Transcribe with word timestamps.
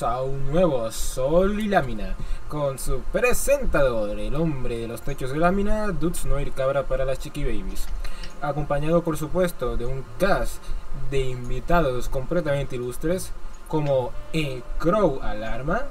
Bienvenidos 0.00 0.02
a 0.02 0.22
un 0.22 0.50
nuevo 0.50 0.90
Sol 0.92 1.60
y 1.60 1.68
Lámina 1.68 2.16
con 2.48 2.78
su 2.78 3.00
presentador, 3.12 4.18
el 4.18 4.34
hombre 4.34 4.78
de 4.78 4.88
los 4.88 5.02
techos 5.02 5.30
de 5.30 5.38
lámina, 5.38 5.88
Dutz 5.88 6.24
Noir 6.24 6.52
Cabra 6.52 6.84
para 6.84 7.04
las 7.04 7.18
Chiqui 7.18 7.44
Babies. 7.44 7.86
Acompañado, 8.40 9.02
por 9.02 9.18
supuesto, 9.18 9.76
de 9.76 9.84
un 9.84 10.02
cast 10.18 10.62
de 11.10 11.20
invitados 11.20 12.08
completamente 12.08 12.76
ilustres 12.76 13.32
como 13.68 14.12
E. 14.32 14.62
Crow 14.78 15.20
Alarma, 15.22 15.82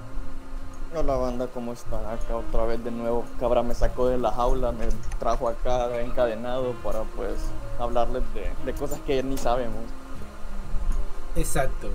Hola 0.96 1.16
banda, 1.16 1.48
¿cómo 1.54 1.74
están? 1.74 2.04
Acá 2.06 2.36
otra 2.36 2.66
vez 2.66 2.84
de 2.84 2.90
nuevo. 2.90 3.26
Cabra 3.40 3.62
me 3.62 3.76
sacó 3.76 4.08
de 4.08 4.18
la 4.18 4.32
jaula, 4.32 4.72
me 4.72 4.88
trajo 5.20 5.48
acá 5.48 6.02
encadenado 6.02 6.74
para 6.84 7.04
pues 7.16 7.36
hablarles 7.80 8.24
de, 8.34 8.50
de 8.66 8.74
cosas 8.74 9.00
que 9.06 9.22
ni 9.22 9.38
sabemos. 9.38 9.84
exacto, 11.36 11.90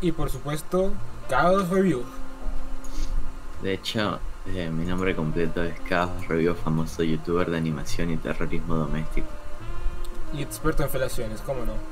y 0.00 0.12
por 0.12 0.30
supuesto, 0.30 0.92
Chaos 1.30 1.68
Review. 1.70 2.04
De 3.60 3.74
hecho, 3.74 4.22
eh, 4.46 4.70
mi 4.70 4.84
nombre 4.86 5.14
completo 5.14 5.62
es 5.62 5.80
Chaos 5.88 6.26
Review, 6.28 6.54
famoso 6.56 7.02
youtuber 7.04 7.50
de 7.50 7.58
animación 7.58 8.10
y 8.10 8.18
terrorismo 8.18 8.74
doméstico. 8.76 9.28
y 10.32 10.42
experto 10.42 10.82
en 10.84 10.90
felaciones, 10.90 11.42
¿cómo 11.42 11.64
no? 11.64 11.84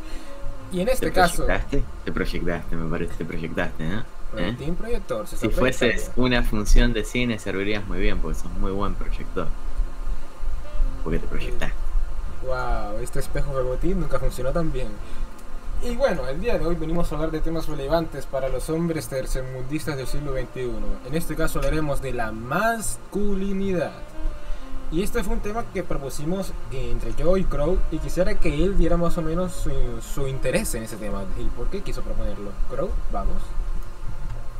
Y 0.71 0.81
en 0.81 0.89
este 0.89 1.11
¿Te 1.11 1.13
caso, 1.13 1.45
proyectaste? 1.45 1.89
Te 2.05 2.13
proyectaste, 2.13 2.77
me 2.77 2.91
parece, 2.91 3.15
te 3.17 3.25
proyectaste, 3.25 3.85
¿no? 3.89 4.07
¿Eh? 4.33 4.55
Team 4.59 4.77
Proyector 4.77 5.27
se 5.27 5.37
Si 5.39 5.49
fueses 5.51 6.13
una 6.17 6.43
función 6.45 6.93
de 6.93 7.05
cine 7.05 7.39
servirías 7.39 7.87
muy 7.87 7.99
bien 8.01 8.21
porque 8.21 8.39
sos 8.39 8.53
muy 8.53 8.73
buen 8.73 8.95
proyector. 8.97 9.55
Porque 11.03 11.19
te 11.21 11.27
proyectaste. 11.29 11.75
Wow, 12.41 12.99
este 13.01 13.19
espejo 13.21 13.53
Verbotín 13.55 14.01
nunca 14.01 14.19
funcionó 14.21 14.53
tan 14.53 14.71
bien. 14.73 15.01
Y 15.81 15.95
bueno, 15.95 16.27
el 16.27 16.41
día 16.41 16.59
de 16.59 16.67
hoy 16.67 16.75
venimos 16.75 17.13
a 17.13 17.15
hablar 17.15 17.31
de 17.31 17.41
temas 17.41 17.69
relevantes 17.69 18.27
para 18.27 18.49
los 18.49 18.69
hombres 18.69 19.07
tercermundistas 19.07 19.97
del 19.97 20.09
siglo 20.09 20.33
XXI. 20.33 20.73
En 21.07 21.15
este 21.15 21.37
caso 21.37 21.61
hablaremos 21.61 22.03
de 22.03 22.13
la 22.13 22.33
masculinidad. 22.33 23.93
Y 24.91 25.03
este 25.03 25.23
fue 25.23 25.35
un 25.35 25.41
tema 25.41 25.67
que 25.73 25.85
propusimos 25.85 26.53
entre 26.73 27.15
yo 27.15 27.37
y 27.37 27.45
Crow 27.45 27.79
y 27.93 27.99
quisiera 27.99 28.35
que 28.35 28.53
él 28.65 28.77
diera 28.77 28.97
más 28.97 29.19
o 29.19 29.23
menos 29.23 29.53
su, 29.53 29.71
su 30.03 30.27
interés 30.27 30.75
en 30.75 30.83
ese 30.83 30.97
tema. 30.97 31.25
¿Y 31.39 31.45
por 31.45 31.69
qué 31.69 31.81
quiso 31.81 32.03
proponerlo? 32.03 32.51
Crow, 32.71 32.91
vamos. 33.13 33.41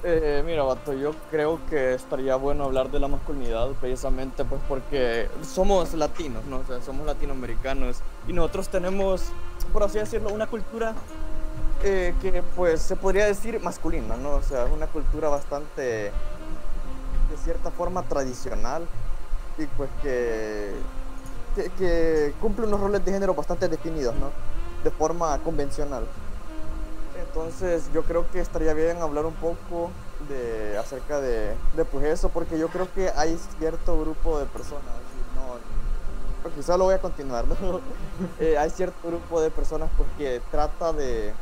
Eh, 0.05 0.45
mira, 0.47 0.63
vato, 0.63 0.93
yo 0.95 1.13
creo 1.29 1.59
que 1.69 1.95
estaría 1.95 2.37
bueno 2.37 2.65
hablar 2.65 2.89
de 2.89 3.01
la 3.01 3.09
masculinidad 3.09 3.69
precisamente 3.81 4.45
pues 4.45 4.61
porque 4.69 5.29
somos 5.43 5.93
latinos, 5.95 6.45
¿no? 6.45 6.59
O 6.59 6.65
sea, 6.65 6.81
somos 6.81 7.05
latinoamericanos 7.05 7.97
y 8.29 8.33
nosotros 8.33 8.69
tenemos, 8.69 9.25
por 9.73 9.83
así 9.83 9.99
decirlo, 9.99 10.31
una 10.31 10.47
cultura 10.47 10.95
eh, 11.85 12.15
que 12.21 12.43
pues 12.57 12.83
se 12.83 12.97
podría 12.97 13.27
decir 13.27 13.61
masculina, 13.61 14.17
¿no? 14.17 14.33
O 14.33 14.43
sea, 14.43 14.65
una 14.65 14.87
cultura 14.87 15.29
bastante, 15.29 15.83
de 15.83 17.37
cierta 17.45 17.71
forma, 17.71 18.03
tradicional 18.03 18.87
y 19.59 19.67
pues 19.67 19.91
que, 20.03 20.73
que, 21.55 21.71
que 21.79 22.35
cumple 22.41 22.67
unos 22.67 22.81
roles 22.81 23.05
de 23.05 23.13
género 23.13 23.35
bastante 23.35 23.69
definidos, 23.69 24.15
¿no? 24.17 24.31
De 24.83 24.91
forma 24.91 25.39
convencional. 25.41 26.05
Entonces 27.21 27.91
yo 27.93 28.03
creo 28.03 28.31
que 28.31 28.41
estaría 28.41 28.75
bien 28.75 29.03
hablar 29.03 29.27
un 29.27 29.35
poco 29.35 29.91
de 30.29 30.77
acerca 30.79 31.21
de, 31.21 31.55
de 31.77 31.85
pues 31.85 32.05
eso, 32.07 32.29
porque 32.29 32.59
yo 32.59 32.69
creo 32.69 32.93
que 32.93 33.11
hay 33.15 33.39
cierto 33.59 34.01
grupo 34.01 34.39
de 34.39 34.47
personas, 34.47 34.95
quizá 36.55 36.77
lo 36.77 36.85
voy 36.85 36.95
a 36.95 37.01
continuar, 37.01 37.45
¿no? 37.47 37.81
Eh, 38.41 38.59
hay 38.59 38.71
cierto 38.71 38.97
grupo 39.07 39.41
de 39.41 39.51
personas 39.51 39.89
pues 39.97 40.09
que 40.19 40.43
trata 40.51 40.93
de, 40.93 41.33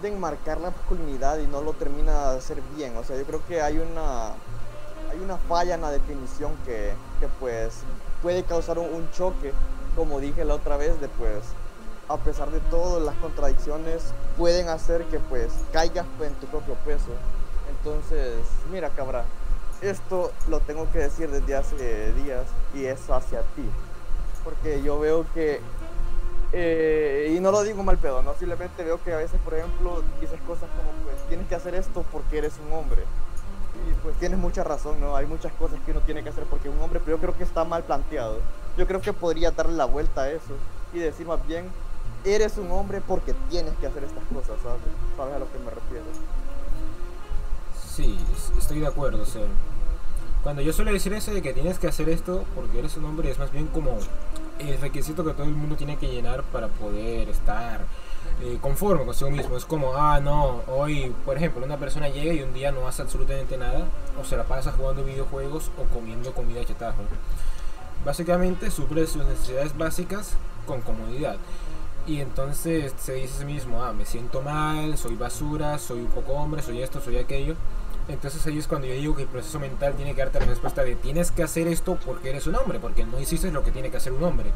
de 0.00 0.08
enmarcar 0.08 0.60
la 0.60 0.70
masculinidad 0.70 1.38
y 1.38 1.46
no 1.46 1.60
lo 1.62 1.74
termina 1.74 2.32
de 2.32 2.38
hacer 2.38 2.60
bien, 2.76 2.96
o 2.96 3.04
sea, 3.04 3.16
yo 3.16 3.24
creo 3.24 3.40
que 3.46 3.62
hay 3.62 3.78
una, 3.78 4.30
hay 5.10 5.18
una 5.22 5.36
falla 5.36 5.76
en 5.76 5.82
la 5.82 5.92
definición 5.92 6.56
que, 6.64 6.92
que 7.20 7.28
pues 7.38 7.82
puede 8.20 8.42
causar 8.42 8.80
un, 8.80 8.92
un 8.92 9.10
choque, 9.12 9.52
como 9.94 10.18
dije 10.18 10.44
la 10.44 10.54
otra 10.54 10.76
vez, 10.76 11.00
de 11.00 11.08
pues 11.08 11.44
a 12.08 12.16
pesar 12.18 12.50
de 12.50 12.60
todo, 12.60 13.00
las 13.00 13.14
contradicciones 13.16 14.12
pueden 14.36 14.68
hacer 14.68 15.04
que 15.04 15.18
pues 15.18 15.52
caigas 15.72 16.06
pues, 16.18 16.30
en 16.30 16.36
tu 16.36 16.46
propio 16.46 16.74
peso. 16.84 17.10
Entonces, 17.70 18.44
mira 18.70 18.90
cabra, 18.90 19.24
esto 19.80 20.30
lo 20.48 20.60
tengo 20.60 20.90
que 20.92 20.98
decir 20.98 21.30
desde 21.30 21.54
hace 21.54 22.12
días 22.12 22.46
y 22.74 22.84
es 22.84 23.08
hacia 23.08 23.40
ti. 23.40 23.64
Porque 24.44 24.82
yo 24.82 24.98
veo 24.98 25.24
que, 25.34 25.60
eh, 26.52 27.34
y 27.36 27.40
no 27.40 27.50
lo 27.50 27.62
digo 27.62 27.82
mal 27.82 27.98
pedo, 27.98 28.22
no 28.22 28.34
simplemente 28.34 28.82
veo 28.84 29.02
que 29.02 29.12
a 29.12 29.16
veces, 29.18 29.40
por 29.44 29.54
ejemplo, 29.54 30.02
dices 30.20 30.40
cosas 30.46 30.68
como 30.76 30.90
pues 31.04 31.16
tienes 31.28 31.46
que 31.48 31.54
hacer 31.54 31.74
esto 31.74 32.04
porque 32.12 32.38
eres 32.38 32.54
un 32.66 32.72
hombre. 32.76 33.02
Y 33.88 33.94
pues 34.02 34.16
tienes 34.18 34.38
mucha 34.38 34.62
razón, 34.64 35.00
¿no? 35.00 35.16
Hay 35.16 35.26
muchas 35.26 35.52
cosas 35.54 35.78
que 35.84 35.92
uno 35.92 36.00
tiene 36.00 36.22
que 36.22 36.28
hacer 36.28 36.44
porque 36.44 36.68
es 36.68 36.74
un 36.74 36.80
hombre, 36.82 37.00
pero 37.04 37.16
yo 37.16 37.20
creo 37.20 37.36
que 37.36 37.44
está 37.44 37.64
mal 37.64 37.82
planteado. 37.84 38.38
Yo 38.76 38.86
creo 38.86 39.00
que 39.00 39.12
podría 39.12 39.50
darle 39.50 39.74
la 39.74 39.84
vuelta 39.86 40.22
a 40.22 40.30
eso 40.30 40.54
y 40.92 40.98
decir 40.98 41.26
más 41.26 41.44
bien, 41.46 41.70
eres 42.24 42.58
un 42.58 42.70
hombre 42.70 43.00
porque 43.00 43.34
tienes 43.50 43.74
que 43.78 43.86
hacer 43.86 44.04
estas 44.04 44.24
cosas, 44.24 44.60
¿sabes? 44.62 44.80
¿Sabes 45.16 45.34
a 45.34 45.38
lo 45.38 45.50
que 45.50 45.58
me 45.58 45.70
refiero? 45.70 46.04
Sí, 47.94 48.18
es- 48.34 48.58
estoy 48.58 48.80
de 48.80 48.86
acuerdo. 48.86 49.22
O 49.22 49.26
cuando 50.42 50.62
yo 50.62 50.72
suelo 50.72 50.92
decir 50.92 51.12
eso 51.12 51.32
de 51.32 51.42
que 51.42 51.52
tienes 51.52 51.78
que 51.78 51.86
hacer 51.86 52.08
esto 52.08 52.44
porque 52.54 52.78
eres 52.78 52.96
un 52.96 53.04
hombre, 53.04 53.30
es 53.30 53.38
más 53.38 53.52
bien 53.52 53.66
como 53.68 53.98
el 54.58 54.80
requisito 54.80 55.24
que 55.24 55.32
todo 55.32 55.44
el 55.44 55.54
mundo 55.54 55.76
tiene 55.76 55.96
que 55.96 56.08
llenar 56.08 56.42
para 56.44 56.68
poder 56.68 57.28
estar 57.28 57.80
eh, 58.42 58.58
conforme 58.60 59.04
consigo 59.04 59.30
mismo. 59.30 59.56
Es 59.56 59.64
como, 59.64 59.94
ah, 59.94 60.20
no, 60.20 60.62
hoy, 60.66 61.14
por 61.24 61.36
ejemplo, 61.36 61.64
una 61.64 61.76
persona 61.76 62.08
llega 62.08 62.32
y 62.32 62.42
un 62.42 62.52
día 62.52 62.72
no 62.72 62.88
hace 62.88 63.02
absolutamente 63.02 63.56
nada, 63.56 63.86
o 64.20 64.24
se 64.24 64.36
la 64.36 64.44
pasa 64.44 64.72
jugando 64.72 65.04
videojuegos 65.04 65.70
o 65.78 65.84
comiendo 65.94 66.32
comida 66.32 66.64
chatarra. 66.64 66.96
Básicamente 68.04 68.70
suple 68.70 69.06
sus 69.06 69.24
necesidades 69.24 69.76
básicas 69.76 70.36
con 70.66 70.80
comodidad. 70.80 71.36
Y 72.04 72.20
entonces 72.20 72.92
se 72.98 73.14
dice 73.14 73.34
a 73.34 73.38
sí 73.38 73.44
mismo, 73.44 73.84
ah, 73.84 73.92
me 73.92 74.04
siento 74.04 74.42
mal, 74.42 74.98
soy 74.98 75.14
basura, 75.14 75.78
soy 75.78 76.00
un 76.00 76.08
poco 76.08 76.32
hombre, 76.32 76.62
soy 76.62 76.82
esto, 76.82 77.00
soy 77.00 77.16
aquello. 77.18 77.54
Entonces 78.08 78.44
ahí 78.46 78.58
es 78.58 78.66
cuando 78.66 78.86
yo 78.86 78.94
digo 78.94 79.14
que 79.14 79.22
el 79.22 79.28
proceso 79.28 79.60
mental 79.60 79.94
tiene 79.94 80.14
que 80.14 80.22
darte 80.22 80.40
la 80.40 80.46
respuesta 80.46 80.82
de 80.82 80.96
tienes 80.96 81.30
que 81.30 81.42
hacer 81.42 81.68
esto 81.68 81.98
porque 82.04 82.30
eres 82.30 82.46
un 82.46 82.56
hombre, 82.56 82.78
porque 82.80 83.04
no 83.04 83.20
hiciste 83.20 83.50
lo 83.52 83.62
que 83.62 83.70
tiene 83.70 83.90
que 83.90 83.96
hacer 83.96 84.12
un 84.12 84.24
hombre. 84.24 84.50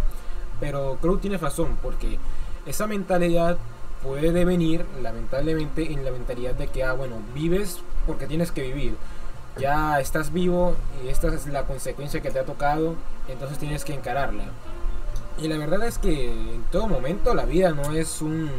Pero 0.61 0.99
Crow 1.01 1.19
tiene 1.19 1.39
razón, 1.39 1.79
porque 1.83 2.19
esa 2.67 2.87
mentalidad 2.87 3.59
puede 4.03 4.45
venir 4.45 4.85
lamentablemente 5.03 5.93
en 5.93 6.05
la 6.05 6.11
mentalidad 6.11 6.55
de 6.55 6.69
que, 6.69 6.85
ah, 6.85 6.93
bueno, 6.93 7.17
vives 7.35 7.81
porque 8.07 8.27
tienes 8.27 8.53
que 8.53 8.63
vivir. 8.63 8.97
Ya 9.59 10.01
estás 10.01 10.33
vivo 10.33 10.75
y 11.05 11.09
esta 11.09 11.29
es 11.29 11.47
la 11.47 11.65
consecuencia 11.65 12.21
que 12.21 12.31
te 12.31 12.39
ha 12.39 12.45
tocado, 12.45 12.95
entonces 13.29 13.59
tienes 13.59 13.85
que 13.85 13.95
encararla. 13.95 14.45
Y 15.39 15.49
la 15.49 15.59
verdad 15.59 15.85
es 15.85 15.99
que 15.99 16.31
en 16.31 16.65
todo 16.71 16.89
momento 16.89 17.35
la 17.35 17.45
vida 17.45 17.71
no 17.71 17.93
es 17.93 18.23
un 18.23 18.51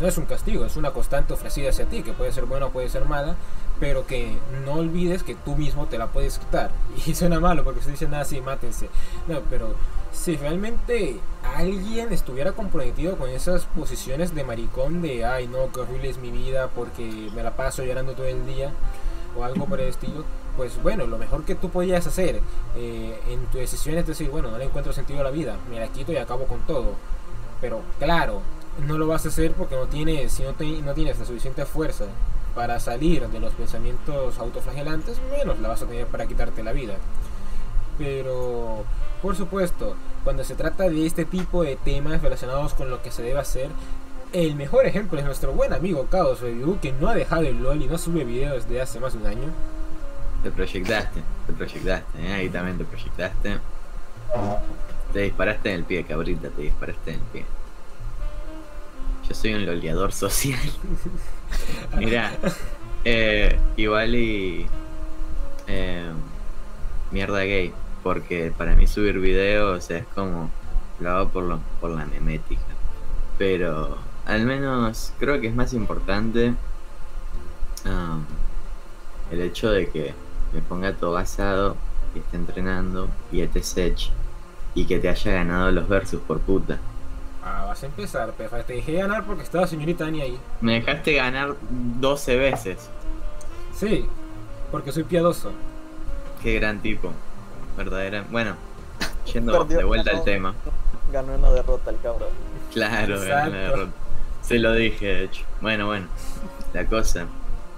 no 0.00 0.08
es 0.08 0.16
un 0.16 0.24
castigo, 0.24 0.64
es 0.64 0.76
una 0.76 0.90
constante 0.90 1.34
ofrecida 1.34 1.70
hacia 1.70 1.86
ti, 1.86 2.02
que 2.02 2.12
puede 2.12 2.32
ser 2.32 2.46
buena 2.46 2.66
o 2.66 2.70
puede 2.70 2.88
ser 2.88 3.04
mala, 3.04 3.36
pero 3.82 4.06
que 4.06 4.38
no 4.64 4.74
olvides 4.74 5.24
que 5.24 5.34
tú 5.34 5.56
mismo 5.56 5.86
te 5.86 5.98
la 5.98 6.06
puedes 6.06 6.38
quitar. 6.38 6.70
Y 7.04 7.16
suena 7.16 7.40
malo 7.40 7.64
porque 7.64 7.82
se 7.82 7.90
dicen 7.90 8.14
así, 8.14 8.40
mátense. 8.40 8.88
No, 9.26 9.40
pero 9.50 9.74
si 10.12 10.36
realmente 10.36 11.18
alguien 11.56 12.12
estuviera 12.12 12.52
comprometido 12.52 13.18
con 13.18 13.28
esas 13.28 13.64
posiciones 13.64 14.36
de 14.36 14.44
maricón 14.44 15.02
de, 15.02 15.24
ay 15.24 15.48
no, 15.48 15.72
qué 15.72 15.80
horrible 15.80 16.10
es 16.10 16.18
mi 16.18 16.30
vida 16.30 16.68
porque 16.68 17.28
me 17.34 17.42
la 17.42 17.56
paso 17.56 17.82
llorando 17.82 18.12
todo 18.12 18.26
el 18.26 18.46
día 18.46 18.70
o 19.36 19.42
algo 19.42 19.66
por 19.66 19.80
el 19.80 19.88
estilo, 19.88 20.24
pues 20.56 20.80
bueno, 20.80 21.08
lo 21.08 21.18
mejor 21.18 21.44
que 21.44 21.56
tú 21.56 21.68
podías 21.68 22.06
hacer 22.06 22.40
eh, 22.76 23.20
en 23.30 23.46
tu 23.46 23.58
decisión 23.58 23.98
es 23.98 24.06
decir, 24.06 24.30
bueno, 24.30 24.52
no 24.52 24.58
le 24.58 24.66
encuentro 24.66 24.92
sentido 24.92 25.22
a 25.22 25.24
la 25.24 25.32
vida, 25.32 25.56
me 25.68 25.80
la 25.80 25.88
quito 25.88 26.12
y 26.12 26.18
acabo 26.18 26.44
con 26.44 26.60
todo. 26.68 26.92
Pero 27.60 27.80
claro, 27.98 28.42
no 28.86 28.96
lo 28.96 29.08
vas 29.08 29.26
a 29.26 29.30
hacer 29.30 29.54
porque 29.54 29.74
no 29.74 29.88
tienes, 29.88 30.34
si 30.34 30.44
no, 30.44 30.50
no 30.50 30.94
tienes 30.94 31.18
la 31.18 31.24
suficiente 31.24 31.66
fuerza 31.66 32.04
para 32.54 32.80
salir 32.80 33.28
de 33.28 33.40
los 33.40 33.52
pensamientos 33.54 34.38
autoflagelantes, 34.38 35.20
menos 35.36 35.58
la 35.60 35.68
vas 35.68 35.82
a 35.82 35.86
tener 35.86 36.06
para 36.06 36.26
quitarte 36.26 36.62
la 36.62 36.72
vida. 36.72 36.94
Pero, 37.98 38.84
por 39.20 39.36
supuesto, 39.36 39.96
cuando 40.24 40.44
se 40.44 40.54
trata 40.54 40.88
de 40.88 41.06
este 41.06 41.24
tipo 41.24 41.62
de 41.62 41.76
temas 41.76 42.22
relacionados 42.22 42.74
con 42.74 42.90
lo 42.90 43.02
que 43.02 43.10
se 43.10 43.22
debe 43.22 43.40
hacer, 43.40 43.70
el 44.32 44.54
mejor 44.54 44.86
ejemplo 44.86 45.18
es 45.18 45.24
nuestro 45.24 45.52
buen 45.52 45.72
amigo 45.72 46.06
Chaos 46.10 46.40
Review, 46.40 46.78
que 46.80 46.92
no 46.92 47.08
ha 47.08 47.14
dejado 47.14 47.42
el 47.42 47.62
LOL 47.62 47.82
y 47.82 47.86
no 47.86 47.98
sube 47.98 48.24
videos 48.24 48.66
desde 48.66 48.80
hace 48.80 49.00
más 49.00 49.12
de 49.12 49.18
un 49.18 49.26
año. 49.26 49.48
Te 50.42 50.50
proyectaste, 50.50 51.20
te 51.46 51.52
proyectaste, 51.52 52.26
¿eh? 52.26 52.32
ahí 52.32 52.48
también 52.48 52.78
te 52.78 52.84
proyectaste. 52.84 53.58
Te 55.12 55.20
disparaste 55.20 55.70
en 55.70 55.76
el 55.76 55.84
pie, 55.84 56.04
cabrita, 56.04 56.48
te 56.48 56.62
disparaste 56.62 57.10
en 57.10 57.16
el 57.16 57.26
pie. 57.26 57.44
Yo 59.28 59.34
soy 59.34 59.54
un 59.54 59.66
loleador 59.66 60.12
social. 60.12 60.58
Mira, 61.96 62.32
eh, 63.04 63.58
igual 63.76 64.14
y. 64.14 64.66
Eh, 65.66 66.10
mierda 67.10 67.40
gay. 67.40 67.72
Porque 68.02 68.52
para 68.56 68.74
mí 68.74 68.86
subir 68.86 69.18
videos 69.18 69.90
es 69.90 70.04
como. 70.14 70.50
Lo 71.00 71.10
hago 71.10 71.28
por, 71.30 71.44
lo, 71.44 71.60
por 71.80 71.90
la 71.90 72.04
memética. 72.06 72.62
Pero 73.38 73.98
al 74.26 74.44
menos 74.46 75.12
creo 75.18 75.40
que 75.40 75.48
es 75.48 75.54
más 75.54 75.72
importante 75.72 76.54
um, 77.84 78.24
el 79.32 79.40
hecho 79.40 79.70
de 79.70 79.88
que 79.88 80.14
me 80.52 80.60
ponga 80.60 80.92
todo 80.92 81.12
basado, 81.12 81.76
y 82.14 82.18
esté 82.18 82.36
entrenando 82.36 83.08
y 83.30 83.40
esté 83.40 83.94
y 84.74 84.84
que 84.84 84.98
te 84.98 85.08
haya 85.08 85.32
ganado 85.32 85.70
los 85.70 85.88
versus 85.88 86.20
por 86.20 86.40
puta. 86.40 86.78
Ah, 87.44 87.64
vas 87.66 87.82
a 87.82 87.86
empezar, 87.86 88.32
pero 88.38 88.50
te 88.64 88.74
dejé 88.74 88.94
ganar 88.94 89.24
porque 89.24 89.42
estaba 89.42 89.66
señorita 89.66 90.06
Ani 90.06 90.20
ahí. 90.20 90.38
Me 90.60 90.74
dejaste 90.74 91.14
ganar 91.14 91.56
12 91.60 92.36
veces. 92.36 92.88
Sí, 93.74 94.06
porque 94.70 94.92
soy 94.92 95.02
piadoso. 95.02 95.50
Qué 96.42 96.54
gran 96.54 96.80
tipo. 96.80 97.12
Verdadera. 97.76 98.24
Bueno, 98.30 98.56
yendo 99.32 99.64
de 99.64 99.82
vuelta 99.82 100.12
al 100.12 100.24
tema. 100.24 100.54
Ganó 101.12 101.34
una 101.34 101.50
derrota 101.50 101.90
el 101.90 102.00
cabrón. 102.00 102.28
Claro, 102.72 103.20
ganó 103.20 103.50
una 103.50 103.58
derrota. 103.58 103.92
Se 104.42 104.58
lo 104.58 104.72
dije, 104.72 105.06
de 105.06 105.24
hecho. 105.24 105.44
Bueno, 105.60 105.86
bueno. 105.86 106.06
La 106.72 106.86
cosa. 106.86 107.26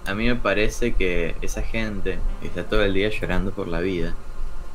A 0.07 0.15
mí 0.15 0.27
me 0.27 0.37
parece 0.37 0.95
que 0.95 1.37
esa 1.41 1.63
gente 1.63 2.19
que 2.41 2.49
está 2.49 2.65
todo 2.65 2.83
el 2.83 2.93
día 2.93 3.09
llorando 3.09 3.53
por 3.53 3.69
la 3.69 3.81
vida, 3.81 4.15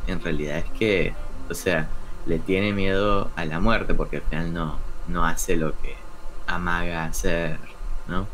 en 0.08 0.20
realidad 0.22 0.58
es 0.58 0.66
que, 0.72 1.14
o 1.50 1.54
sea, 1.54 1.88
le 2.30 2.38
tiene 2.38 2.74
miedo 2.74 3.32
a 3.36 3.44
la 3.46 3.60
muerte 3.60 3.96
porque 3.96 4.18
al 4.18 4.22
final 4.22 4.54
no, 4.54 4.78
no 5.08 5.26
hace 5.26 5.58
lo 5.58 5.72
que 5.82 5.96
amaga 6.46 7.06
hacer, 7.06 7.58
¿no? 8.08 8.28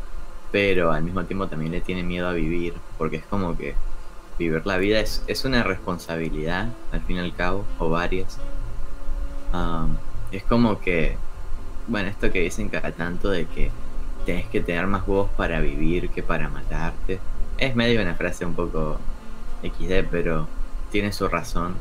Pero 0.52 0.92
al 0.92 1.02
mismo 1.02 1.24
tiempo 1.24 1.48
también 1.48 1.72
le 1.72 1.80
tiene 1.80 2.02
miedo 2.02 2.28
a 2.28 2.32
vivir 2.32 2.74
porque 2.98 3.16
es 3.16 3.24
como 3.24 3.56
que 3.56 3.74
vivir 4.38 4.66
la 4.66 4.76
vida 4.76 5.00
es, 5.00 5.22
es 5.26 5.46
una 5.46 5.62
responsabilidad 5.62 6.68
al 6.92 7.00
fin 7.02 7.16
y 7.16 7.20
al 7.20 7.34
cabo, 7.34 7.64
o 7.78 7.88
varias. 7.88 8.38
es 10.30 10.42
como 10.44 10.78
que, 10.80 11.16
bueno, 11.86 12.10
esto 12.10 12.30
que 12.30 12.40
dicen 12.40 12.68
cada 12.68 12.92
tanto 12.92 13.30
de 13.30 13.46
que 13.46 13.70
tenés 14.26 14.46
que 14.48 14.60
tener 14.60 14.86
más 14.86 15.08
huevos 15.08 15.30
para 15.38 15.60
vivir 15.60 16.10
que 16.10 16.22
para 16.22 16.50
matarte. 16.50 17.18
Es 17.56 17.74
medio 17.74 18.02
una 18.02 18.14
frase 18.14 18.44
un 18.44 18.54
poco 18.54 18.98
XD, 19.62 20.08
pero 20.10 20.46
tiene 20.90 21.12
su 21.12 21.28
razón. 21.28 21.74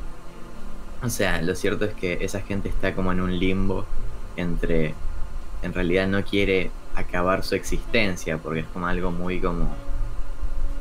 O 1.05 1.09
sea, 1.09 1.39
lo 1.43 1.53
cierto 1.53 1.85
es 1.85 1.93
que 1.93 2.17
esa 2.21 2.41
gente 2.41 2.67
está 2.67 2.95
como 2.95 3.11
en 3.11 3.21
un 3.21 3.37
limbo 3.37 3.85
entre, 4.37 4.95
en 5.61 5.71
realidad 5.71 6.07
no 6.07 6.23
quiere 6.23 6.71
acabar 6.95 7.43
su 7.43 7.53
existencia, 7.53 8.39
porque 8.39 8.61
es 8.61 8.65
como 8.67 8.87
algo 8.87 9.11
muy 9.11 9.39
como... 9.39 9.69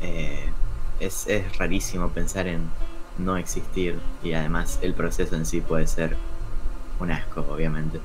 Eh, 0.00 0.48
es, 0.98 1.26
es 1.26 1.58
rarísimo 1.58 2.08
pensar 2.08 2.46
en 2.46 2.70
no 3.18 3.36
existir 3.36 3.98
y 4.22 4.32
además 4.32 4.78
el 4.80 4.94
proceso 4.94 5.36
en 5.36 5.44
sí 5.44 5.60
puede 5.60 5.86
ser 5.86 6.16
un 7.00 7.10
asco, 7.10 7.46
obviamente. 7.50 8.00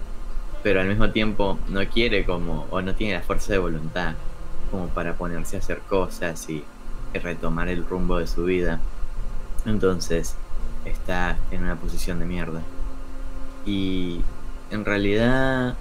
Pero 0.62 0.82
al 0.82 0.88
mismo 0.90 1.12
tiempo 1.12 1.58
no 1.70 1.88
quiere 1.88 2.26
como, 2.26 2.68
o 2.70 2.82
no 2.82 2.96
tiene 2.96 3.14
la 3.14 3.22
fuerza 3.22 3.54
de 3.54 3.60
voluntad 3.60 4.16
como 4.72 4.90
para 4.90 5.14
ponerse 5.14 5.56
a 5.56 5.60
hacer 5.60 5.80
cosas 5.88 6.50
y 6.50 6.66
retomar 7.14 7.70
el 7.70 7.86
rumbo 7.86 8.18
de 8.18 8.28
su 8.28 8.44
vida. 8.44 8.82
Entonces, 9.66 10.36
está 10.86 11.38
en 11.52 11.64
una 11.64 11.76
posición 11.76 12.20
de 12.20 12.26
mierda. 12.26 12.62
Y 13.66 14.22
en 14.72 14.86
realidad, 14.86 15.76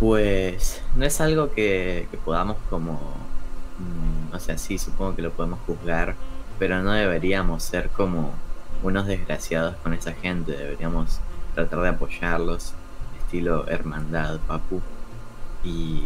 pues 0.00 0.82
no 0.96 1.04
es 1.04 1.20
algo 1.20 1.52
que, 1.52 2.08
podamos 2.24 2.56
como... 2.70 2.94
Mm, 3.78 4.34
o 4.34 4.38
sea, 4.38 4.58
sí, 4.58 4.78
supongo 4.78 5.16
que 5.16 5.22
lo 5.22 5.32
podemos 5.32 5.60
juzgar, 5.66 6.14
pero 6.58 6.82
no 6.82 6.92
deberíamos 6.92 7.62
ser 7.62 7.88
como 7.90 8.32
unos 8.82 9.06
desgraciados 9.06 9.76
con 9.76 9.94
esa 9.94 10.12
gente, 10.12 10.52
deberíamos 10.52 11.20
tratar 11.54 11.80
de 11.80 11.88
apoyarlos, 11.90 12.74
estilo 13.20 13.68
hermandad, 13.68 14.40
papu, 14.46 14.80
y, 15.64 16.04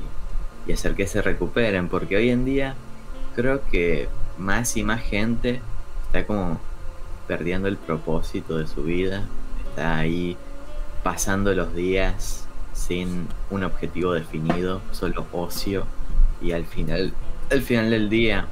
y 0.66 0.72
hacer 0.72 0.94
que 0.94 1.06
se 1.06 1.22
recuperen, 1.22 1.88
porque 1.88 2.16
hoy 2.16 2.30
en 2.30 2.44
día 2.44 2.74
creo 3.34 3.62
que 3.70 4.08
más 4.38 4.76
y 4.76 4.82
más 4.82 5.00
gente 5.00 5.60
está 6.06 6.26
como 6.26 6.60
perdiendo 7.26 7.68
el 7.68 7.76
propósito 7.76 8.58
de 8.58 8.66
su 8.66 8.84
vida, 8.84 9.24
está 9.68 9.98
ahí 9.98 10.36
pasando 11.02 11.54
los 11.54 11.74
días 11.74 12.46
sin 12.72 13.28
un 13.50 13.64
objetivo 13.64 14.12
definido, 14.12 14.80
solo 14.92 15.26
ocio 15.32 15.86
y 16.40 16.52
al 16.52 16.64
final, 16.64 17.12
al 17.50 17.62
final 17.62 17.90
del 17.90 18.08
día 18.08 18.46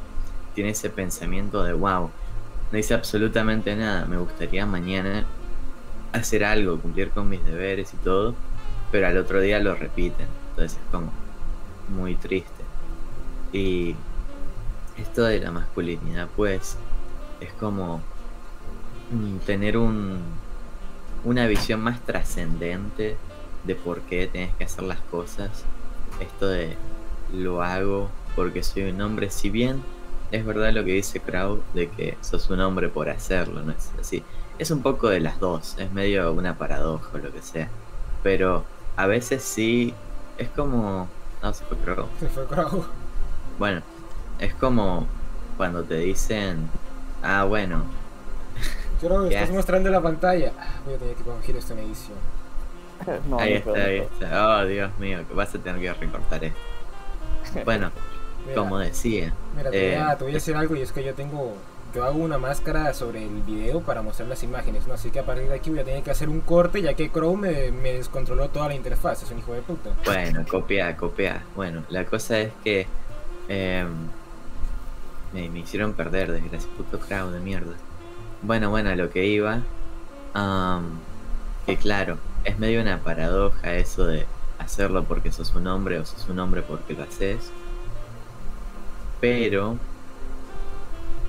tiene 0.54 0.70
ese 0.70 0.90
pensamiento 0.90 1.62
de 1.62 1.72
wow, 1.72 2.10
no 2.72 2.78
hice 2.78 2.94
absolutamente 2.94 3.74
nada, 3.76 4.06
me 4.06 4.16
gustaría 4.16 4.66
mañana 4.66 5.24
hacer 6.12 6.44
algo, 6.44 6.78
cumplir 6.78 7.10
con 7.10 7.28
mis 7.28 7.44
deberes 7.44 7.92
y 7.92 7.96
todo, 7.98 8.34
pero 8.90 9.06
al 9.06 9.18
otro 9.18 9.40
día 9.40 9.58
lo 9.58 9.74
repiten, 9.74 10.26
entonces 10.50 10.78
es 10.78 10.90
como 10.90 11.12
muy 11.88 12.14
triste. 12.14 12.64
Y 13.52 13.94
esto 14.96 15.24
de 15.24 15.40
la 15.40 15.50
masculinidad 15.50 16.28
pues 16.36 16.76
es 17.40 17.52
como 17.54 18.00
tener 19.46 19.76
un, 19.76 20.18
una 21.24 21.46
visión 21.46 21.80
más 21.80 22.00
trascendente 22.00 23.16
de 23.64 23.74
por 23.74 24.00
qué 24.02 24.26
tenés 24.26 24.54
que 24.56 24.64
hacer 24.64 24.84
las 24.84 25.00
cosas. 25.00 25.64
Esto 26.20 26.48
de 26.48 26.76
lo 27.32 27.62
hago 27.62 28.10
porque 28.36 28.62
soy 28.62 28.84
un 28.84 29.00
hombre, 29.00 29.30
si 29.30 29.50
bien 29.50 29.82
es 30.30 30.44
verdad 30.44 30.72
lo 30.72 30.84
que 30.84 30.92
dice 30.92 31.20
Kraut 31.20 31.62
de 31.74 31.88
que 31.88 32.16
sos 32.20 32.50
un 32.50 32.60
hombre 32.60 32.88
por 32.88 33.08
hacerlo, 33.08 33.62
no 33.62 33.72
es 33.72 33.90
así. 34.00 34.22
Es 34.58 34.70
un 34.70 34.82
poco 34.82 35.08
de 35.08 35.20
las 35.20 35.40
dos, 35.40 35.76
es 35.78 35.92
medio 35.92 36.32
una 36.32 36.56
paradoja 36.58 37.08
o 37.12 37.18
lo 37.18 37.32
que 37.32 37.42
sea. 37.42 37.68
Pero 38.22 38.64
a 38.96 39.06
veces 39.06 39.42
sí, 39.42 39.94
es 40.38 40.48
como... 40.50 41.08
No, 41.42 41.52
se 41.52 41.64
fue 41.64 41.76
Kraut. 41.78 42.08
Se 42.20 42.28
fue 42.28 42.46
Kraut. 42.46 42.86
Bueno, 43.58 43.82
es 44.38 44.54
como 44.54 45.06
cuando 45.56 45.84
te 45.84 45.98
dicen, 45.98 46.68
ah, 47.22 47.44
bueno, 47.44 47.84
Creo 49.00 49.28
que 49.28 49.34
estás 49.34 49.50
mostrando 49.50 49.90
la 49.90 50.00
pantalla. 50.00 50.52
Voy 50.84 50.94
a 50.94 50.98
tener 50.98 51.14
que 51.14 51.22
corregir 51.22 51.56
esto 51.56 51.72
en 51.74 51.78
edición. 51.80 52.18
ahí 53.38 53.54
está, 53.54 53.72
ahí 53.72 53.98
está. 53.98 54.58
Oh, 54.58 54.66
Dios 54.66 54.98
mío, 54.98 55.18
que 55.28 55.34
vas 55.34 55.54
a 55.54 55.58
tener 55.58 55.80
que 55.80 55.92
recortar 55.92 56.44
esto. 56.44 56.58
Bueno, 57.64 57.92
como 58.54 58.78
decía. 58.78 59.32
Mira, 59.56 59.70
te, 59.70 59.78
voy 59.78 59.94
a, 59.94 60.12
eh, 60.12 60.16
te, 60.16 60.24
voy 60.24 60.32
a, 60.32 60.34
decir 60.34 60.56
algo 60.56 60.76
y 60.76 60.82
es 60.82 60.92
que 60.92 61.04
yo 61.04 61.14
tengo. 61.14 61.54
Yo 61.94 62.04
hago 62.04 62.18
una 62.18 62.38
máscara 62.38 62.92
sobre 62.92 63.22
el 63.22 63.42
video 63.42 63.80
para 63.80 64.02
mostrar 64.02 64.28
las 64.28 64.42
imágenes, 64.42 64.88
¿no? 64.88 64.94
Así 64.94 65.10
que 65.10 65.20
a 65.20 65.22
partir 65.22 65.48
de 65.48 65.54
aquí 65.54 65.70
voy 65.70 65.78
a 65.78 65.84
tener 65.84 66.02
que 66.02 66.10
hacer 66.10 66.28
un 66.28 66.40
corte 66.40 66.82
ya 66.82 66.94
que 66.94 67.08
Chrome 67.12 67.70
me, 67.70 67.92
descontroló 67.92 68.48
toda 68.48 68.66
la 68.68 68.74
interfaz. 68.74 69.22
Es 69.22 69.30
un 69.30 69.38
hijo 69.38 69.52
de 69.52 69.62
puta. 69.62 69.90
Bueno, 70.04 70.44
copia, 70.48 70.96
copia. 70.96 71.42
Bueno, 71.54 71.84
la 71.90 72.04
cosa 72.04 72.40
es 72.40 72.52
que. 72.64 72.86
Eh, 73.48 73.84
me, 75.32 75.48
me, 75.50 75.58
hicieron 75.60 75.92
perder, 75.92 76.32
desgracia, 76.32 76.68
puto 76.76 76.98
crowd 76.98 77.32
de 77.32 77.40
mierda. 77.40 77.74
Bueno, 78.44 78.68
bueno, 78.68 78.94
lo 78.94 79.10
que 79.10 79.26
iba. 79.26 79.60
que 81.66 81.76
claro, 81.78 82.18
es 82.44 82.58
medio 82.58 82.82
una 82.82 82.98
paradoja 82.98 83.74
eso 83.74 84.04
de 84.06 84.26
hacerlo 84.58 85.04
porque 85.04 85.32
sos 85.32 85.54
un 85.54 85.66
hombre 85.66 85.98
o 85.98 86.04
sos 86.04 86.28
un 86.28 86.38
hombre 86.38 86.60
porque 86.60 86.92
lo 86.92 87.04
haces. 87.04 87.50
Pero. 89.18 89.78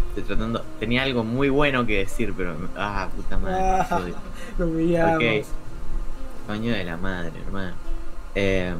Estoy 0.09 0.23
tratando. 0.23 0.61
Tenía 0.77 1.03
algo 1.03 1.23
muy 1.23 1.47
bueno 1.47 1.85
que 1.85 1.99
decir, 1.99 2.33
pero. 2.35 2.53
Ah, 2.75 3.07
puta 3.15 3.37
madre. 3.37 3.63
Ah, 3.63 4.01
lo 4.57 4.65
Coño 6.47 6.73
de 6.73 6.83
la 6.83 6.97
madre, 6.97 7.31
hermano. 7.45 7.75
Eh, 8.35 8.75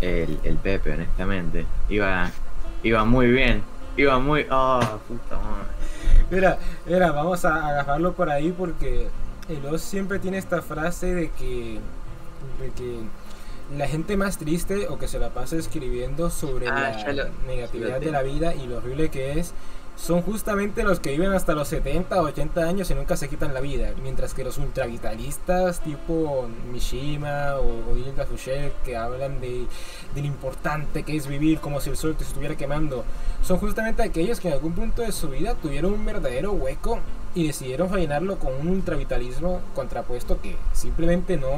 el, 0.00 0.40
el 0.42 0.56
Pepe, 0.56 0.94
honestamente. 0.94 1.66
Iba, 1.90 2.30
iba 2.82 3.04
muy 3.04 3.30
bien. 3.30 3.62
Iba 3.98 4.18
muy. 4.18 4.46
Oh, 4.50 4.80
puta 5.06 5.36
madre. 5.36 5.76
Mira, 6.30 6.58
mira, 6.86 7.12
vamos 7.12 7.44
a 7.44 7.68
agarrarlo 7.68 8.12
por 8.14 8.30
ahí 8.30 8.52
porque 8.56 9.08
el 9.48 9.64
Oz 9.66 9.82
siempre 9.82 10.18
tiene 10.18 10.38
esta 10.38 10.60
frase 10.62 11.14
de 11.14 11.30
que, 11.30 11.78
de 12.60 12.70
que 12.76 12.98
la 13.76 13.86
gente 13.86 14.16
más 14.16 14.38
triste 14.38 14.88
o 14.88 14.98
que 14.98 15.08
se 15.08 15.18
la 15.18 15.30
pasa 15.30 15.56
escribiendo 15.56 16.30
sobre 16.30 16.68
Ah, 16.68 16.92
la 17.06 17.12
lo- 17.12 17.24
negatividad 17.46 18.00
de 18.00 18.10
la 18.10 18.22
vida 18.22 18.54
y 18.54 18.66
lo 18.66 18.78
horrible 18.78 19.08
que 19.10 19.38
es 19.38 19.52
son 19.96 20.22
justamente 20.22 20.84
los 20.84 21.00
que 21.00 21.10
viven 21.10 21.32
hasta 21.32 21.54
los 21.54 21.68
70 21.68 22.20
o 22.20 22.26
80 22.26 22.60
años 22.62 22.90
y 22.90 22.94
nunca 22.94 23.16
se 23.16 23.28
quitan 23.28 23.54
la 23.54 23.60
vida, 23.60 23.92
mientras 24.02 24.34
que 24.34 24.44
los 24.44 24.58
ultravitalistas 24.58 25.80
tipo 25.80 26.48
Mishima 26.70 27.56
o, 27.56 27.66
o 27.66 28.26
Fouché 28.26 28.72
que 28.84 28.96
hablan 28.96 29.40
de, 29.40 29.66
de 30.14 30.20
lo 30.20 30.26
importante 30.26 31.02
que 31.02 31.16
es 31.16 31.26
vivir 31.26 31.60
como 31.60 31.80
si 31.80 31.90
el 31.90 31.96
sol 31.96 32.14
te 32.16 32.24
estuviera 32.24 32.56
quemando, 32.56 33.04
son 33.42 33.58
justamente 33.58 34.02
aquellos 34.02 34.38
que 34.38 34.48
en 34.48 34.54
algún 34.54 34.74
punto 34.74 35.02
de 35.02 35.12
su 35.12 35.30
vida 35.30 35.54
tuvieron 35.54 35.94
un 35.94 36.04
verdadero 36.04 36.52
hueco 36.52 37.00
y 37.36 37.46
decidieron 37.46 37.92
rellenarlo 37.92 38.38
con 38.38 38.54
un 38.54 38.68
ultravitalismo 38.68 39.60
contrapuesto 39.74 40.40
que 40.40 40.56
simplemente 40.72 41.36
no, 41.36 41.50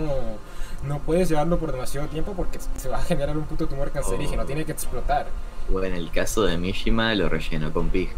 no 0.85 0.99
puedes 0.99 1.29
llevarlo 1.29 1.59
por 1.59 1.71
demasiado 1.71 2.09
tiempo 2.09 2.35
porque 2.37 2.59
se 2.77 2.89
va 2.89 2.99
a 2.99 3.03
generar 3.03 3.39
un 3.39 3.45
puto 3.45 3.69
tumor 3.69 3.93
cancerígeno, 3.93 4.43
Oh. 4.43 4.47
tiene 4.47 4.65
que 4.65 4.73
explotar. 4.73 5.29
O 5.73 5.81
en 5.85 5.95
el 5.95 6.11
caso 6.11 6.43
de 6.43 6.59
Mishima 6.59 7.15
lo 7.15 7.29
relleno 7.29 7.73
con 7.73 7.91
pija. 7.91 8.17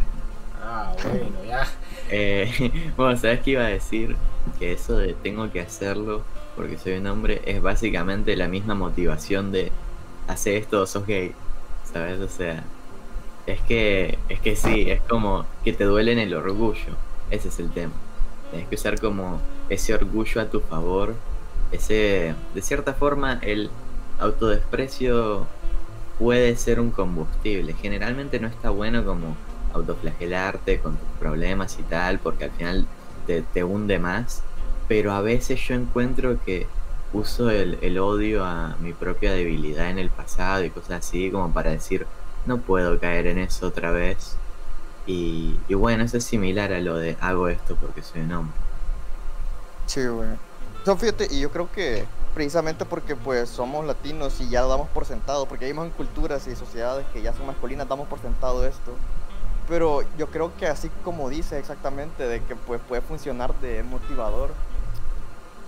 Ah, 0.62 0.94
bueno, 1.04 1.44
ya. 1.46 1.66
Eh, 2.08 2.72
bueno, 2.96 3.16
¿sabes 3.18 3.40
qué 3.40 3.50
iba 3.50 3.64
a 3.64 3.68
decir? 3.68 4.16
Que 4.58 4.72
eso 4.72 4.96
de 4.96 5.12
tengo 5.12 5.50
que 5.52 5.60
hacerlo 5.60 6.22
porque 6.56 6.78
soy 6.78 6.94
un 6.94 7.06
hombre 7.08 7.42
es 7.44 7.60
básicamente 7.60 8.36
la 8.36 8.48
misma 8.48 8.74
motivación 8.74 9.52
de 9.52 9.70
hacer 10.28 10.54
esto 10.54 10.86
sos 10.86 11.06
gay. 11.06 11.34
¿Sabes? 11.92 12.20
O 12.20 12.28
sea, 12.28 12.64
es 13.46 13.60
que, 13.62 14.18
es 14.30 14.40
que 14.40 14.56
sí, 14.56 14.90
es 14.90 15.02
como 15.02 15.44
que 15.62 15.74
te 15.74 15.84
duele 15.84 16.12
en 16.12 16.20
el 16.20 16.32
orgullo. 16.34 17.09
Ese 17.30 17.48
es 17.48 17.58
el 17.58 17.70
tema. 17.70 17.92
Tienes 18.50 18.68
que 18.68 18.74
usar 18.74 19.00
como 19.00 19.40
ese 19.68 19.94
orgullo 19.94 20.40
a 20.40 20.46
tu 20.46 20.60
favor. 20.60 21.14
Ese, 21.72 22.34
de 22.54 22.62
cierta 22.62 22.94
forma, 22.94 23.38
el 23.42 23.70
autodesprecio 24.18 25.46
puede 26.18 26.56
ser 26.56 26.80
un 26.80 26.90
combustible. 26.90 27.74
Generalmente 27.74 28.40
no 28.40 28.48
está 28.48 28.70
bueno 28.70 29.04
como 29.04 29.36
autoflagelarte 29.72 30.80
con 30.80 30.96
tus 30.96 31.08
problemas 31.18 31.78
y 31.78 31.82
tal, 31.84 32.18
porque 32.18 32.44
al 32.44 32.50
final 32.50 32.86
te, 33.26 33.42
te 33.42 33.64
hunde 33.64 33.98
más. 33.98 34.42
Pero 34.88 35.12
a 35.12 35.20
veces 35.20 35.60
yo 35.60 35.74
encuentro 35.74 36.38
que 36.44 36.66
uso 37.12 37.50
el, 37.50 37.78
el 37.82 37.98
odio 37.98 38.44
a 38.44 38.76
mi 38.80 38.92
propia 38.92 39.32
debilidad 39.32 39.90
en 39.90 39.98
el 39.98 40.10
pasado 40.10 40.64
y 40.64 40.70
cosas 40.70 41.06
así, 41.06 41.30
como 41.30 41.52
para 41.52 41.70
decir, 41.70 42.06
no 42.46 42.58
puedo 42.58 42.98
caer 42.98 43.26
en 43.26 43.38
eso 43.38 43.68
otra 43.68 43.90
vez. 43.90 44.36
Y, 45.06 45.58
bueno, 45.74 46.04
eso 46.04 46.18
es 46.18 46.24
similar 46.24 46.72
a 46.72 46.80
lo 46.80 46.96
de 46.96 47.16
hago 47.20 47.48
esto 47.48 47.76
porque 47.76 48.02
soy 48.02 48.22
un 48.22 48.32
hombre. 48.32 48.56
Sí, 49.86 50.06
güey. 50.06 50.28
So, 50.84 50.96
fíjate, 50.96 51.28
y 51.30 51.40
yo 51.40 51.50
creo 51.50 51.70
que 51.72 52.04
precisamente 52.34 52.84
porque 52.84 53.16
pues 53.16 53.48
somos 53.48 53.84
latinos 53.84 54.40
y 54.40 54.48
ya 54.48 54.62
damos 54.62 54.88
por 54.90 55.04
sentado, 55.04 55.46
porque 55.46 55.64
vivimos 55.64 55.86
en 55.86 55.92
culturas 55.92 56.46
y 56.46 56.54
sociedades 56.54 57.04
que 57.12 57.22
ya 57.22 57.32
son 57.32 57.46
masculinas, 57.46 57.88
damos 57.88 58.08
por 58.08 58.20
sentado 58.20 58.64
esto. 58.64 58.92
Pero 59.68 60.02
yo 60.16 60.28
creo 60.28 60.56
que 60.56 60.66
así 60.66 60.90
como 61.04 61.28
dice 61.28 61.58
exactamente, 61.58 62.26
de 62.26 62.42
que 62.42 62.56
pues 62.56 62.80
puede 62.88 63.02
funcionar 63.02 63.54
de 63.60 63.82
motivador, 63.82 64.52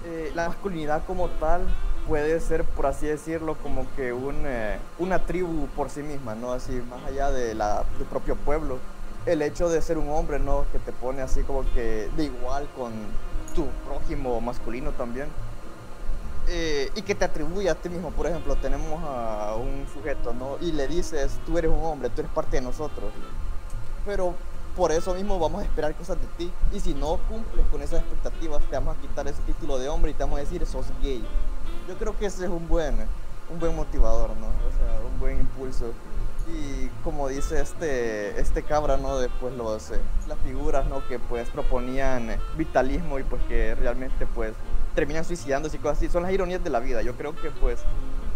eh, 0.04 0.32
la 0.34 0.48
masculinidad 0.48 1.04
como 1.06 1.28
tal 1.28 1.62
puede 2.08 2.40
ser, 2.40 2.64
por 2.64 2.86
así 2.86 3.06
decirlo, 3.06 3.56
como 3.62 3.86
que 3.94 4.12
un, 4.12 4.42
eh, 4.44 4.78
una 4.98 5.20
tribu 5.20 5.66
por 5.68 5.90
sí 5.90 6.02
misma, 6.02 6.34
¿no? 6.34 6.52
Así, 6.52 6.72
más 6.90 7.04
allá 7.06 7.30
de 7.30 7.54
la, 7.54 7.84
del 7.98 8.06
propio 8.06 8.36
pueblo. 8.36 8.78
El 9.26 9.42
hecho 9.42 9.68
de 9.68 9.80
ser 9.82 9.98
un 9.98 10.08
hombre, 10.08 10.38
¿no? 10.38 10.64
Que 10.72 10.78
te 10.78 10.92
pone 10.92 11.22
así 11.22 11.42
como 11.42 11.62
que 11.74 12.10
de 12.16 12.24
igual 12.24 12.68
con 12.76 12.92
tu 13.54 13.66
prójimo 13.86 14.40
masculino 14.40 14.92
también. 14.92 15.28
Eh, 16.48 16.90
y 16.96 17.02
que 17.02 17.14
te 17.14 17.24
atribuye 17.24 17.70
a 17.70 17.74
ti 17.74 17.88
mismo. 17.88 18.10
Por 18.10 18.26
ejemplo, 18.26 18.56
tenemos 18.56 19.02
a 19.04 19.54
un 19.54 19.86
sujeto, 19.92 20.34
¿no? 20.34 20.56
Y 20.60 20.72
le 20.72 20.88
dices, 20.88 21.38
tú 21.46 21.56
eres 21.56 21.70
un 21.70 21.84
hombre, 21.84 22.10
tú 22.10 22.20
eres 22.20 22.32
parte 22.32 22.56
de 22.56 22.62
nosotros. 22.62 23.12
Pero 24.04 24.34
por 24.76 24.90
eso 24.90 25.14
mismo 25.14 25.38
vamos 25.38 25.62
a 25.62 25.64
esperar 25.64 25.94
cosas 25.94 26.18
de 26.20 26.26
ti. 26.38 26.52
Y 26.72 26.80
si 26.80 26.94
no 26.94 27.18
cumples 27.28 27.64
con 27.70 27.82
esas 27.82 28.00
expectativas, 28.00 28.62
te 28.64 28.76
vamos 28.76 28.96
a 28.96 29.00
quitar 29.00 29.28
ese 29.28 29.42
título 29.42 29.78
de 29.78 29.88
hombre 29.88 30.10
y 30.10 30.14
te 30.14 30.24
vamos 30.24 30.38
a 30.38 30.40
decir, 30.40 30.66
sos 30.66 30.86
gay. 31.02 31.24
Yo 31.88 31.96
creo 31.96 32.18
que 32.18 32.26
ese 32.26 32.44
es 32.44 32.50
un 32.50 32.66
buen, 32.68 32.96
un 33.50 33.60
buen 33.60 33.76
motivador, 33.76 34.30
¿no? 34.30 34.46
O 34.46 34.72
sea, 34.76 35.00
un 35.06 35.20
buen 35.20 35.38
impulso. 35.38 35.92
Y 36.48 36.88
como 37.04 37.28
dice 37.28 37.60
este, 37.60 38.40
este 38.40 38.62
cabra, 38.62 38.96
¿no? 38.96 39.18
De 39.18 39.28
pues 39.40 39.54
los, 39.54 39.90
eh, 39.90 40.00
las 40.28 40.38
figuras, 40.40 40.86
¿no? 40.86 41.06
Que 41.06 41.18
pues 41.18 41.48
proponían 41.50 42.36
vitalismo 42.56 43.18
y 43.18 43.22
pues 43.22 43.42
que 43.44 43.74
realmente 43.74 44.26
pues 44.26 44.52
terminan 44.94 45.24
suicidándose 45.24 45.76
y 45.76 45.80
cosas 45.80 45.98
así. 45.98 46.08
Son 46.08 46.22
las 46.24 46.32
ironías 46.32 46.62
de 46.62 46.70
la 46.70 46.80
vida. 46.80 47.02
Yo 47.02 47.14
creo 47.16 47.34
que 47.36 47.50
pues 47.50 47.80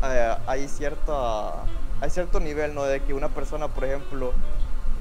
eh, 0.05 0.37
hay 0.47 0.69
cierta, 0.69 1.65
hay 2.01 2.11
cierto 2.11 2.41
nivel, 2.41 2.75
¿no? 2.75 2.85
De 2.85 3.03
que 3.03 3.13
una 3.13 3.29
persona, 3.29 3.69
por 3.69 3.85
ejemplo, 3.85 4.33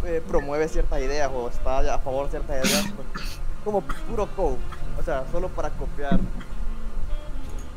eh, 0.06 0.22
promueve 0.28 0.68
ciertas 0.68 1.00
ideas 1.02 1.32
o 1.34 1.50
está 1.50 1.80
a 1.94 2.00
favor 2.00 2.26
de 2.26 2.32
ciertas 2.32 2.66
ideas, 2.66 2.86
pues, 2.96 3.40
como 3.64 3.82
puro 3.82 4.28
code, 4.36 4.58
o 5.00 5.04
sea, 5.04 5.26
solo 5.32 5.50
para 5.50 5.70
copiar. 5.72 6.20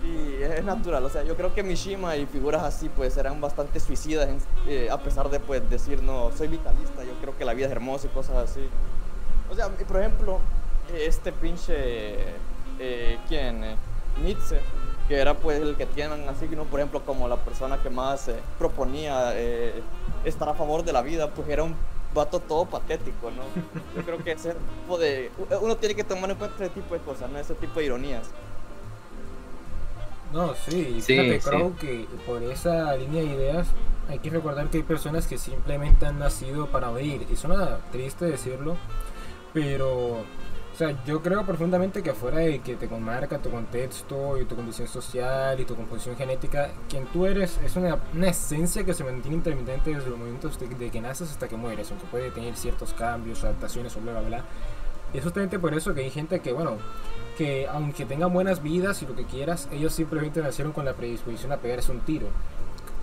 Y 0.05 0.43
es 0.43 0.65
natural, 0.65 1.05
o 1.05 1.09
sea, 1.09 1.25
yo 1.25 1.37
creo 1.37 1.53
que 1.53 1.65
Mishima 1.65 2.17
y 2.17 2.27
figuras 2.27 2.63
así 2.63 2.89
pues 2.89 3.15
serán 3.15 3.41
bastante 3.41 3.81
suicidas 3.81 4.29
eh, 4.69 4.89
a 4.91 4.99
pesar 4.99 5.29
de 5.29 5.41
pues 5.41 5.69
decir 5.69 6.03
no, 6.05 6.31
soy 6.37 6.47
vitalista, 6.47 7.03
yo 7.03 7.15
creo 7.21 7.37
que 7.37 7.45
la 7.45 7.53
vida 7.53 7.67
es 7.67 7.73
hermosa 7.73 8.07
y 8.07 8.11
cosas 8.11 8.37
así. 8.37 8.61
O 9.51 9.57
sea, 9.57 9.69
por 9.69 9.99
ejemplo, 9.99 10.39
eh, 10.93 11.07
este 11.07 11.33
pinche, 11.33 11.75
eh, 12.79 13.19
¿quién? 13.29 13.65
Eh, 13.65 13.77
Nietzsche, 14.23 14.61
que 15.09 15.17
era 15.17 15.35
pues 15.35 15.61
el 15.61 15.77
que 15.77 15.87
tienen 15.87 16.29
así, 16.29 16.47
¿no? 16.49 16.65
Por 16.65 16.81
ejemplo, 16.81 17.03
como 17.05 17.29
la 17.29 17.37
persona 17.37 17.79
que 17.83 17.91
más 17.91 18.29
eh, 18.29 18.37
proponía 18.59 19.33
eh, 19.35 19.83
estar 20.25 20.49
a 20.49 20.55
favor 20.55 20.85
de 20.85 20.93
la 20.93 21.03
vida, 21.03 21.31
pues 21.31 21.49
era 21.49 21.63
un 21.63 21.75
vato 22.15 22.41
todo 22.41 22.67
patético, 22.67 23.31
¿no? 23.31 23.43
Yo 23.97 24.05
creo 24.05 24.23
que 24.23 24.33
ese 24.33 24.55
tipo 24.55 24.99
de... 24.99 25.31
Uno 25.61 25.77
tiene 25.77 25.95
que 25.95 26.05
tomar 26.05 26.31
en 26.31 26.37
cuenta 26.37 26.65
ese 26.65 26.75
tipo 26.75 26.95
de 26.95 27.01
cosas, 27.01 27.31
¿no? 27.31 27.39
Ese 27.39 27.55
tipo 27.55 27.81
de 27.81 27.87
ironías. 27.87 28.29
No, 30.33 30.55
sí, 30.55 30.97
y 30.99 31.01
Sí, 31.01 31.15
fíjate, 31.15 31.41
sí. 31.41 31.49
Crow, 31.49 31.75
que 31.77 32.07
por 32.27 32.43
esa 32.43 32.95
línea 32.97 33.23
de 33.23 33.29
ideas 33.29 33.69
hay 34.09 34.19
que 34.19 34.31
recordar 34.31 34.69
que 34.69 34.79
hay 34.79 34.83
personas 34.83 35.27
que 35.27 35.39
simplemente 35.39 36.07
han 36.07 36.19
nacido 36.19 36.67
para 36.67 36.91
oír. 36.91 37.27
Y 37.31 37.37
suena 37.37 37.79
triste 37.91 38.27
decirlo, 38.27 38.77
pero, 39.53 40.21
o 40.21 40.25
sea, 40.77 41.03
yo 41.05 41.23
creo 41.23 41.45
profundamente 41.47 42.03
que 42.03 42.13
fuera 42.13 42.39
de 42.39 42.61
que 42.61 42.77
te 42.77 42.89
marca 42.89 43.39
tu 43.41 43.51
contexto 43.51 44.39
y 44.39 44.45
tu 44.45 44.55
condición 44.57 44.87
social 44.89 45.59
y 45.61 45.65
tu 45.65 45.75
composición 45.77 46.17
genética, 46.17 46.71
quien 46.89 47.07
tú 47.07 47.27
eres 47.27 47.59
es 47.65 47.77
una, 47.77 47.99
una 48.15 48.29
esencia 48.29 48.85
que 48.85 48.95
se 48.95 49.05
mantiene 49.05 49.37
intermitente 49.39 49.95
desde 49.95 50.11
los 50.11 50.19
momentos 50.19 50.59
de, 50.59 50.69
de 50.69 50.91
que 50.91 51.01
naces 51.01 51.31
hasta 51.31 51.49
que 51.49 51.57
mueres, 51.57 51.91
aunque 51.91 52.07
puede 52.07 52.31
tener 52.31 52.57
ciertos 52.57 52.93
cambios, 52.95 53.45
adaptaciones 53.45 53.97
o 53.97 54.01
bla, 54.01 54.13
bla, 54.13 54.23
bla. 54.23 54.45
Es 55.15 55.25
justamente 55.25 55.59
por 55.59 55.75
eso 55.75 55.95
que 55.95 56.03
hay 56.03 56.11
gente 56.11 56.41
que, 56.41 56.53
bueno, 56.53 56.77
que 57.37 57.67
aunque 57.69 58.05
tengan 58.05 58.33
buenas 58.33 58.63
vidas 58.63 59.03
y 59.03 59.07
lo 59.07 59.15
que 59.15 59.25
quieras, 59.25 59.69
ellos 59.73 59.93
simplemente 59.95 60.43
nacieron 60.43 60.73
con 60.73 60.85
la 60.85 60.95
predisposición 60.95 61.53
a 61.53 61.59
pegarse 61.59 61.93
un 61.93 62.01
tiro. 62.01 62.27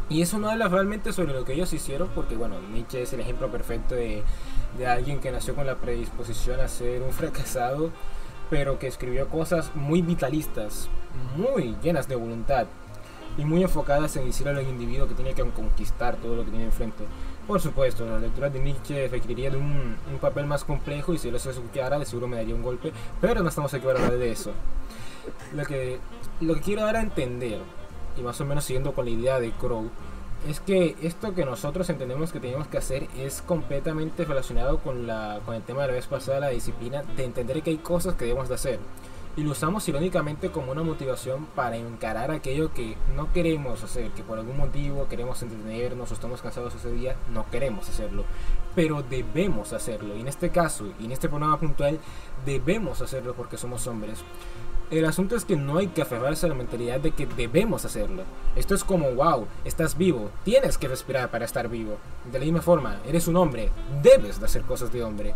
Y 0.07 0.21
eso 0.21 0.37
no 0.37 0.49
habla 0.49 0.67
realmente 0.67 1.13
sobre 1.13 1.33
lo 1.33 1.45
que 1.45 1.53
ellos 1.53 1.73
hicieron, 1.73 2.09
porque 2.13 2.35
bueno, 2.35 2.59
Nietzsche 2.71 3.01
es 3.01 3.13
el 3.13 3.21
ejemplo 3.21 3.49
perfecto 3.49 3.95
de, 3.95 4.23
de 4.77 4.87
alguien 4.87 5.19
que 5.19 5.31
nació 5.31 5.55
con 5.55 5.65
la 5.65 5.75
predisposición 5.75 6.59
a 6.59 6.67
ser 6.67 7.01
un 7.01 7.11
fracasado, 7.11 7.91
pero 8.49 8.77
que 8.77 8.87
escribió 8.87 9.27
cosas 9.27 9.71
muy 9.73 10.03
vitalistas, 10.03 10.89
muy 11.35 11.75
llenas 11.81 12.07
de 12.07 12.15
voluntad 12.15 12.67
y 13.37 13.45
muy 13.45 13.63
enfocadas 13.63 14.15
en 14.15 14.25
decirle 14.25 14.51
al 14.51 14.67
individuo 14.67 15.07
que 15.07 15.15
tiene 15.15 15.33
que 15.33 15.43
conquistar 15.43 16.17
todo 16.17 16.35
lo 16.35 16.45
que 16.45 16.51
tiene 16.51 16.65
enfrente. 16.65 17.03
Por 17.47 17.61
supuesto, 17.61 18.05
la 18.07 18.17
lectura 18.17 18.49
de 18.49 18.59
Nietzsche 18.59 19.07
requeriría 19.07 19.51
de 19.51 19.57
un, 19.57 19.95
un 20.11 20.17
papel 20.19 20.47
más 20.47 20.63
complejo 20.63 21.13
y 21.13 21.19
si 21.19 21.29
lo 21.29 21.37
escuchara 21.37 21.99
de 21.99 22.05
seguro 22.05 22.27
me 22.27 22.37
daría 22.37 22.55
un 22.55 22.63
golpe, 22.63 22.91
pero 23.21 23.43
no 23.43 23.49
estamos 23.49 23.71
aquí 23.73 23.85
para 23.85 23.99
hablar 23.99 24.17
de 24.17 24.31
eso. 24.31 24.51
Lo 25.53 25.63
que, 25.63 25.99
lo 26.41 26.55
que 26.55 26.61
quiero 26.61 26.81
dar 26.81 26.95
a 26.95 27.01
entender, 27.01 27.59
y 28.17 28.21
más 28.21 28.41
o 28.41 28.45
menos 28.45 28.63
siguiendo 28.63 28.93
con 28.93 29.05
la 29.05 29.11
idea 29.11 29.39
de 29.39 29.51
Crow, 29.51 29.91
es 30.49 30.59
que 30.59 30.95
esto 31.01 31.33
que 31.35 31.45
nosotros 31.45 31.87
entendemos 31.89 32.31
que 32.31 32.39
tenemos 32.39 32.67
que 32.67 32.77
hacer 32.77 33.07
es 33.17 33.43
completamente 33.43 34.25
relacionado 34.25 34.79
con, 34.79 35.05
la, 35.05 35.39
con 35.45 35.55
el 35.55 35.61
tema 35.61 35.83
de 35.83 35.87
la 35.89 35.93
vez 35.93 36.07
pasada, 36.07 36.39
la 36.39 36.49
disciplina, 36.49 37.03
de 37.15 37.25
entender 37.25 37.61
que 37.61 37.71
hay 37.71 37.77
cosas 37.77 38.15
que 38.15 38.25
debemos 38.25 38.49
de 38.49 38.55
hacer. 38.55 38.79
Y 39.37 39.43
lo 39.43 39.51
usamos 39.51 39.85
irónicamente 39.89 40.49
como 40.49 40.71
una 40.71 40.81
motivación 40.81 41.45
para 41.55 41.75
encarar 41.75 42.31
aquello 42.31 42.73
que 42.73 42.95
no 43.17 43.33
queremos 43.33 43.83
hacer, 43.83 44.11
que 44.11 44.23
por 44.23 44.39
algún 44.39 44.55
motivo 44.55 45.09
queremos 45.09 45.43
entretenernos 45.43 46.09
o 46.09 46.13
estamos 46.13 46.41
cansados 46.41 46.73
ese 46.73 46.91
día, 46.93 47.17
no 47.33 47.45
queremos 47.51 47.89
hacerlo. 47.89 48.23
Pero 48.75 49.03
debemos 49.03 49.73
hacerlo. 49.73 50.15
Y 50.15 50.21
en 50.21 50.29
este 50.29 50.51
caso, 50.51 50.85
y 51.01 51.05
en 51.05 51.11
este 51.11 51.27
programa 51.27 51.59
puntual, 51.59 51.99
debemos 52.45 53.01
hacerlo 53.01 53.33
porque 53.33 53.57
somos 53.57 53.85
hombres. 53.87 54.23
El 54.91 55.03
asunto 55.05 55.35
es 55.35 55.45
que 55.45 55.55
no 55.55 55.79
hay 55.79 55.87
que 55.87 56.03
aferrarse 56.03 56.45
a 56.45 56.49
la 56.49 56.55
mentalidad 56.55 56.99
de 56.99 57.09
que 57.09 57.25
debemos 57.25 57.83
hacerlo. 57.85 58.21
Esto 58.55 58.75
es 58.75 58.83
como, 58.83 59.09
wow, 59.15 59.47
estás 59.65 59.97
vivo, 59.97 60.29
tienes 60.43 60.77
que 60.77 60.87
respirar 60.87 61.31
para 61.31 61.43
estar 61.43 61.67
vivo. 61.69 61.97
De 62.31 62.37
la 62.37 62.45
misma 62.45 62.61
forma, 62.61 62.99
eres 63.07 63.27
un 63.27 63.35
hombre, 63.35 63.71
debes 64.03 64.39
de 64.39 64.45
hacer 64.45 64.61
cosas 64.61 64.93
de 64.93 65.03
hombre. 65.03 65.33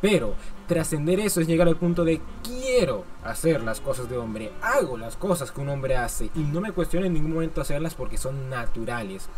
Pero 0.00 0.34
trascender 0.66 1.20
eso 1.20 1.40
es 1.40 1.46
llegar 1.46 1.68
al 1.68 1.76
punto 1.76 2.04
de 2.04 2.20
quiero 2.42 3.04
hacer 3.24 3.62
las 3.62 3.80
cosas 3.80 4.08
de 4.08 4.16
hombre, 4.16 4.52
hago 4.62 4.96
las 4.96 5.16
cosas 5.16 5.50
que 5.50 5.60
un 5.60 5.68
hombre 5.68 5.96
hace 5.96 6.30
y 6.34 6.40
no 6.40 6.60
me 6.60 6.72
cuestiono 6.72 7.06
en 7.06 7.14
ningún 7.14 7.34
momento 7.34 7.60
hacerlas 7.60 7.94
porque 7.94 8.16
son 8.16 8.48
naturales. 8.48 9.28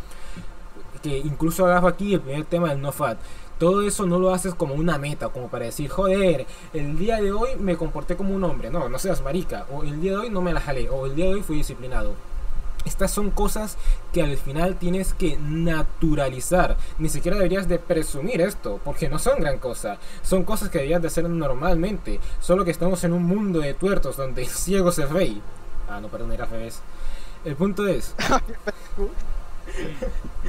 Que 1.01 1.17
incluso 1.17 1.65
agarro 1.65 1.87
aquí 1.89 2.13
el 2.13 2.21
primer 2.21 2.45
tema 2.45 2.69
del 2.69 2.81
no 2.81 2.91
fat. 2.91 3.17
Todo 3.59 3.81
eso 3.81 4.05
no 4.05 4.19
lo 4.19 4.33
haces 4.33 4.55
como 4.55 4.73
una 4.73 4.97
meta, 4.97 5.29
como 5.29 5.47
para 5.49 5.65
decir, 5.65 5.89
joder, 5.89 6.45
el 6.73 6.97
día 6.97 7.21
de 7.21 7.31
hoy 7.31 7.49
me 7.59 7.77
comporté 7.77 8.15
como 8.15 8.33
un 8.33 8.43
hombre. 8.43 8.69
No, 8.69 8.87
no 8.89 8.97
seas 8.99 9.21
marica. 9.21 9.65
O 9.71 9.83
el 9.83 10.01
día 10.01 10.11
de 10.13 10.17
hoy 10.17 10.29
no 10.29 10.41
me 10.41 10.53
la 10.53 10.61
jalé. 10.61 10.89
O 10.89 11.05
el 11.05 11.15
día 11.15 11.25
de 11.25 11.35
hoy 11.35 11.41
fui 11.43 11.57
disciplinado. 11.57 12.13
Estas 12.85 13.11
son 13.11 13.31
cosas 13.31 13.77
que 14.11 14.21
al 14.21 14.37
final 14.37 14.75
tienes 14.77 15.13
que 15.13 15.37
naturalizar. 15.37 16.77
Ni 16.99 17.09
siquiera 17.09 17.37
deberías 17.37 17.67
de 17.67 17.79
presumir 17.79 18.41
esto, 18.41 18.79
porque 18.83 19.09
no 19.09 19.19
son 19.19 19.39
gran 19.39 19.59
cosa. 19.59 19.97
Son 20.21 20.43
cosas 20.43 20.69
que 20.69 20.79
deberías 20.79 21.01
de 21.01 21.07
hacer 21.07 21.29
normalmente. 21.29 22.19
Solo 22.39 22.65
que 22.65 22.71
estamos 22.71 23.03
en 23.03 23.13
un 23.13 23.23
mundo 23.23 23.59
de 23.59 23.73
tuertos 23.73 24.17
donde 24.17 24.43
el 24.43 24.49
ciego 24.49 24.91
se 24.91 25.05
rey. 25.05 25.41
Ah, 25.89 25.99
no, 26.01 26.07
perdón, 26.09 26.31
era 26.31 26.45
revés. 26.45 26.81
El 27.45 27.55
punto 27.55 27.87
es... 27.87 28.15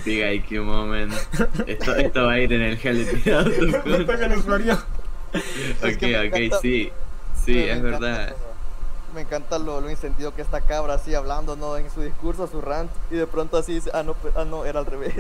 Diga 0.04 0.32
IQ 0.32 0.62
moment. 0.62 1.12
Esto, 1.66 1.94
esto 1.94 2.24
va 2.24 2.32
a 2.32 2.40
ir 2.40 2.52
en 2.52 2.62
el 2.62 2.76
gel 2.78 3.04
de 3.06 3.12
tirado. 3.12 3.50
Ok, 5.82 6.02
ok, 6.28 6.60
sí. 6.62 6.92
Sí, 7.44 7.58
es 7.58 7.78
encanta 7.78 7.98
verdad. 7.98 8.36
Me 9.14 9.22
encanta 9.22 9.58
lo, 9.58 9.80
lo 9.80 9.88
que 10.34 10.42
esta 10.42 10.60
cabra 10.62 10.94
así 10.94 11.14
hablando, 11.14 11.56
¿no? 11.56 11.76
En 11.76 11.90
su 11.90 12.02
discurso, 12.02 12.46
su 12.48 12.60
rant, 12.60 12.90
y 13.10 13.16
de 13.16 13.26
pronto 13.26 13.56
así 13.56 13.74
dice, 13.74 13.90
ah, 13.94 14.02
no, 14.02 14.14
pe- 14.14 14.32
ah, 14.34 14.44
no, 14.44 14.64
era 14.64 14.80
al 14.80 14.86
revés. 14.86 15.14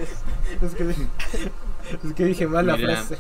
Es 0.60 0.74
que, 0.74 0.90
es 2.02 2.14
que 2.14 2.24
dije 2.24 2.46
mal 2.46 2.66
la 2.66 2.76
Mira. 2.76 2.78
frase. 2.78 3.18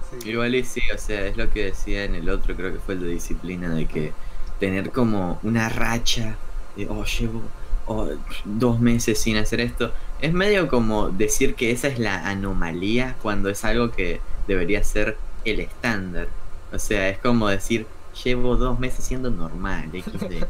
Sí. 0.00 0.18
Igual 0.22 0.54
y 0.54 0.64
sí, 0.64 0.80
o 0.94 0.98
sea, 0.98 1.26
es 1.26 1.36
lo 1.36 1.50
que 1.50 1.64
decía 1.66 2.04
en 2.04 2.14
el 2.14 2.28
otro, 2.30 2.56
creo 2.56 2.72
que 2.72 2.80
fue 2.80 2.94
el 2.94 3.00
de 3.02 3.08
disciplina, 3.08 3.74
de 3.74 3.86
que 3.88 4.16
tener 4.58 4.92
como 4.92 5.38
una 5.42 5.68
racha 5.68 6.40
de, 6.74 6.88
oh, 6.88 7.04
llevo 7.04 7.52
oh, 7.84 8.08
dos 8.44 8.80
meses 8.80 9.20
sin 9.20 9.36
hacer 9.36 9.60
esto, 9.60 9.94
es 10.18 10.32
medio 10.32 10.68
como 10.68 11.10
decir 11.10 11.54
que 11.56 11.70
esa 11.72 11.88
es 11.88 11.98
la 11.98 12.28
anomalía 12.28 13.18
cuando 13.20 13.50
es 13.50 13.64
algo 13.64 13.90
que 13.92 14.24
debería 14.46 14.82
ser 14.84 15.22
el 15.44 15.60
estándar. 15.60 16.28
O 16.72 16.78
sea, 16.78 17.08
es 17.10 17.18
como 17.18 17.48
decir, 17.48 17.86
llevo 18.22 18.56
dos 18.56 18.78
meses 18.78 19.04
siendo 19.04 19.30
normal, 19.30 19.90
XD. 19.92 20.44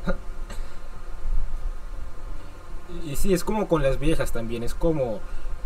Y 3.07 3.17
sí, 3.17 3.33
es 3.35 3.45
como 3.45 3.69
con 3.69 3.83
las 3.83 3.99
viejas 3.99 4.33
también, 4.33 4.63
es 4.63 4.75
como... 4.75 5.21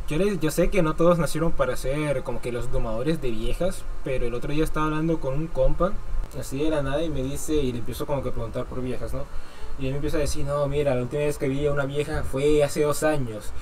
Yo, 0.09 0.17
les, 0.17 0.41
yo 0.41 0.51
sé 0.51 0.71
que 0.71 0.83
no 0.83 0.95
todos 0.95 1.19
nacieron 1.19 1.53
para 1.53 1.77
ser 1.77 2.23
como 2.23 2.41
que 2.41 2.51
los 2.51 2.73
domadores 2.73 3.21
de 3.21 3.31
viejas, 3.31 3.83
pero 4.05 4.27
el 4.27 4.33
otro 4.33 4.53
día 4.53 4.65
estaba 4.65 4.87
hablando 4.87 5.21
con 5.21 5.35
un 5.35 5.47
compa, 5.49 5.93
así 6.39 6.63
de 6.63 6.71
la 6.71 6.83
nada, 6.83 7.03
y 7.03 7.11
me 7.11 7.23
dice, 7.23 7.55
y 7.55 7.73
le 7.73 7.81
empiezo 7.81 8.07
como 8.07 8.23
que 8.23 8.31
a 8.31 8.33
preguntar 8.33 8.65
por 8.65 8.81
viejas, 8.81 9.13
¿no? 9.13 9.25
Y 9.79 9.87
él 9.87 9.93
me 9.93 9.97
empieza 9.97 10.17
a 10.17 10.21
decir, 10.21 10.45
no, 10.45 10.67
mira, 10.67 10.95
la 10.95 11.03
última 11.03 11.23
vez 11.23 11.39
que 11.39 11.49
vi 11.49 11.67
a 11.67 11.73
una 11.73 11.85
vieja 11.85 12.25
fue 12.25 12.65
hace 12.65 12.83
dos 12.83 13.03
años. 13.03 13.53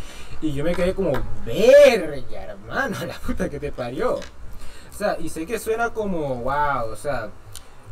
Y 0.41 0.53
yo 0.53 0.65
me 0.65 0.75
quedé 0.75 0.95
como, 0.95 1.13
verga, 1.45 2.43
hermano, 2.43 2.97
la 3.07 3.19
puta 3.19 3.51
que 3.51 3.61
te 3.61 3.73
parió. 3.73 4.15
O 4.15 4.99
sea, 4.99 5.19
y 5.21 5.29
sé 5.29 5.45
que 5.47 5.59
suena 5.59 5.91
como, 5.91 6.37
wow, 6.37 6.91
o 6.91 6.97
sea, 6.97 7.29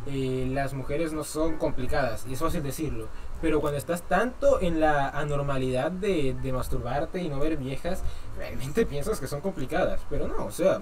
eh, 0.07 0.47
las 0.51 0.73
mujeres 0.73 1.13
no 1.13 1.23
son 1.23 1.57
complicadas, 1.57 2.25
y 2.27 2.33
es 2.33 2.39
fácil 2.39 2.63
decirlo. 2.63 3.07
Pero 3.41 3.61
cuando 3.61 3.77
estás 3.77 4.01
tanto 4.03 4.61
en 4.61 4.79
la 4.79 5.09
anormalidad 5.09 5.91
de, 5.91 6.35
de 6.41 6.53
masturbarte 6.53 7.21
y 7.21 7.29
no 7.29 7.39
ver 7.39 7.57
viejas, 7.57 8.03
realmente 8.37 8.85
piensas 8.87 9.19
que 9.19 9.27
son 9.27 9.41
complicadas. 9.41 10.01
Pero 10.09 10.27
no, 10.27 10.45
o 10.45 10.51
sea, 10.51 10.81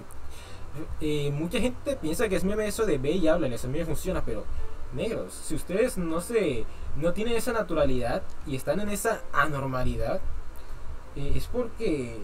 eh, 1.01 1.31
mucha 1.31 1.59
gente 1.59 1.95
piensa 1.95 2.27
que 2.27 2.35
es 2.35 2.43
meme 2.43 2.67
eso 2.67 2.85
de 2.85 2.97
ve 2.97 3.11
y 3.11 3.27
háblales, 3.27 3.63
a 3.63 3.67
mí 3.67 3.79
me 3.79 3.85
funciona, 3.85 4.23
pero 4.25 4.43
negros, 4.93 5.33
si 5.33 5.55
ustedes 5.55 5.97
no 5.97 6.21
se 6.21 6.65
no 6.95 7.13
tienen 7.13 7.35
esa 7.35 7.53
naturalidad 7.53 8.21
y 8.45 8.55
están 8.55 8.79
en 8.79 8.89
esa 8.89 9.21
anormalidad, 9.33 10.21
eh, 11.15 11.33
es 11.35 11.47
porque 11.47 12.19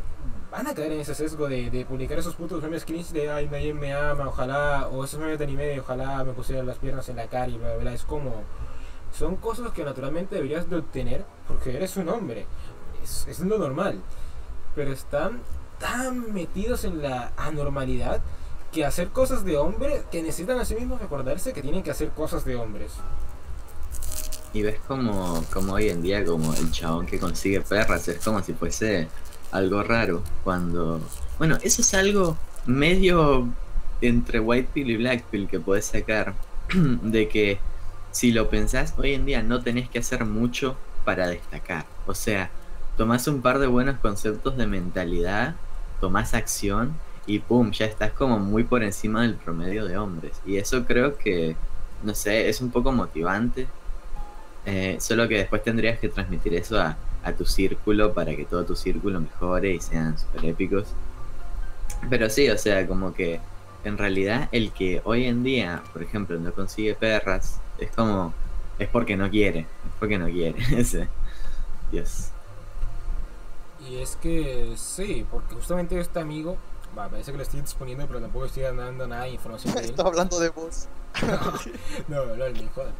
van 0.52 0.67
a 0.67 0.73
caer 0.73 0.91
en 0.93 1.02
ese 1.02 1.13
sesgo 1.13 1.47
de, 1.47 1.69
de 1.69 1.86
publicar 1.86 2.17
esos 2.17 2.36
putos 2.36 2.62
memes 2.63 2.86
cringe 2.86 3.12
de 3.12 3.30
ay 3.30 3.47
nadie 3.47 3.73
me 3.73 3.93
ama, 3.93 4.28
ojalá, 4.28 4.88
o 4.88 5.04
esos 5.04 5.19
memes 5.19 5.38
de 5.38 5.45
anime 5.45 5.65
de 5.65 5.80
ojalá 5.80 6.23
me 6.23 6.34
pusieran 6.34 6.65
las 6.65 6.78
piernas 6.78 7.08
en 7.10 7.17
la 7.17 7.28
cara 7.28 7.47
y 7.47 7.58
bla 7.58 7.69
bla 7.75 7.78
bla, 7.78 7.93
es 7.93 8.04
como 8.04 8.43
son 9.12 9.36
cosas 9.38 9.71
que 9.71 9.84
naturalmente 9.84 10.36
deberías 10.36 10.69
de 10.69 10.78
obtener 10.78 11.25
porque 11.47 11.75
eres 11.75 11.97
un 11.97 12.10
hombre, 12.10 12.45
es, 13.04 13.28
es 13.28 13.39
lo 13.39 13.58
normal, 13.58 14.02
pero 14.75 14.91
están 14.91 15.41
tan 15.80 16.34
metidos 16.34 16.84
en 16.84 17.02
la 17.02 17.32
anormalidad 17.38 18.21
que 18.71 18.86
hacer 18.86 19.10
cosas 19.10 19.43
de 19.45 19.58
hombre 19.58 20.04
que 20.12 20.21
necesitan 20.21 20.60
a 20.60 20.65
sí 20.65 20.75
mismos 20.75 21.02
recordarse 21.02 21.54
que 21.54 21.62
tienen 21.62 21.84
que 21.84 21.91
hacer 21.91 22.10
cosas 22.10 22.45
de 22.45 22.56
hombres. 22.56 22.93
Y 24.53 24.63
ves 24.63 24.79
como, 24.88 25.43
como 25.53 25.73
hoy 25.73 25.89
en 25.89 26.01
día, 26.01 26.25
como 26.25 26.53
el 26.53 26.71
chabón 26.71 27.05
que 27.05 27.19
consigue 27.19 27.62
perras, 27.62 28.07
es 28.07 28.23
como 28.23 28.41
si 28.41 28.53
fuese 28.53 29.07
algo 29.51 29.83
raro. 29.83 30.23
Cuando. 30.43 30.99
Bueno, 31.38 31.57
eso 31.62 31.81
es 31.81 31.93
algo 31.93 32.38
medio 32.65 33.47
entre 34.01 34.39
White 34.39 34.69
Pill 34.73 34.89
y 34.89 34.97
Black 34.97 35.23
Pill 35.25 35.47
que 35.47 35.59
podés 35.59 35.85
sacar. 35.85 36.33
de 36.73 37.27
que 37.27 37.59
si 38.12 38.31
lo 38.31 38.49
pensás, 38.49 38.93
hoy 38.97 39.13
en 39.13 39.25
día 39.25 39.43
no 39.43 39.62
tenés 39.62 39.89
que 39.89 39.99
hacer 39.99 40.25
mucho 40.25 40.75
para 41.05 41.27
destacar. 41.27 41.85
O 42.05 42.13
sea, 42.13 42.49
tomás 42.97 43.27
un 43.27 43.41
par 43.41 43.59
de 43.59 43.67
buenos 43.67 43.99
conceptos 43.99 44.57
de 44.57 44.67
mentalidad, 44.67 45.55
tomás 45.99 46.33
acción 46.33 46.95
y 47.25 47.39
pum, 47.39 47.71
ya 47.71 47.85
estás 47.85 48.12
como 48.12 48.39
muy 48.39 48.63
por 48.63 48.83
encima 48.83 49.21
del 49.21 49.35
promedio 49.35 49.85
de 49.85 49.97
hombres. 49.97 50.41
Y 50.45 50.57
eso 50.57 50.85
creo 50.85 51.17
que, 51.17 51.55
no 52.03 52.13
sé, 52.15 52.49
es 52.49 52.62
un 52.62 52.71
poco 52.71 52.91
motivante 52.91 53.67
eh, 54.69 54.97
solo 54.99 55.27
que 55.27 55.38
después 55.38 55.63
tendrías 55.63 55.97
que 55.99 56.10
transmitir 56.10 56.53
eso 56.53 56.79
a, 56.79 56.95
a 57.23 57.34
tu 57.34 57.43
círculo 57.43 58.13
para 58.13 58.36
que 58.36 58.45
todo 58.45 58.63
tu 58.65 58.75
círculo 58.75 59.19
mejore 59.19 59.73
y 59.73 59.79
sean 59.79 60.17
super 60.17 60.45
épicos. 60.45 60.88
Pero 62.08 62.29
sí, 62.29 62.47
o 62.49 62.58
sea, 62.58 62.88
como 62.88 63.13
que 63.13 63.39
en 63.84 63.97
realidad 63.97 64.47
el 64.51 64.71
que 64.71 65.01
hoy 65.05 65.25
en 65.25 65.43
día, 65.43 65.82
por 65.91 66.03
ejemplo, 66.03 66.38
no 66.39 66.53
consigue 66.53 66.93
perras, 66.93 67.60
es 67.79 67.89
como, 67.89 68.32
es 68.77 68.88
porque 68.89 69.17
no 69.17 69.27
quiere, 69.32 69.62
es 69.62 69.93
porque 69.99 70.19
no 70.19 70.27
quiere. 70.27 70.62
Ese. 70.79 71.08
Dios. 71.91 72.29
Y 73.89 73.97
es 73.97 74.17
que 74.17 74.73
sí, 74.75 75.25
porque 75.32 75.55
justamente 75.55 75.99
este 75.99 76.19
amigo, 76.19 76.58
va, 76.95 77.10
parece 77.10 77.32
que 77.32 77.38
lo 77.38 77.43
estoy 77.43 77.62
disponiendo, 77.62 78.05
pero 78.05 78.21
tampoco 78.21 78.45
estoy 78.45 78.63
dando 78.63 79.08
nada 79.08 79.23
de 79.23 79.32
información. 79.32 79.75
Estoy 79.84 80.05
hablando 80.05 80.39
de 80.39 80.49
vos. 80.49 80.88
no, 82.08 82.25
no, 82.25 82.36
no, 82.36 82.69
joda. 82.75 82.91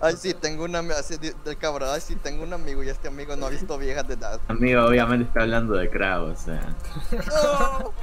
Ay, 0.00 0.16
sí, 0.16 0.32
tengo 0.34 0.64
una, 0.64 0.78
así 0.98 1.16
de- 1.18 1.34
del 1.44 1.58
cabra, 1.58 1.92
ay, 1.92 2.00
sí, 2.00 2.16
tengo 2.16 2.42
un 2.42 2.52
amigo 2.52 2.82
y 2.82 2.88
este 2.88 3.08
amigo 3.08 3.36
no 3.36 3.46
ha 3.46 3.50
visto 3.50 3.76
viejas 3.76 4.08
de 4.08 4.14
edad. 4.14 4.40
Amigo, 4.48 4.84
obviamente 4.86 5.26
está 5.26 5.42
hablando 5.42 5.74
de 5.74 5.90
Crow, 5.90 6.30
o 6.30 6.36
sea, 6.36 6.74
No. 7.12 7.92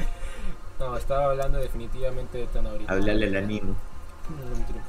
No, 0.80 0.96
estaba 0.96 1.32
hablando 1.32 1.58
definitivamente 1.58 2.38
de 2.38 2.46
Tano 2.48 2.70
ahorita. 2.70 2.94
hablarle 2.94 3.36
al. 3.36 3.44
No, 3.66 3.76
mentira. 4.56 4.80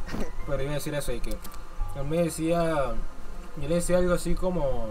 Pero 0.47 0.63
iba 0.63 0.73
a 0.73 0.75
decir 0.75 0.93
eso 0.95 1.13
y 1.13 1.21
que 1.21 1.31
él 1.31 2.05
me 2.07 2.25
decía, 2.25 2.93
yo 3.57 3.69
le 3.69 3.75
decía 3.77 3.97
algo 3.97 4.13
así 4.13 4.35
como, 4.35 4.89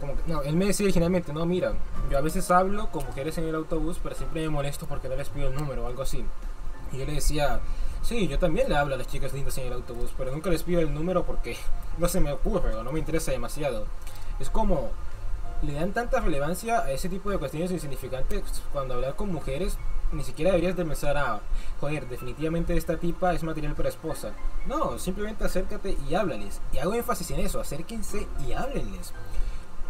como 0.00 0.16
que- 0.16 0.22
no, 0.32 0.42
él 0.42 0.56
me 0.56 0.66
decía 0.66 0.84
originalmente, 0.86 1.32
no, 1.32 1.46
mira, 1.46 1.74
yo 2.10 2.18
a 2.18 2.22
veces 2.22 2.50
hablo 2.50 2.90
con 2.90 3.06
mujeres 3.06 3.38
en 3.38 3.44
el 3.44 3.54
autobús, 3.54 4.00
pero 4.02 4.16
siempre 4.16 4.42
me 4.42 4.48
molesto 4.48 4.86
porque 4.86 5.08
no 5.08 5.14
les 5.14 5.28
pido 5.28 5.46
el 5.46 5.54
número 5.54 5.84
o 5.84 5.86
algo 5.86 6.02
así. 6.02 6.24
Y 6.94 6.98
yo 6.98 7.06
le 7.06 7.14
decía, 7.14 7.60
sí, 8.02 8.28
yo 8.28 8.38
también 8.38 8.68
le 8.68 8.76
hablo 8.76 8.94
a 8.94 8.98
las 8.98 9.08
chicas 9.08 9.32
lindas 9.32 9.58
en 9.58 9.66
el 9.66 9.72
autobús, 9.72 10.10
pero 10.16 10.30
nunca 10.30 10.50
les 10.50 10.62
pido 10.62 10.80
el 10.80 10.94
número 10.94 11.24
porque 11.24 11.56
no 11.98 12.08
se 12.08 12.20
me 12.20 12.32
ocurre 12.32 12.74
o 12.74 12.84
no 12.84 12.92
me 12.92 13.00
interesa 13.00 13.32
demasiado. 13.32 13.86
Es 14.38 14.50
como, 14.50 14.90
le 15.62 15.74
dan 15.74 15.92
tanta 15.92 16.20
relevancia 16.20 16.82
a 16.82 16.92
ese 16.92 17.08
tipo 17.08 17.30
de 17.30 17.38
cuestiones 17.38 17.70
insignificantes 17.70 18.42
cuando 18.72 18.94
hablar 18.94 19.16
con 19.16 19.32
mujeres 19.32 19.78
ni 20.12 20.22
siquiera 20.22 20.50
deberías 20.50 20.76
de 20.76 20.84
pensar 20.84 21.16
a 21.16 21.40
joder 21.80 22.06
definitivamente 22.08 22.76
esta 22.76 22.98
tipa 22.98 23.32
es 23.32 23.42
material 23.42 23.74
para 23.74 23.88
esposa 23.88 24.32
no 24.66 24.98
simplemente 24.98 25.44
acércate 25.44 25.96
y 26.08 26.14
háblales. 26.14 26.60
Y 26.72 26.78
hago 26.78 26.94
énfasis 26.94 27.30
en 27.30 27.40
eso 27.40 27.60
acérquense 27.60 28.28
y 28.46 28.52
háblenles 28.52 29.12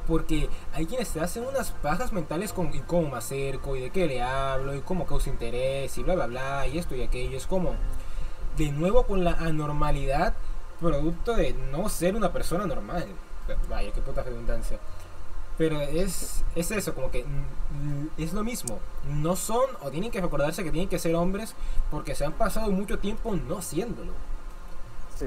porque 0.06 0.48
hay 0.72 0.86
quienes 0.86 1.10
te 1.10 1.20
hacen 1.20 1.44
unas 1.44 1.70
pajas 1.70 2.12
mentales 2.12 2.52
con 2.52 2.74
y 2.74 2.80
cómo 2.80 3.10
me 3.10 3.18
acerco 3.18 3.76
y 3.76 3.80
de 3.80 3.90
qué 3.90 4.06
le 4.06 4.22
hablo 4.22 4.74
y 4.74 4.80
cómo 4.80 5.06
causa 5.06 5.30
interés 5.30 5.96
y 5.98 6.02
bla 6.02 6.14
bla 6.14 6.26
bla 6.26 6.66
y 6.66 6.78
esto 6.78 6.94
y 6.94 7.02
aquello 7.02 7.36
es 7.36 7.46
como 7.46 7.74
de 8.56 8.70
nuevo 8.70 9.04
con 9.04 9.24
la 9.24 9.32
anormalidad 9.32 10.34
producto 10.80 11.34
de 11.34 11.54
no 11.72 11.88
ser 11.88 12.16
una 12.16 12.32
persona 12.32 12.66
normal 12.66 13.06
vaya 13.68 13.92
qué 13.92 14.00
puta 14.00 14.22
redundancia 14.22 14.78
pero 15.56 15.80
es, 15.80 16.44
es 16.56 16.70
eso, 16.70 16.94
como 16.94 17.10
que 17.10 17.24
mm, 17.24 18.20
es 18.20 18.32
lo 18.32 18.42
mismo. 18.42 18.80
No 19.08 19.36
son 19.36 19.66
o 19.82 19.90
tienen 19.90 20.10
que 20.10 20.20
recordarse 20.20 20.64
que 20.64 20.70
tienen 20.72 20.88
que 20.88 20.98
ser 20.98 21.14
hombres 21.14 21.54
porque 21.90 22.14
se 22.14 22.24
han 22.24 22.32
pasado 22.32 22.70
mucho 22.72 22.98
tiempo 22.98 23.36
no 23.36 23.62
siéndolo. 23.62 24.12
Sí, 25.18 25.26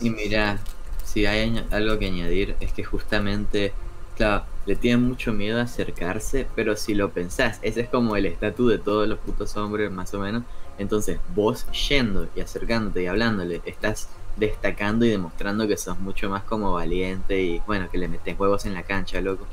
Y 0.00 0.10
sí, 0.10 0.10
mira, 0.10 0.60
si 1.04 1.26
hay 1.26 1.66
algo 1.70 1.98
que 1.98 2.06
añadir 2.06 2.56
es 2.60 2.72
que 2.72 2.84
justamente, 2.84 3.74
claro, 4.16 4.44
le 4.64 4.74
tienen 4.76 5.06
mucho 5.06 5.32
miedo 5.32 5.58
a 5.58 5.62
acercarse, 5.62 6.46
pero 6.56 6.76
si 6.76 6.94
lo 6.94 7.10
pensás, 7.10 7.58
ese 7.62 7.82
es 7.82 7.88
como 7.88 8.16
el 8.16 8.26
estatus 8.26 8.70
de 8.70 8.78
todos 8.78 9.06
los 9.06 9.18
putos 9.18 9.56
hombres, 9.56 9.90
más 9.92 10.12
o 10.14 10.18
menos. 10.18 10.42
Entonces, 10.78 11.18
vos 11.34 11.66
yendo 11.88 12.28
y 12.34 12.40
acercándote 12.40 13.02
y 13.02 13.06
hablándole, 13.06 13.62
estás 13.64 14.08
destacando 14.36 15.04
y 15.04 15.10
demostrando 15.10 15.68
que 15.68 15.76
sos 15.76 15.98
mucho 15.98 16.28
más 16.28 16.42
como 16.42 16.72
valiente 16.72 17.40
y, 17.40 17.60
bueno, 17.66 17.88
que 17.90 17.98
le 17.98 18.08
metes 18.08 18.38
huevos 18.38 18.66
en 18.66 18.74
la 18.74 18.82
cancha, 18.82 19.20
loco, 19.20 19.46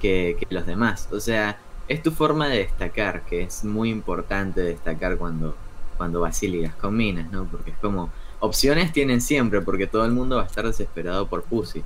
que, 0.00 0.38
los 0.50 0.66
demás. 0.66 1.08
O 1.12 1.20
sea, 1.20 1.58
es 1.88 2.02
tu 2.02 2.10
forma 2.12 2.48
de 2.48 2.58
destacar, 2.58 3.22
que 3.26 3.42
es 3.42 3.64
muy 3.64 3.90
importante 3.90 4.60
destacar 4.62 5.16
cuando, 5.18 5.56
cuando 5.96 6.20
vas 6.20 6.42
y 6.42 6.48
ligas 6.48 6.74
con 6.76 6.96
minas, 6.96 7.30
¿no? 7.30 7.44
Porque 7.44 7.72
es 7.72 7.78
como, 7.78 8.10
opciones 8.40 8.92
tienen 8.92 9.20
siempre, 9.20 9.60
porque 9.60 9.86
todo 9.86 10.04
el 10.04 10.12
mundo 10.12 10.36
va 10.36 10.42
a 10.42 10.46
estar 10.46 10.64
desesperado 10.64 11.26
por 11.26 11.42
pussy. 11.42 11.84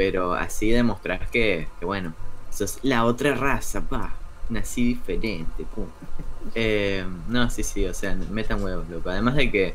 Pero 0.00 0.32
así 0.32 0.70
demostrás 0.70 1.28
que, 1.28 1.68
bueno, 1.82 2.14
sos 2.50 2.78
la 2.80 3.04
otra 3.04 3.34
raza, 3.34 3.82
pa. 3.82 4.14
Nací 4.48 4.82
diferente, 4.82 5.66
pum. 5.74 5.88
Eh, 6.54 7.04
no, 7.28 7.50
sí, 7.50 7.62
sí, 7.62 7.84
o 7.84 7.92
sea, 7.92 8.14
metan 8.30 8.62
huevos, 8.62 8.88
loco. 8.88 9.10
Además 9.10 9.34
de 9.36 9.50
que 9.50 9.74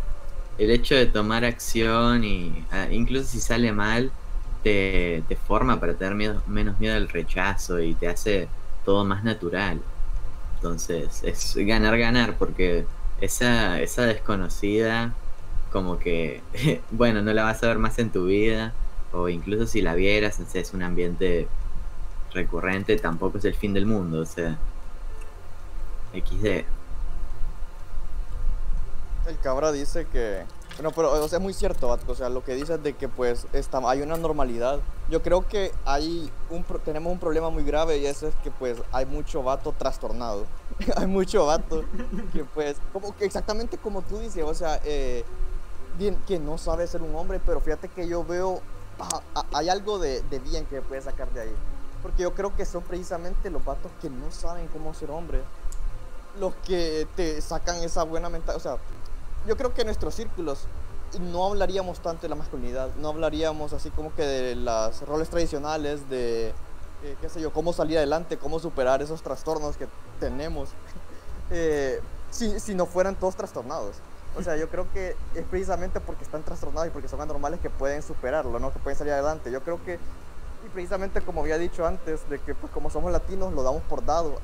el 0.57 0.71
hecho 0.71 0.95
de 0.95 1.05
tomar 1.05 1.45
acción 1.45 2.23
y 2.23 2.65
ah, 2.71 2.87
incluso 2.89 3.25
si 3.27 3.39
sale 3.39 3.71
mal, 3.71 4.11
te, 4.63 5.23
te 5.27 5.35
forma 5.35 5.79
para 5.79 5.93
tener 5.93 6.15
menos 6.47 6.79
miedo 6.79 6.95
al 6.95 7.07
rechazo 7.07 7.79
y 7.79 7.93
te 7.93 8.07
hace 8.07 8.49
todo 8.83 9.05
más 9.05 9.23
natural. 9.23 9.79
Entonces, 10.55 11.23
es 11.23 11.55
ganar, 11.55 11.99
ganar, 11.99 12.35
porque 12.39 12.87
esa, 13.21 13.79
esa 13.79 14.07
desconocida, 14.07 15.13
como 15.71 15.99
que, 15.99 16.41
bueno, 16.89 17.21
no 17.21 17.31
la 17.31 17.43
vas 17.43 17.61
a 17.63 17.67
ver 17.67 17.77
más 17.77 17.99
en 17.99 18.11
tu 18.11 18.25
vida, 18.25 18.73
o 19.15 19.29
incluso 19.29 19.65
si 19.65 19.81
la 19.81 19.95
vieras, 19.95 20.39
no 20.39 20.45
sé, 20.47 20.59
es 20.59 20.73
un 20.73 20.83
ambiente 20.83 21.47
recurrente, 22.31 22.97
tampoco 22.97 23.37
es 23.37 23.45
el 23.45 23.55
fin 23.55 23.73
del 23.73 23.85
mundo, 23.85 24.21
o 24.21 24.25
sea, 24.25 24.57
XD. 26.13 26.65
El 29.27 29.39
cabra 29.41 29.71
dice 29.71 30.05
que. 30.05 30.43
Bueno, 30.75 30.91
pero 30.91 31.11
o 31.11 31.27
sea, 31.27 31.37
es 31.37 31.43
muy 31.43 31.53
cierto, 31.53 31.97
O 32.07 32.15
sea, 32.15 32.27
lo 32.29 32.43
que 32.43 32.53
dices 32.53 32.83
de 32.83 32.93
que 32.93 33.07
pues 33.07 33.47
está, 33.53 33.79
hay 33.89 34.01
una 34.01 34.17
normalidad. 34.17 34.79
Yo 35.09 35.21
creo 35.21 35.47
que 35.47 35.71
hay 35.85 36.29
un 36.49 36.63
tenemos 36.83 37.11
un 37.11 37.19
problema 37.19 37.49
muy 37.49 37.63
grave 37.63 37.97
y 37.97 38.05
ese 38.05 38.27
es 38.27 38.35
que 38.43 38.51
pues 38.51 38.77
hay 38.91 39.05
mucho 39.05 39.41
vato 39.41 39.71
trastornado. 39.71 40.45
hay 40.97 41.07
mucho 41.07 41.45
vato 41.45 41.85
que 42.33 42.43
pues, 42.43 42.77
como 42.91 43.15
exactamente 43.21 43.77
como 43.77 44.01
tú 44.01 44.19
dices, 44.19 44.43
o 44.43 44.53
sea, 44.53 44.79
eh, 44.83 45.23
bien, 45.97 46.17
que 46.27 46.39
no 46.39 46.57
sabe 46.57 46.85
ser 46.87 47.01
un 47.01 47.15
hombre, 47.15 47.39
pero 47.43 47.61
fíjate 47.61 47.87
que 47.87 48.07
yo 48.07 48.23
veo, 48.23 48.61
hay 49.53 49.69
algo 49.69 49.99
de, 49.99 50.21
bien 50.43 50.65
que 50.65 50.81
puedes 50.81 51.05
sacar 51.05 51.31
de 51.31 51.41
ahí. 51.41 51.55
Porque 52.01 52.23
yo 52.23 52.33
creo 52.33 52.55
que 52.55 52.65
son 52.65 52.83
precisamente 52.83 53.49
los 53.49 53.63
vatos 53.65 53.91
que 54.01 54.09
no 54.09 54.31
saben 54.31 54.67
cómo 54.67 54.93
ser 54.93 55.11
hombres 55.11 55.41
los 56.39 56.53
que 56.55 57.07
te 57.15 57.41
sacan 57.41 57.77
esa 57.77 58.03
buena 58.03 58.29
mentalidad. 58.29 58.57
O 58.57 58.59
sea, 58.59 58.77
yo 59.47 59.55
creo 59.55 59.73
que 59.73 59.81
en 59.81 59.87
nuestros 59.87 60.13
círculos 60.13 60.67
no 61.19 61.45
hablaríamos 61.45 61.99
tanto 61.99 62.23
de 62.23 62.29
la 62.29 62.35
masculinidad, 62.35 62.89
no 62.97 63.07
hablaríamos 63.09 63.71
así 63.71 63.89
como 63.89 64.13
que 64.13 64.23
de 64.23 64.55
los 64.55 65.01
roles 65.03 65.29
tradicionales, 65.29 66.09
de, 66.09 66.49
eh, 66.49 67.15
qué 67.21 67.29
sé 67.29 67.39
yo, 67.39 67.53
cómo 67.53 67.71
salir 67.71 67.97
adelante, 67.97 68.37
cómo 68.37 68.59
superar 68.59 69.01
esos 69.01 69.21
trastornos 69.21 69.77
que 69.77 69.87
tenemos, 70.19 70.69
eh, 71.51 72.01
si 72.29 72.75
no 72.75 72.85
fueran 72.85 73.15
todos 73.15 73.35
trastornados. 73.37 73.95
O 74.37 74.43
sea, 74.43 74.57
yo 74.57 74.69
creo 74.69 74.91
que 74.91 75.15
es 75.33 75.45
precisamente 75.45 75.99
porque 75.99 76.23
están 76.23 76.43
trastornados 76.43 76.87
y 76.87 76.91
porque 76.91 77.07
son 77.07 77.21
anormales 77.21 77.59
que 77.61 77.69
pueden 77.69 78.01
superarlo, 78.01 78.59
¿no? 78.59 78.73
Que 78.73 78.79
pueden 78.79 78.97
salir 78.97 79.13
adelante. 79.13 79.51
Yo 79.51 79.61
creo 79.61 79.83
que, 79.83 79.93
y 79.93 80.69
precisamente 80.73 81.21
como 81.21 81.41
había 81.41 81.57
dicho 81.57 81.85
antes, 81.85 82.27
de 82.29 82.39
que 82.39 82.53
pues 82.53 82.71
como 82.71 82.89
somos 82.89 83.11
latinos 83.11 83.53
lo 83.53 83.63
damos 83.63 83.81
por 83.83 84.03
dado. 84.05 84.35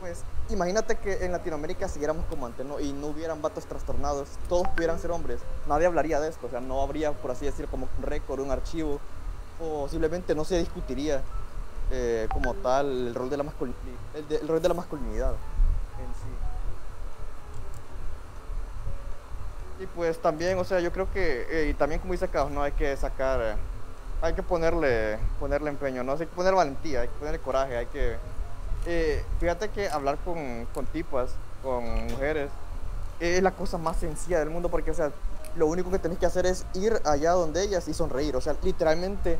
Pues 0.00 0.22
imagínate 0.50 0.96
que 0.96 1.24
en 1.24 1.32
Latinoamérica 1.32 1.88
siguiéramos 1.88 2.26
como 2.26 2.46
antes. 2.46 2.64
Y 2.80 2.92
no 2.92 3.08
hubieran 3.08 3.42
vatos 3.42 3.66
trastornados, 3.66 4.28
todos 4.48 4.68
pudieran 4.68 4.98
ser 5.00 5.10
hombres, 5.10 5.40
nadie 5.66 5.86
hablaría 5.86 6.20
de 6.20 6.28
esto, 6.28 6.46
o 6.46 6.50
sea, 6.50 6.60
no 6.60 6.82
habría, 6.82 7.12
por 7.12 7.32
así 7.32 7.44
decir, 7.44 7.66
como 7.66 7.88
un 7.98 8.02
récord, 8.04 8.40
un 8.40 8.50
archivo, 8.50 9.00
o 9.60 9.88
simplemente 9.88 10.34
no 10.34 10.44
se 10.44 10.58
discutiría 10.58 11.22
eh, 11.90 12.28
como 12.32 12.54
tal 12.54 13.08
el 13.08 13.14
rol 13.14 13.30
de 13.30 13.36
la 13.36 13.44
el, 14.14 14.26
el 14.40 14.48
rol 14.48 14.62
de 14.62 14.68
la 14.68 14.74
masculinidad 14.74 15.32
en 15.32 16.14
sí. 16.14 16.32
Y 19.82 19.86
pues 19.88 20.16
también, 20.18 20.56
o 20.58 20.64
sea, 20.64 20.78
yo 20.78 20.92
creo 20.92 21.10
que, 21.10 21.46
eh, 21.50 21.68
y 21.70 21.74
también 21.74 22.00
como 22.00 22.12
dice 22.12 22.28
Caos, 22.28 22.52
no 22.52 22.62
hay 22.62 22.70
que 22.70 22.96
sacar, 22.96 23.40
eh, 23.42 23.54
hay 24.20 24.32
que 24.32 24.42
ponerle, 24.44 25.18
ponerle 25.40 25.70
empeño, 25.70 26.04
no 26.04 26.12
hay 26.12 26.18
que 26.18 26.26
poner 26.26 26.54
valentía, 26.54 27.00
hay 27.00 27.08
que 27.08 27.14
ponerle 27.14 27.40
coraje, 27.40 27.76
hay 27.76 27.86
que 27.86 28.16
eh, 28.86 29.24
fíjate 29.40 29.70
que 29.70 29.88
hablar 29.88 30.18
con, 30.24 30.66
con 30.72 30.86
tipas, 30.86 31.34
con 31.64 31.84
mujeres, 32.06 32.50
es 33.18 33.42
la 33.42 33.50
cosa 33.50 33.76
más 33.76 33.96
sencilla 33.96 34.38
del 34.38 34.50
mundo 34.50 34.68
porque, 34.68 34.92
o 34.92 34.94
sea, 34.94 35.10
lo 35.56 35.66
único 35.66 35.90
que 35.90 35.98
tenés 35.98 36.18
que 36.18 36.26
hacer 36.26 36.46
es 36.46 36.64
ir 36.74 37.00
allá 37.04 37.32
donde 37.32 37.64
ellas 37.64 37.88
y 37.88 37.94
sonreír. 37.94 38.36
O 38.36 38.40
sea, 38.40 38.54
literalmente, 38.62 39.36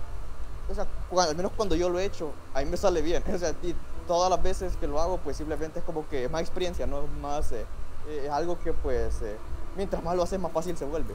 o 0.68 0.74
sea, 0.74 0.88
al 1.24 1.36
menos 1.36 1.52
cuando 1.56 1.76
yo 1.76 1.88
lo 1.88 2.00
he 2.00 2.04
hecho, 2.04 2.32
a 2.52 2.60
mí 2.60 2.66
me 2.66 2.76
sale 2.76 3.00
bien. 3.00 3.22
O 3.32 3.38
sea, 3.38 3.54
y 3.62 3.76
todas 4.08 4.28
las 4.28 4.42
veces 4.42 4.76
que 4.76 4.88
lo 4.88 5.00
hago, 5.00 5.18
pues 5.18 5.36
simplemente 5.36 5.78
es 5.78 5.84
como 5.84 6.08
que 6.08 6.24
es 6.24 6.30
más 6.30 6.40
experiencia, 6.40 6.84
¿no? 6.88 7.04
Es 7.04 7.10
más, 7.20 7.52
es 7.52 8.30
algo 8.30 8.58
que, 8.58 8.72
pues, 8.72 9.20
mientras 9.76 10.02
más 10.02 10.16
lo 10.16 10.22
haces, 10.22 10.38
más 10.40 10.52
fácil 10.52 10.76
se 10.76 10.84
vuelve. 10.84 11.14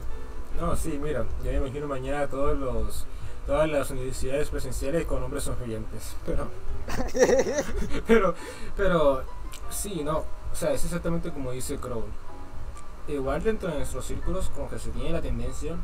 No, 0.60 0.74
sí, 0.76 0.98
mira, 1.02 1.24
ya 1.44 1.52
me 1.52 1.58
imagino 1.58 1.86
mañana 1.86 2.26
todos 2.26 2.58
los, 2.58 3.06
todas 3.46 3.68
las 3.68 3.90
universidades 3.90 4.48
presenciales 4.50 5.06
con 5.06 5.22
hombres 5.22 5.44
sonrientes. 5.44 6.16
Pero, 6.26 6.48
pero, 8.06 8.34
pero, 8.76 9.22
sí, 9.70 10.02
no. 10.02 10.18
O 10.50 10.54
sea, 10.54 10.72
es 10.72 10.82
exactamente 10.84 11.30
como 11.30 11.50
dice 11.52 11.76
Crow. 11.76 12.04
Igual 13.06 13.42
dentro 13.42 13.68
de 13.68 13.76
nuestros 13.76 14.06
círculos, 14.06 14.48
como 14.54 14.68
que 14.70 14.78
se 14.78 14.90
tiene 14.90 15.10
la 15.10 15.20
tendencia, 15.20 15.76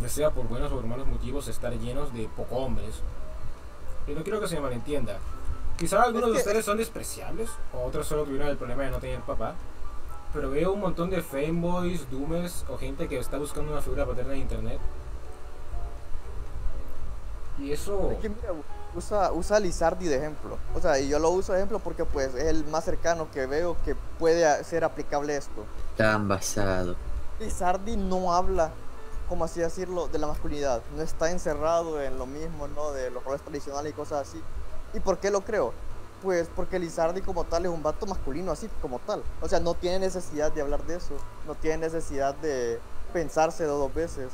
ya 0.00 0.08
sea 0.08 0.30
por 0.30 0.48
buenos 0.48 0.72
o 0.72 0.76
por 0.76 0.86
malos 0.86 1.06
motivos, 1.06 1.46
estar 1.48 1.72
llenos 1.78 2.12
de 2.12 2.28
poco 2.36 2.56
hombres. 2.56 3.02
Y 4.08 4.12
no 4.12 4.22
quiero 4.24 4.40
que 4.40 4.48
se 4.48 4.56
me 4.56 4.62
malentienda. 4.62 5.18
Quizá 5.78 6.02
algunos 6.02 6.30
de 6.32 6.38
Es 6.38 6.42
que- 6.42 6.48
ustedes 6.50 6.64
son 6.64 6.76
despreciables, 6.78 7.50
o 7.72 7.84
otros 7.86 8.06
solo 8.06 8.24
tuvieron 8.24 8.48
el 8.48 8.56
problema 8.56 8.82
de 8.84 8.90
no 8.90 8.98
tener 8.98 9.20
papá. 9.20 9.54
Pero 10.34 10.50
veo 10.50 10.72
un 10.72 10.80
montón 10.80 11.10
de 11.10 11.22
fanboys, 11.22 12.10
doomers 12.10 12.64
o 12.68 12.76
gente 12.76 13.06
que 13.06 13.18
está 13.18 13.38
buscando 13.38 13.70
una 13.70 13.80
figura 13.80 14.04
paterna 14.04 14.34
en 14.34 14.40
internet. 14.40 14.80
Y 17.58 17.70
eso. 17.70 18.10
Es 18.10 18.18
que 18.18 18.28
mira, 18.30 18.52
usa, 18.96 19.32
usa 19.32 19.58
a 19.58 19.60
Lizardi 19.60 20.08
de 20.08 20.16
ejemplo. 20.16 20.58
O 20.74 20.80
sea, 20.80 20.98
y 20.98 21.08
yo 21.08 21.20
lo 21.20 21.30
uso 21.30 21.52
de 21.52 21.60
ejemplo 21.60 21.78
porque, 21.78 22.04
pues, 22.04 22.34
es 22.34 22.46
el 22.46 22.66
más 22.66 22.84
cercano 22.84 23.28
que 23.32 23.46
veo 23.46 23.76
que 23.84 23.94
puede 24.18 24.64
ser 24.64 24.82
aplicable 24.82 25.36
esto. 25.36 25.64
Tan 25.96 26.26
basado. 26.26 26.96
Lizardi 27.38 27.96
no 27.96 28.34
habla, 28.34 28.72
como 29.28 29.44
así 29.44 29.60
decirlo, 29.60 30.08
de 30.08 30.18
la 30.18 30.26
masculinidad. 30.26 30.82
No 30.96 31.02
está 31.02 31.30
encerrado 31.30 32.02
en 32.02 32.18
lo 32.18 32.26
mismo, 32.26 32.66
¿no? 32.66 32.90
De 32.90 33.12
los 33.12 33.22
roles 33.22 33.40
tradicionales 33.42 33.92
y 33.92 33.94
cosas 33.94 34.28
así. 34.28 34.42
¿Y 34.94 34.98
por 34.98 35.18
qué 35.18 35.30
lo 35.30 35.42
creo? 35.42 35.72
Pues 36.24 36.48
porque 36.56 36.78
Lizardi 36.78 37.20
como 37.20 37.44
tal 37.44 37.66
es 37.66 37.70
un 37.70 37.82
vato 37.82 38.06
masculino 38.06 38.50
así 38.50 38.68
como 38.80 38.98
tal. 38.98 39.22
O 39.42 39.48
sea, 39.48 39.60
no 39.60 39.74
tiene 39.74 39.98
necesidad 39.98 40.50
de 40.50 40.62
hablar 40.62 40.84
de 40.86 40.96
eso. 40.96 41.14
No 41.46 41.54
tiene 41.54 41.76
necesidad 41.76 42.34
de 42.36 42.80
pensarse 43.12 43.64
dos 43.64 43.94
veces. 43.94 44.32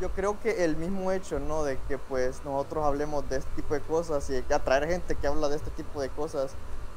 Yo 0.00 0.10
creo 0.10 0.40
que 0.40 0.64
el 0.64 0.76
mismo 0.76 1.12
hecho, 1.12 1.38
¿no? 1.38 1.62
De 1.62 1.78
que 1.86 1.96
pues 1.96 2.42
nosotros 2.44 2.84
hablemos 2.84 3.28
de 3.30 3.36
este 3.36 3.50
tipo 3.54 3.74
de 3.74 3.80
cosas 3.80 4.28
y 4.30 4.52
atraer 4.52 4.88
gente 4.88 5.14
que 5.14 5.26
habla 5.26 5.48
de 5.48 5.56
este 5.56 5.70
tipo 5.70 6.00
de 6.00 6.08
cosas, 6.08 6.52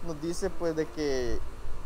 nos 0.08 0.20
dice 0.22 0.50
pues 0.50 0.76
de 0.76 0.86
que 0.88 1.38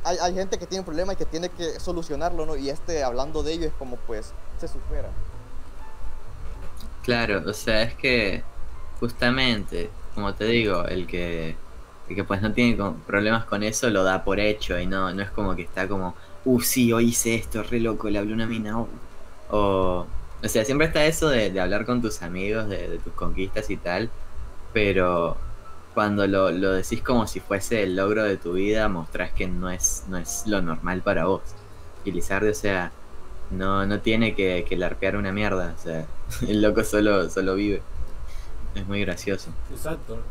hay, 0.04 0.18
hay 0.18 0.34
gente 0.34 0.58
que 0.58 0.66
tiene 0.66 0.82
un 0.82 0.86
problema 0.86 1.14
y 1.14 1.16
que 1.18 1.26
tiene 1.26 1.50
que 1.50 1.80
solucionarlo, 1.80 2.46
¿no? 2.46 2.56
Y 2.56 2.70
este 2.70 3.04
hablando 3.04 3.44
de 3.44 3.54
ello 3.54 3.68
es 3.68 3.74
como 3.74 3.98
pues 3.98 4.32
se 4.60 4.68
supera. 4.68 5.10
Claro, 7.04 7.44
o 7.46 7.54
sea, 7.54 7.84
es 7.84 7.96
que 7.96 8.44
justamente, 9.00 9.90
como 10.14 10.34
te 10.36 10.46
digo, 10.46 10.84
el 10.86 11.08
que, 11.08 11.56
que 12.16 12.24
pues 12.24 12.42
no 12.42 12.54
tiene 12.54 12.78
problemas 13.06 13.46
con 13.46 13.64
eso 13.64 13.90
lo 13.90 14.04
da 14.04 14.24
por 14.24 14.40
hecho 14.40 14.80
y 14.80 14.86
no, 14.88 15.14
no 15.14 15.22
es 15.24 15.32
como 15.32 15.56
que 15.56 15.64
está 15.64 15.88
como, 15.88 16.16
uh, 16.46 16.62
sí, 16.62 16.92
hoy 16.94 17.10
hice 17.10 17.36
esto, 17.36 17.64
re 17.64 17.80
loco, 17.80 18.10
le 18.10 18.20
hablé 18.20 18.34
una 18.34 18.48
mina. 18.48 18.80
oh". 18.80 18.90
O, 19.50 20.08
o 20.44 20.48
sea, 20.48 20.66
siempre 20.66 20.88
está 20.88 21.06
eso 21.06 21.30
de, 21.30 21.52
de 21.52 21.60
hablar 21.62 21.86
con 21.86 22.02
tus 22.02 22.22
amigos, 22.22 22.68
de, 22.70 22.88
de 22.90 23.00
tus 23.00 23.14
conquistas 23.14 23.70
y 23.70 23.78
tal, 23.78 24.12
pero 24.74 25.38
cuando 25.94 26.28
lo, 26.28 26.52
lo 26.52 26.74
decís 26.74 27.02
como 27.02 27.28
si 27.28 27.40
fuese 27.40 27.84
el 27.84 27.96
logro 27.96 28.24
de 28.24 28.38
tu 28.38 28.54
vida, 28.54 28.88
mostrás 28.90 29.32
que 29.34 29.48
no 29.48 29.70
es, 29.72 30.04
no 30.10 30.18
es 30.18 30.44
lo 30.48 30.62
normal 30.62 31.02
para 31.02 31.26
vos. 31.26 31.42
Y 32.06 32.12
Lizardi, 32.12 32.50
o 32.50 32.54
sea, 32.54 32.92
no, 33.50 33.86
no 33.86 34.02
tiene 34.02 34.36
que, 34.36 34.66
que 34.68 34.78
larpear 34.78 35.18
una 35.18 35.32
mierda, 35.32 35.74
o 35.78 35.82
sea, 35.82 36.06
el 36.48 36.62
loco 36.62 36.84
solo, 36.84 37.30
solo 37.30 37.56
vive. 37.56 37.82
Es 38.76 38.88
muy 38.88 39.02
gracioso. 39.02 39.52
Exacto. 39.72 40.28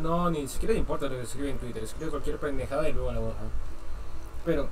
No, 0.00 0.30
ni 0.30 0.46
siquiera 0.46 0.72
le 0.72 0.80
importa 0.80 1.06
lo 1.06 1.16
que 1.16 1.22
escribe 1.22 1.50
en 1.50 1.58
Twitter, 1.58 1.82
escribe 1.82 2.10
cualquier 2.10 2.38
pendejada 2.38 2.88
y 2.88 2.92
luego 2.92 3.12
la 3.12 3.18
borra. 3.18 3.34
Pero, 4.44 4.68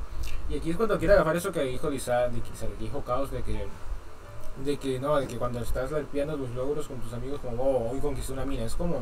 y 0.49 0.57
aquí 0.57 0.71
es 0.71 0.77
cuando 0.77 0.99
quiero 0.99 1.15
agarrar 1.15 1.37
eso 1.37 1.51
que 1.51 1.63
dijo 1.63 1.91
Lisa, 1.91 2.29
que, 2.31 2.41
que 2.41 2.77
dijo 2.79 3.03
Caos, 3.03 3.31
de 3.31 3.43
que 3.43 3.67
de 4.65 4.77
que 4.77 5.01
no, 5.01 5.17
de 5.17 5.27
que 5.27 5.39
cuando 5.39 5.61
estás 5.61 5.91
limpiando 5.91 6.37
tus 6.37 6.51
logros 6.51 6.87
con 6.87 6.99
tus 7.01 7.13
amigos, 7.13 7.41
como 7.41 7.63
oh, 7.63 7.91
hoy 7.91 8.01
conquisté 8.01 8.33
una 8.35 8.45
mina, 8.45 8.65
es 8.65 8.75
como 8.75 9.01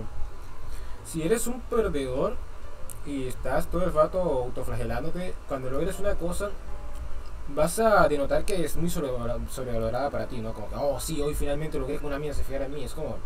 si 1.04 1.22
eres 1.22 1.46
un 1.46 1.60
perdedor 1.62 2.36
y 3.04 3.26
estás 3.26 3.66
todo 3.66 3.84
el 3.84 3.92
rato 3.92 4.20
autoflagelándote, 4.20 5.34
cuando 5.48 5.70
logres 5.70 5.98
una 5.98 6.14
cosa, 6.14 6.50
vas 7.54 7.78
a 7.78 8.06
denotar 8.08 8.44
que 8.44 8.64
es 8.64 8.76
muy 8.76 8.90
sobrevalorada, 8.90 10.10
para 10.10 10.26
ti, 10.26 10.38
¿no? 10.38 10.52
Como 10.52 10.68
oh, 10.76 11.00
sí, 11.00 11.20
hoy 11.20 11.34
finalmente 11.34 11.78
logré 11.78 11.98
que 11.98 12.06
una 12.06 12.18
mina 12.18 12.34
se 12.34 12.44
fijara 12.44 12.66
en 12.66 12.74
mí. 12.74 12.84
Es 12.84 12.92
como, 12.92 13.16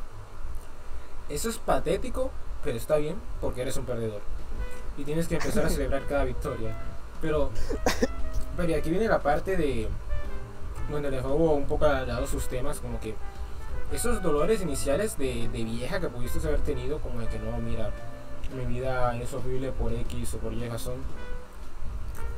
eso 1.28 1.48
es 1.50 1.58
patético, 1.58 2.30
pero 2.64 2.76
está 2.76 2.96
bien 2.96 3.16
porque 3.40 3.62
eres 3.62 3.76
un 3.76 3.84
perdedor. 3.84 4.20
Y 4.96 5.04
tienes 5.04 5.28
que 5.28 5.36
empezar 5.36 5.66
a 5.66 5.70
celebrar 5.70 6.06
cada 6.06 6.24
victoria. 6.24 6.74
Pero, 7.20 7.50
pero 8.56 8.70
y 8.70 8.74
aquí 8.74 8.90
viene 8.90 9.08
la 9.08 9.20
parte 9.20 9.56
de 9.56 9.88
donde 10.90 11.10
le 11.10 11.20
juego 11.20 11.54
un 11.54 11.66
poco 11.66 11.86
al 11.86 12.06
lado 12.06 12.26
sus 12.26 12.48
temas, 12.48 12.80
como 12.80 13.00
que 13.00 13.14
esos 13.92 14.22
dolores 14.22 14.60
iniciales 14.60 15.16
de, 15.16 15.48
de 15.48 15.64
vieja 15.64 16.00
que 16.00 16.08
pudiste 16.08 16.46
haber 16.46 16.60
tenido, 16.60 16.98
como 16.98 17.20
de 17.20 17.28
que 17.28 17.38
no, 17.38 17.56
mira, 17.58 17.90
mi 18.54 18.64
vida 18.66 19.16
es 19.16 19.32
horrible 19.32 19.72
por 19.72 19.92
X 19.92 20.34
o 20.34 20.38
por 20.38 20.52
Y 20.52 20.68
razón, 20.68 20.96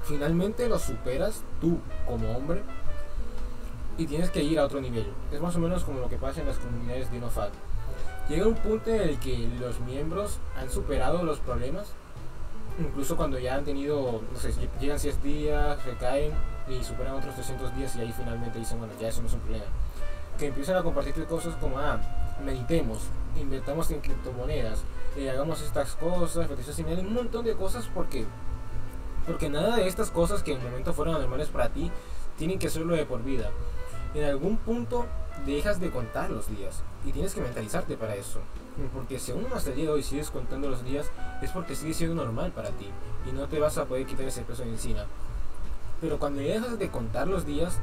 finalmente 0.05 0.69
lo 0.69 0.79
superas 0.79 1.43
tú 1.61 1.79
como 2.07 2.31
hombre 2.37 2.63
y 3.99 4.07
tienes 4.07 4.31
que 4.31 4.43
ir 4.43 4.59
a 4.59 4.65
otro 4.65 4.81
nivel. 4.81 5.07
Es 5.33 5.41
más 5.41 5.57
o 5.57 5.59
menos 5.59 5.85
como 5.85 6.01
lo 6.01 6.09
que 6.09 6.17
pasa 6.17 6.41
en 6.41 6.47
las 6.47 6.59
comunidades 6.59 7.11
de 7.11 7.17
InnoFat. 7.17 7.51
Llega 8.29 8.47
un 8.47 8.55
punto 8.55 8.91
en 8.91 9.03
el 9.03 9.19
que 9.21 9.49
los 9.61 9.79
miembros 9.81 10.39
han 10.57 10.69
superado 10.71 11.23
los 11.23 11.39
problemas, 11.39 11.93
incluso 12.79 13.17
cuando 13.17 13.39
ya 13.39 13.55
han 13.55 13.65
tenido, 13.65 14.21
no 14.33 14.39
sé, 14.39 14.53
llegan 14.81 14.99
100 14.99 15.23
días, 15.23 15.85
recaen 15.85 16.33
y 16.69 16.83
superan 16.83 17.15
otros 17.15 17.35
300 17.35 17.77
días 17.77 17.95
y 17.95 18.01
ahí 18.01 18.13
finalmente 18.13 18.59
dicen, 18.59 18.79
bueno, 18.79 18.95
ya 19.01 19.09
eso 19.09 19.21
no 19.23 19.29
es 19.29 19.35
un 19.35 19.41
problema. 19.41 19.67
Que 20.39 20.49
empiezan 20.49 20.77
a 20.77 20.83
compartir 20.83 21.25
cosas 21.27 21.55
como, 21.57 21.79
ah, 21.79 22.01
meditemos, 22.45 22.99
invertamos 23.41 23.91
en 23.93 24.01
criptomonedas, 24.01 24.81
eh, 25.17 25.31
hagamos 25.31 25.63
estas 25.63 25.95
cosas, 25.95 26.49
un 26.49 27.15
montón 27.15 27.45
de 27.45 27.55
cosas 27.55 27.89
porque 27.95 28.27
porque 29.27 29.49
nada 29.49 29.77
de 29.77 29.89
estas 29.89 30.11
cosas 30.11 30.43
que 30.43 30.53
en 30.53 30.61
el 30.61 30.69
momento 30.69 30.93
fueron 30.93 31.15
normales 31.15 31.49
para 31.49 31.69
ti 31.69 31.91
tienen 32.39 32.59
que 32.59 32.71
serlo 32.71 32.95
de 32.95 33.05
por 33.05 33.25
vida. 33.25 33.51
En 34.15 34.25
algún 34.25 34.57
punto 34.57 35.07
dejas 35.45 35.81
de 35.81 35.91
contar 35.91 36.31
los 36.31 36.49
días 36.49 36.83
y 37.05 37.13
tienes 37.13 37.35
que 37.35 37.41
mentalizarte 37.41 37.97
para 37.97 38.15
eso. 38.15 38.41
Porque 38.93 39.19
si 39.19 39.33
aún 39.33 39.47
hasta 39.55 39.71
el 39.71 39.77
día 39.77 39.85
de 39.87 39.91
hoy 39.91 40.03
sigues 40.03 40.31
contando 40.31 40.69
los 40.69 40.85
días 40.85 41.11
es 41.43 41.51
porque 41.51 41.75
sigue 41.75 41.95
siendo 41.95 42.15
normal 42.15 42.53
para 42.53 42.71
ti 42.71 42.89
y 43.29 43.33
no 43.33 43.49
te 43.49 43.59
vas 43.59 43.79
a 43.79 43.87
poder 43.87 44.07
quitar 44.07 44.27
ese 44.27 44.43
peso 44.43 44.63
de 44.63 44.71
encima. 44.71 45.07
Pero 46.01 46.19
cuando 46.19 46.41
dejas 46.41 46.79
de 46.79 46.91
contar 46.91 47.27
los 47.27 47.47
días 47.47 47.79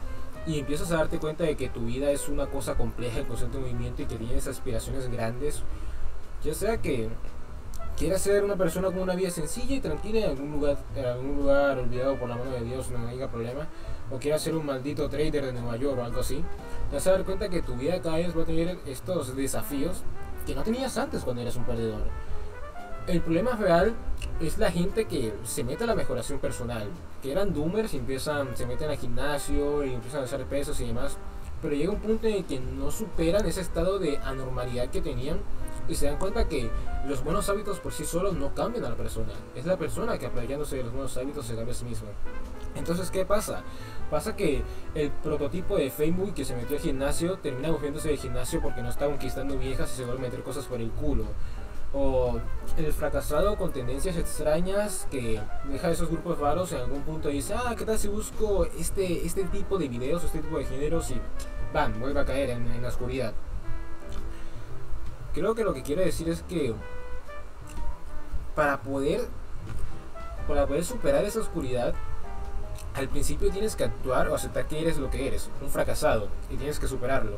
y 0.45 0.59
empiezas 0.59 0.91
a 0.91 0.97
darte 0.97 1.19
cuenta 1.19 1.45
de 1.45 1.55
que 1.55 1.69
tu 1.69 1.85
vida 1.85 2.11
es 2.11 2.29
una 2.29 2.47
cosa 2.47 2.75
compleja 2.75 3.19
en 3.19 3.25
constante 3.25 3.57
movimiento 3.57 4.01
y 4.01 4.05
que 4.05 4.17
tienes 4.17 4.47
aspiraciones 4.47 5.09
grandes, 5.09 5.63
ya 6.43 6.53
sea 6.53 6.77
que 6.77 7.09
quieres 7.97 8.21
ser 8.21 8.43
una 8.43 8.55
persona 8.55 8.87
con 8.89 8.99
una 8.99 9.15
vida 9.15 9.29
sencilla 9.29 9.75
y 9.75 9.79
tranquila 9.79 10.19
en 10.19 10.29
algún 10.31 10.51
lugar, 10.51 10.77
en 10.95 11.05
algún 11.05 11.37
lugar 11.37 11.79
olvidado 11.79 12.17
por 12.17 12.29
la 12.29 12.35
mano 12.35 12.51
de 12.51 12.61
Dios, 12.61 12.89
no 12.91 13.07
haya 13.07 13.29
problema, 13.29 13.67
o 14.11 14.17
quieras 14.17 14.41
ser 14.41 14.55
un 14.55 14.65
maldito 14.65 15.09
trader 15.09 15.45
de 15.45 15.53
Nueva 15.53 15.77
York 15.77 15.97
o 15.99 16.03
algo 16.03 16.19
así, 16.21 16.43
te 16.89 16.95
vas 16.95 17.07
a 17.07 17.11
dar 17.11 17.23
cuenta 17.23 17.49
que 17.49 17.61
tu 17.61 17.75
vida 17.75 18.01
cada 18.01 18.17
vez 18.17 18.37
va 18.37 18.43
a 18.43 18.45
tener 18.45 18.77
estos 18.85 19.35
desafíos 19.35 20.03
que 20.45 20.55
no 20.55 20.63
tenías 20.63 20.97
antes 20.97 21.23
cuando 21.23 21.41
eras 21.41 21.55
un 21.55 21.65
perdedor. 21.65 22.03
El 23.07 23.21
problema 23.21 23.55
real 23.55 23.93
es 24.39 24.57
la 24.57 24.71
gente 24.71 25.05
que 25.05 25.33
se 25.43 25.63
mete 25.63 25.83
a 25.83 25.87
la 25.87 25.95
mejoración 25.95 26.39
personal, 26.39 26.87
que 27.21 27.31
eran 27.31 27.53
doomers 27.53 27.93
y 27.93 27.97
empiezan, 27.97 28.55
se 28.55 28.65
meten 28.65 28.89
al 28.89 28.97
gimnasio 28.97 29.83
y 29.83 29.93
empiezan 29.93 30.21
a 30.21 30.23
hacer 30.23 30.45
pesos 30.45 30.79
y 30.79 30.87
demás, 30.87 31.17
pero 31.61 31.75
llega 31.75 31.91
un 31.91 31.99
punto 31.99 32.27
en 32.27 32.35
el 32.35 32.45
que 32.45 32.59
no 32.59 32.91
superan 32.91 33.45
ese 33.45 33.61
estado 33.61 33.99
de 33.99 34.17
anormalidad 34.19 34.89
que 34.89 35.01
tenían 35.01 35.39
y 35.87 35.95
se 35.95 36.05
dan 36.05 36.17
cuenta 36.17 36.47
que 36.47 36.69
los 37.07 37.23
buenos 37.23 37.49
hábitos 37.49 37.79
por 37.79 37.91
sí 37.91 38.05
solos 38.05 38.35
no 38.35 38.53
cambian 38.53 38.85
a 38.85 38.89
la 38.89 38.95
persona. 38.95 39.33
Es 39.55 39.65
la 39.65 39.77
persona 39.77 40.17
que 40.17 40.27
aprovechándose 40.27 40.77
de 40.77 40.83
los 40.83 40.93
buenos 40.93 41.15
hábitos 41.17 41.45
se 41.45 41.55
cambia 41.55 41.73
a 41.73 41.77
sí 41.77 41.85
misma. 41.85 42.07
Entonces, 42.75 43.11
¿qué 43.11 43.25
pasa? 43.25 43.63
Pasa 44.09 44.35
que 44.35 44.63
el 44.95 45.11
prototipo 45.11 45.77
de 45.77 45.89
Facebook 45.89 46.33
que 46.33 46.45
se 46.45 46.55
metió 46.55 46.77
al 46.77 46.81
gimnasio 46.81 47.37
termina 47.37 47.71
moviéndose 47.71 48.09
del 48.09 48.17
gimnasio 48.17 48.61
porque 48.61 48.81
no 48.81 48.89
está 48.89 49.05
conquistando 49.05 49.57
viejas 49.57 49.91
y 49.93 49.97
se 49.97 50.05
va 50.05 50.13
a 50.13 50.17
meter 50.17 50.43
cosas 50.43 50.65
por 50.65 50.79
el 50.79 50.91
culo. 50.91 51.25
O 51.93 52.39
el 52.77 52.91
fracasado 52.91 53.55
con 53.55 53.71
tendencias 53.71 54.17
extrañas 54.17 55.07
que 55.11 55.39
deja 55.65 55.91
esos 55.91 56.09
grupos 56.09 56.39
raros 56.39 56.71
en 56.71 56.79
algún 56.79 57.01
punto 57.03 57.29
y 57.29 57.33
dice, 57.33 57.53
ah, 57.53 57.75
¿qué 57.77 57.85
tal 57.85 57.99
si 57.99 58.07
busco 58.07 58.65
este, 58.79 59.25
este 59.25 59.43
tipo 59.45 59.77
de 59.77 59.87
videos, 59.87 60.23
este 60.23 60.39
tipo 60.39 60.57
de 60.57 60.65
géneros 60.65 61.11
y, 61.11 61.21
van, 61.71 61.99
vuelve 61.99 62.19
a 62.19 62.25
caer 62.25 62.49
en 62.49 62.81
la 62.81 62.87
oscuridad? 62.87 63.33
Creo 65.33 65.53
que 65.53 65.63
lo 65.63 65.73
que 65.73 65.83
quiero 65.83 66.01
decir 66.01 66.29
es 66.29 66.41
que 66.43 66.73
para 68.55 68.81
poder 68.81 69.27
para 70.47 70.67
poder 70.67 70.83
superar 70.83 71.23
esa 71.25 71.39
oscuridad, 71.39 71.93
al 72.95 73.09
principio 73.09 73.51
tienes 73.51 73.75
que 73.75 73.83
actuar 73.83 74.27
o 74.29 74.35
aceptar 74.35 74.67
que 74.67 74.79
eres 74.79 74.97
lo 74.97 75.09
que 75.09 75.27
eres, 75.27 75.49
un 75.61 75.69
fracasado, 75.69 76.29
y 76.49 76.55
tienes 76.55 76.79
que 76.79 76.87
superarlo. 76.87 77.37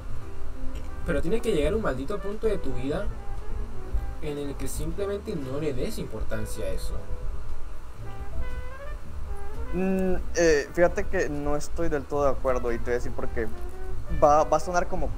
Pero 1.05 1.21
tiene 1.21 1.39
que 1.39 1.53
llegar 1.53 1.75
un 1.75 1.81
maldito 1.81 2.19
punto 2.19 2.47
de 2.47 2.57
tu 2.57 2.73
vida 2.73 3.05
en 4.21 4.37
el 4.37 4.55
que 4.55 4.67
simplemente 4.67 5.35
no 5.35 5.59
le 5.59 5.73
des 5.73 5.97
importancia 5.97 6.65
a 6.65 6.69
eso. 6.69 6.93
Mm, 9.73 10.15
eh, 10.35 10.69
fíjate 10.73 11.05
que 11.05 11.29
no 11.29 11.55
estoy 11.55 11.89
del 11.89 12.03
todo 12.03 12.25
de 12.25 12.31
acuerdo 12.31 12.71
y 12.71 12.77
te 12.77 12.85
voy 12.85 12.93
a 12.93 12.95
decir 12.95 13.11
porque 13.15 13.47
va, 14.23 14.43
va 14.43 14.57
a 14.57 14.59
sonar 14.59 14.87
como... 14.87 15.09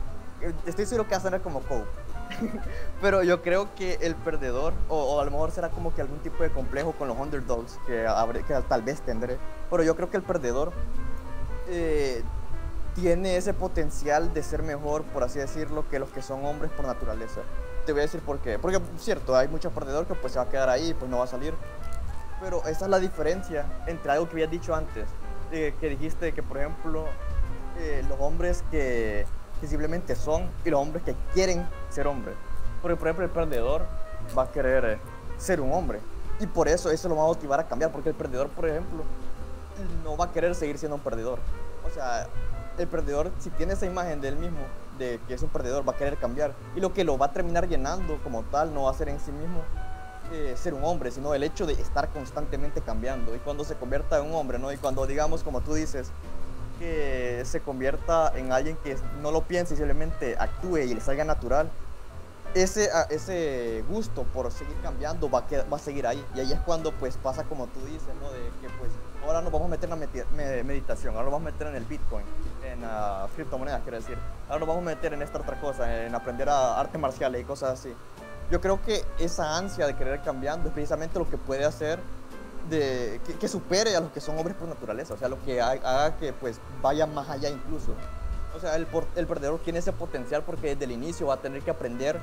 Eh, 0.41 0.54
estoy 0.65 0.86
seguro 0.86 1.08
que 1.08 1.12
va 1.12 1.17
a 1.17 1.21
sonar 1.21 1.41
como 1.41 1.62
Cope 1.62 1.86
Pero 3.02 3.24
yo 3.24 3.42
creo 3.42 3.74
que 3.76 3.98
el 4.02 4.16
perdedor, 4.16 4.74
o, 4.90 5.20
a 5.20 5.26
lo 5.26 5.32
mejor 5.32 5.52
será 5.52 5.70
como 5.70 5.94
que 5.94 6.02
algún 6.02 6.20
tipo 6.20 6.44
de 6.44 6.50
complejo 6.50 6.94
con 6.94 7.08
los 7.08 7.18
underdogs 7.18 7.80
que, 7.88 8.06
que 8.48 8.54
tal 8.68 8.82
vez 8.82 9.02
tendré, 9.02 9.38
pero 9.70 9.84
yo 9.84 9.96
creo 9.96 10.10
que 10.10 10.18
el 10.18 10.24
perdedor 10.24 10.72
eh, 11.68 12.24
tiene 12.96 13.38
ese 13.38 13.54
potencial 13.54 14.34
de 14.34 14.44
ser 14.44 14.63
mejor, 14.63 15.04
por 15.04 15.24
así 15.24 15.40
decirlo, 15.40 15.88
que 15.90 16.00
los 16.00 16.10
que 16.10 16.22
son 16.22 16.46
hombres 16.46 16.72
por 16.72 16.86
naturaleza. 16.86 17.42
Te 17.86 17.92
voy 17.92 18.02
a 18.02 18.04
decir 18.04 18.22
por 18.22 18.40
qué. 18.40 18.60
Porque, 18.60 18.80
cierto, 18.98 19.36
hay 19.36 19.48
muchos 19.48 19.72
perdedores 19.72 20.08
que 20.08 20.16
pues 20.16 20.34
se 20.34 20.40
va 20.40 20.46
a 20.46 20.50
quedar 20.50 20.70
ahí, 20.70 20.94
pues 20.94 21.10
no 21.10 21.20
va 21.20 21.26
a 21.26 21.28
salir. 21.28 21.54
Pero 22.42 22.60
esa 22.66 22.86
es 22.86 22.92
la 22.92 23.00
diferencia 23.00 23.66
entre 23.88 24.12
algo 24.12 24.28
que 24.28 24.34
habías 24.34 24.52
dicho 24.52 24.76
antes, 24.76 25.08
que 25.52 25.90
dijiste 25.90 26.34
que, 26.34 26.44
por 26.44 26.58
ejemplo, 26.58 27.06
eh, 27.80 28.04
los 28.10 28.20
hombres 28.20 28.63
que 28.72 29.26
que 29.60 29.67
simplemente 29.67 30.15
son 30.15 30.50
y 30.63 30.70
los 30.70 30.80
hombres 30.80 31.04
que 31.04 31.15
quieren 31.34 31.67
ser 31.89 32.08
hombres. 32.08 32.36
Porque, 32.82 32.96
por 32.96 33.08
ejemplo, 33.08 33.26
el 33.26 33.32
perdedor 33.32 33.82
va 34.38 34.43
a 34.43 34.52
querer 34.52 34.86
eh, 34.86 35.00
ser 35.38 35.62
un 35.62 35.74
hombre. 35.74 36.00
Y 36.39 36.48
por 36.48 36.67
eso 36.67 36.91
eso 36.91 37.10
lo 37.10 37.15
va 37.15 37.24
a 37.24 37.28
motivar 37.28 37.60
a 37.60 37.67
cambiar. 37.67 37.91
Porque 37.91 38.10
el 38.10 38.15
perdedor, 38.15 38.50
por 38.50 38.67
ejemplo, 38.67 39.04
no 40.04 40.15
va 40.17 40.26
a 40.26 40.32
querer 40.32 40.56
seguir 40.56 40.78
siendo 40.78 40.96
un 40.96 41.02
perdedor. 41.02 41.39
O 41.86 41.89
sea, 41.89 42.28
el 42.78 42.88
perdedor, 42.88 43.32
si 43.39 43.50
tiene 43.50 43.74
esa 43.74 43.86
imagen 43.86 44.22
de 44.22 44.30
él 44.30 44.36
mismo, 44.36 44.60
de 44.98 45.20
que 45.28 45.34
es 45.34 45.41
un 45.41 45.50
perdedor, 45.50 45.88
va 45.88 45.93
a 45.93 45.98
querer 45.98 46.17
cambiar. 46.17 46.54
Y 46.76 46.80
lo 46.80 46.93
que 46.93 47.04
lo 47.04 47.17
va 47.17 47.28
a 47.28 47.32
terminar 47.32 47.67
llenando 47.67 48.17
como 48.24 48.43
tal 48.43 48.74
no 48.74 48.84
va 48.84 48.91
a 48.91 48.93
ser 48.93 49.10
en 49.10 49.20
sí 49.20 49.32
mismo 49.32 49.62
eh, 50.32 50.56
ser 50.58 50.74
un 50.74 50.84
hombre, 50.84 51.10
sino 51.12 51.34
el 51.34 51.43
hecho 51.43 51.65
de 51.65 51.74
estar 51.74 52.10
constantemente 52.10 52.82
cambiando. 52.82 53.36
Y 53.36 53.39
cuando 53.39 53.63
se 53.63 53.76
convierta 53.76 54.17
en 54.20 54.26
un 54.26 54.36
hombre, 54.36 54.60
¿no? 54.60 54.72
Y 54.72 54.78
cuando, 54.78 55.08
digamos, 55.08 55.43
como 55.43 55.62
tú 55.62 55.74
dices, 55.74 56.12
que 56.80 57.44
se 57.46 57.62
convierta 57.62 58.32
en 58.36 58.52
alguien 58.52 58.78
que 58.84 58.98
no 59.22 59.32
lo 59.32 59.42
piense 59.42 59.74
y 59.74 59.78
simplemente 59.78 60.36
actúe 60.40 60.78
y 60.80 60.94
le 60.94 61.02
salga 61.02 61.24
natural, 61.24 61.70
ese, 62.54 62.90
ese 63.10 63.84
gusto 63.90 64.24
por 64.24 64.52
seguir 64.52 64.76
cambiando 64.82 65.30
va 65.30 65.40
a, 65.40 65.63
va 65.72 65.78
a 65.78 65.80
seguir 65.80 66.08
ahí. 66.08 66.24
Y 66.36 66.40
ahí 66.40 66.52
es 66.52 66.60
cuando 66.62 66.92
pues 66.92 67.18
pasa 67.18 67.44
como 67.44 67.68
tú 67.68 67.80
dices, 67.86 68.10
¿no? 68.22 68.32
De 68.32 68.40
que 68.62 68.74
pues 68.80 68.92
ahora 69.26 69.42
nos 69.42 69.52
vamos 69.52 69.68
a 69.68 69.70
meter 69.70 69.90
en 69.92 70.00
la 70.00 70.63
meditación, 70.63 71.13
ahora 71.13 71.26
nos 71.26 71.34
vamos 71.34 71.48
a 71.48 71.52
meter 71.52 71.68
en 71.68 71.76
el 71.76 71.86
Bitcoin, 71.86 72.26
en 72.63 72.84
uh, 72.84 73.28
criptomonedas, 73.36 73.82
quiero 73.82 73.98
decir. 73.98 74.18
Ahora 74.48 74.60
nos 74.60 74.68
vamos 74.68 74.84
a 74.84 74.86
meter 74.86 75.13
en 75.13 75.22
esta 75.22 75.40
otra 75.40 75.60
cosa, 75.60 76.06
en 76.06 76.16
aprender 76.16 76.50
a 76.50 76.80
artes 76.80 77.00
marciales 77.00 77.42
y 77.42 77.44
cosas 77.44 77.80
así. 77.80 77.94
Yo 78.50 78.62
creo 78.62 78.82
que 78.82 79.04
esa 79.20 79.58
ansia 79.58 79.86
de 79.86 79.96
querer 79.96 80.22
cambiando 80.22 80.70
es 80.70 80.74
precisamente 80.74 81.20
lo 81.20 81.30
que 81.30 81.38
puede 81.38 81.66
hacer 81.66 82.00
de, 82.70 83.22
que, 83.40 83.48
supere 83.48 83.96
a 83.96 84.02
los 84.02 84.12
que 84.12 84.22
son 84.22 84.38
hombres 84.38 84.56
por 84.56 84.68
naturaleza, 84.68 85.14
o 85.14 85.18
sea, 85.18 85.30
lo 85.30 85.44
que 85.44 85.62
haga, 85.62 86.18
que 86.18 86.34
pues 86.34 86.60
vaya 86.82 87.06
más 87.06 87.30
allá 87.30 87.50
incluso. 87.50 87.94
O 88.56 88.60
sea, 88.60 88.76
el, 88.76 88.88
perdedor 88.88 89.60
tiene 89.60 89.80
ese 89.80 89.94
potencial 89.94 90.44
porque 90.44 90.70
desde 90.70 90.86
el 90.86 90.92
inicio 90.92 91.28
va 91.28 91.36
a 91.36 91.42
tener 91.42 91.62
que 91.62 91.72
aprender 91.72 92.20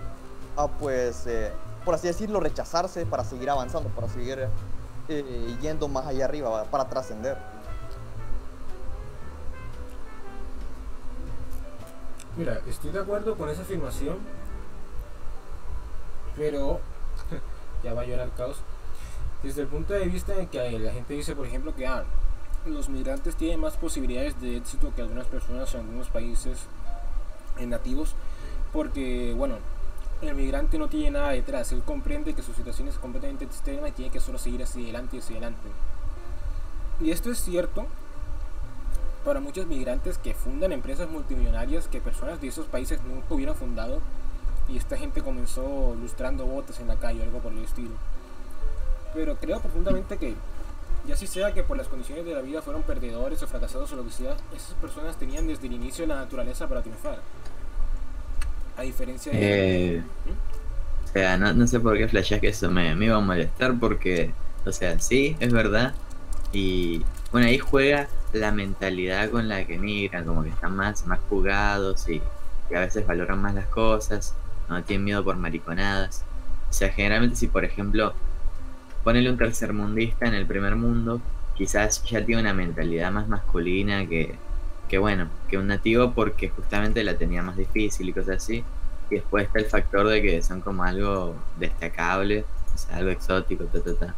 a 0.57 0.67
pues, 0.67 1.27
eh, 1.27 1.53
por 1.85 1.95
así 1.95 2.07
decirlo, 2.07 2.41
rechazarse 2.41 3.07
para 3.07 3.25
seguir 3.25 3.51
avanzando, 3.51 3.89
para 3.91 4.09
seguir 4.09 4.49
eh, 5.09 5.57
yendo 5.61 5.89
más 5.89 6.07
allá 6.07 6.25
arriba, 6.25 6.65
para 6.65 6.89
trascender. 6.89 7.37
Mira, 12.37 12.61
estoy 12.67 12.91
de 12.91 12.99
acuerdo 12.99 13.37
con 13.37 13.49
esa 13.49 13.63
afirmación, 13.63 14.19
pero 16.37 16.81
ya 17.85 17.95
va 17.95 18.03
a 18.03 18.05
llorar 18.05 18.27
el 18.27 18.35
caos 18.35 18.57
desde 19.45 19.63
el 19.63 19.69
punto 19.69 19.93
de 19.93 20.07
vista 20.07 20.33
de 20.33 20.47
que 20.47 20.79
la 20.79 20.93
gente 20.93 21.13
dice, 21.15 21.37
por 21.37 21.47
ejemplo, 21.47 21.75
que 21.75 21.87
ah, 21.87 22.03
los 22.67 22.89
migrantes 22.89 23.37
tienen 23.37 23.61
más 23.61 23.77
posibilidades 23.77 24.41
de 24.41 24.57
éxito 24.57 24.91
que 24.97 25.03
algunas 25.03 25.27
personas 25.27 25.73
en 25.75 25.81
algunos 25.83 26.09
países 26.09 26.61
nativos, 27.61 28.15
porque, 28.73 29.35
bueno, 29.37 29.57
el 30.23 30.35
migrante 30.35 30.79
no 30.79 30.89
tiene 30.89 31.11
nada 31.13 31.31
detrás, 31.31 31.73
él 31.73 31.83
comprende 31.85 32.33
que 32.35 32.43
su 32.43 32.55
situación 32.55 32.89
es 32.89 32.99
completamente 32.99 33.45
extrema 33.45 33.89
y 33.89 33.93
tiene 33.93 34.11
que 34.11 34.21
solo 34.21 34.39
seguir 34.39 34.63
hacia 34.63 34.83
adelante 34.83 35.17
y 35.17 35.19
hacia 35.21 35.37
adelante. 35.37 35.69
Y 37.01 37.11
esto 37.11 37.31
es 37.31 37.39
cierto 37.39 37.87
para 39.27 39.41
muchos 39.41 39.67
migrantes 39.67 40.17
que 40.19 40.35
fundan 40.35 40.73
empresas 40.73 41.09
multimillonarias 41.09 41.89
que 41.89 42.01
personas 42.01 42.41
de 42.41 42.49
esos 42.49 42.67
países 42.67 43.03
nunca 43.03 43.35
hubieran 43.35 43.55
fundado 43.55 44.01
y 44.69 44.79
esta 44.79 44.97
gente 44.97 45.23
comenzó 45.23 45.95
lustrando 46.01 46.47
botas 46.47 46.81
en 46.81 46.89
la 46.89 46.97
calle 46.97 47.21
o 47.21 47.25
algo 47.25 47.41
por 47.41 47.53
el 47.53 47.65
estilo. 47.65 47.93
Pero 49.15 49.37
creo 49.37 49.61
profundamente 49.61 50.17
que, 50.19 50.35
ya 51.07 51.17
si 51.17 51.27
sea 51.27 51.53
que 51.53 51.63
por 51.63 51.77
las 51.77 51.89
condiciones 51.89 52.25
de 52.25 52.35
la 52.35 52.41
vida 52.41 52.63
fueron 52.63 52.83
perdedores 52.83 53.43
o 53.43 53.47
fracasados 53.47 53.93
o 53.93 53.97
lo 53.97 54.05
que 54.05 54.11
sea, 54.11 54.37
esas 54.55 54.75
personas 54.81 55.17
tenían 55.17 55.47
desde 55.47 55.67
el 55.67 55.75
inicio 55.75 56.07
la 56.07 56.17
naturaleza 56.17 56.69
para 56.69 56.83
triunfar. 56.83 57.21
A 58.77 58.83
diferencia 58.83 59.33
de... 59.33 59.97
Eh, 59.97 60.03
o 61.05 61.13
sea, 61.13 61.37
no, 61.37 61.53
no 61.53 61.67
sé 61.69 61.79
por 61.79 61.97
qué 61.97 62.09
flashás 62.09 62.41
que 62.41 62.49
eso 62.49 62.71
me, 62.71 62.95
me 62.97 63.07
iba 63.07 63.17
a 63.17 63.21
molestar 63.21 63.79
porque, 63.79 64.33
o 64.67 64.73
sea, 64.73 64.99
sí, 64.99 65.37
es 65.39 65.53
verdad. 65.53 65.95
Y 66.53 67.05
bueno, 67.31 67.47
ahí 67.47 67.59
juega 67.59 68.09
la 68.33 68.51
mentalidad 68.51 69.31
con 69.31 69.49
la 69.49 69.65
que 69.65 69.79
migran, 69.79 70.25
como 70.25 70.43
que 70.43 70.49
están 70.49 70.75
más, 70.75 71.07
más 71.07 71.21
jugados 71.29 72.09
y, 72.09 72.21
y 72.69 72.75
a 72.75 72.81
veces 72.81 73.07
valoran 73.07 73.41
más 73.41 73.55
las 73.55 73.67
cosas, 73.67 74.35
no 74.69 74.83
tienen 74.83 75.05
miedo 75.05 75.23
por 75.23 75.37
mariconadas. 75.37 76.25
O 76.69 76.73
sea, 76.73 76.91
generalmente 76.91 77.37
si 77.37 77.47
por 77.47 77.65
ejemplo 77.65 78.13
ponele 79.05 79.31
un 79.31 79.37
tercermundista 79.37 80.27
en 80.27 80.35
el 80.35 80.47
primer 80.47 80.75
mundo, 80.77 81.21
quizás 81.55 82.03
ya 82.05 82.25
tiene 82.25 82.41
una 82.41 82.55
mentalidad 82.55 83.13
más 83.13 83.29
masculina 83.29 84.07
que, 84.09 84.35
que 84.89 84.99
bueno, 84.99 85.29
que 85.49 85.59
un 85.59 85.69
nativo 85.69 86.13
porque 86.13 86.49
justamente 86.49 87.05
la 87.05 87.17
tenía 87.17 87.43
más 87.43 87.57
difícil 87.57 88.09
y 88.09 88.13
cosas 88.13 88.37
así. 88.37 88.65
Y 89.11 89.17
después 89.17 89.47
está 89.47 89.59
el 89.59 89.67
factor 89.67 90.09
de 90.09 90.23
que 90.23 90.43
son 90.43 90.63
como 90.63 90.83
algo 90.83 91.37
destacable, 91.59 92.45
o 92.75 92.79
sea, 92.79 92.97
algo 92.97 93.11
exótico, 93.11 93.65
ta, 93.65 93.81
ta, 93.81 93.95
ta. 93.95 94.15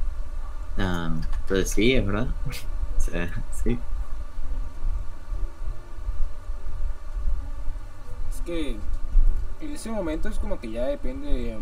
Entonces 0.79 1.71
sí, 1.71 1.95
es 1.95 2.07
verdad. 2.07 2.29
o 2.97 3.01
sea, 3.01 3.45
sí. 3.65 3.79
Es 8.33 8.41
que 8.43 8.77
en 9.61 9.73
ese 9.73 9.91
momento 9.91 10.29
es 10.29 10.39
como 10.39 10.61
que 10.61 10.71
ya 10.71 10.85
depende, 10.85 11.59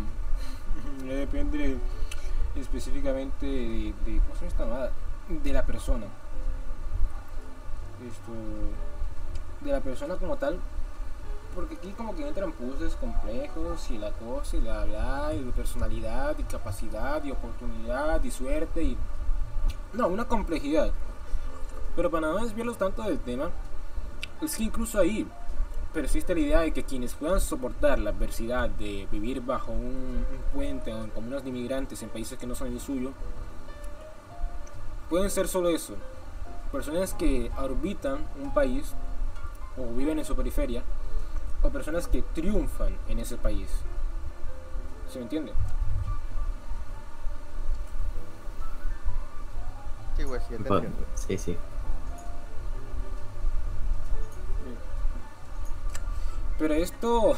ya 1.07 1.15
depende 1.15 1.79
específicamente 2.57 3.47
de, 3.47 3.95
de, 4.07 4.21
¿cómo 4.21 4.37
se 4.39 4.49
llama 4.57 4.89
de 5.29 5.53
la 5.53 5.65
persona. 5.65 6.07
Esto, 8.07 8.33
de 9.65 9.73
la 9.73 9.81
persona 9.81 10.17
como 10.17 10.37
tal, 10.37 10.59
porque 11.55 11.77
aquí 11.77 11.91
como 11.93 12.15
que 12.15 12.27
entran 12.27 12.53
puzzles 12.53 12.97
complejos 12.97 13.91
y 13.91 13.99
la 13.99 14.11
cosa 14.13 14.57
y 14.57 14.61
la 14.61 14.85
bla, 14.85 15.31
y 15.35 15.43
de 15.43 15.53
personalidad 15.53 16.37
y 16.39 16.43
capacidad 16.43 17.23
y 17.25 17.31
oportunidad 17.31 18.23
y 18.23 18.31
suerte 18.31 18.83
y... 18.83 18.97
No, 19.93 20.09
una 20.09 20.27
complejidad. 20.27 20.91
Pero 21.97 22.11
para 22.11 22.27
no 22.27 22.45
desviarlos 22.45 22.77
tanto 22.77 23.03
del 23.03 23.21
tema, 23.21 23.51
es 24.43 24.57
que 24.57 24.65
incluso 24.65 24.99
ahí 24.99 25.27
persiste 25.95 26.35
la 26.35 26.41
idea 26.41 26.61
de 26.61 26.73
que 26.73 26.83
quienes 26.83 27.15
puedan 27.15 27.41
soportar 27.41 27.99
la 28.01 28.11
adversidad 28.11 28.69
de 28.69 29.07
vivir 29.11 29.41
bajo 29.41 29.73
un, 29.73 30.27
un 30.29 30.41
puente 30.53 30.93
o 30.93 31.05
en 31.05 31.11
comunas 31.11 31.45
de 31.45 31.51
inmigrantes 31.51 32.03
en 32.03 32.11
países 32.11 32.37
que 32.37 32.47
no 32.47 32.55
son 32.55 32.69
el 32.69 32.81
suyo, 32.81 33.13
pueden 35.09 35.31
ser 35.31 35.47
solo 35.49 35.69
eso. 35.69 35.95
Personas 36.73 37.15
que 37.15 37.51
orbitan 37.57 38.19
un 38.43 38.53
país 38.53 38.93
o 39.79 39.95
viven 39.95 40.19
en 40.19 40.25
su 40.25 40.35
periferia 40.35 40.83
o 41.63 41.71
personas 41.71 42.09
que 42.09 42.23
triunfan 42.23 42.97
en 43.09 43.21
ese 43.21 43.37
país. 43.37 43.69
¿Se 45.11 45.19
me 45.19 45.25
entiende? 45.25 45.53
Sí, 50.17 50.25
güey. 50.25 50.41
Sí, 51.15 51.39
sí. 51.39 51.57
Pero 56.59 56.75
esto, 56.75 57.35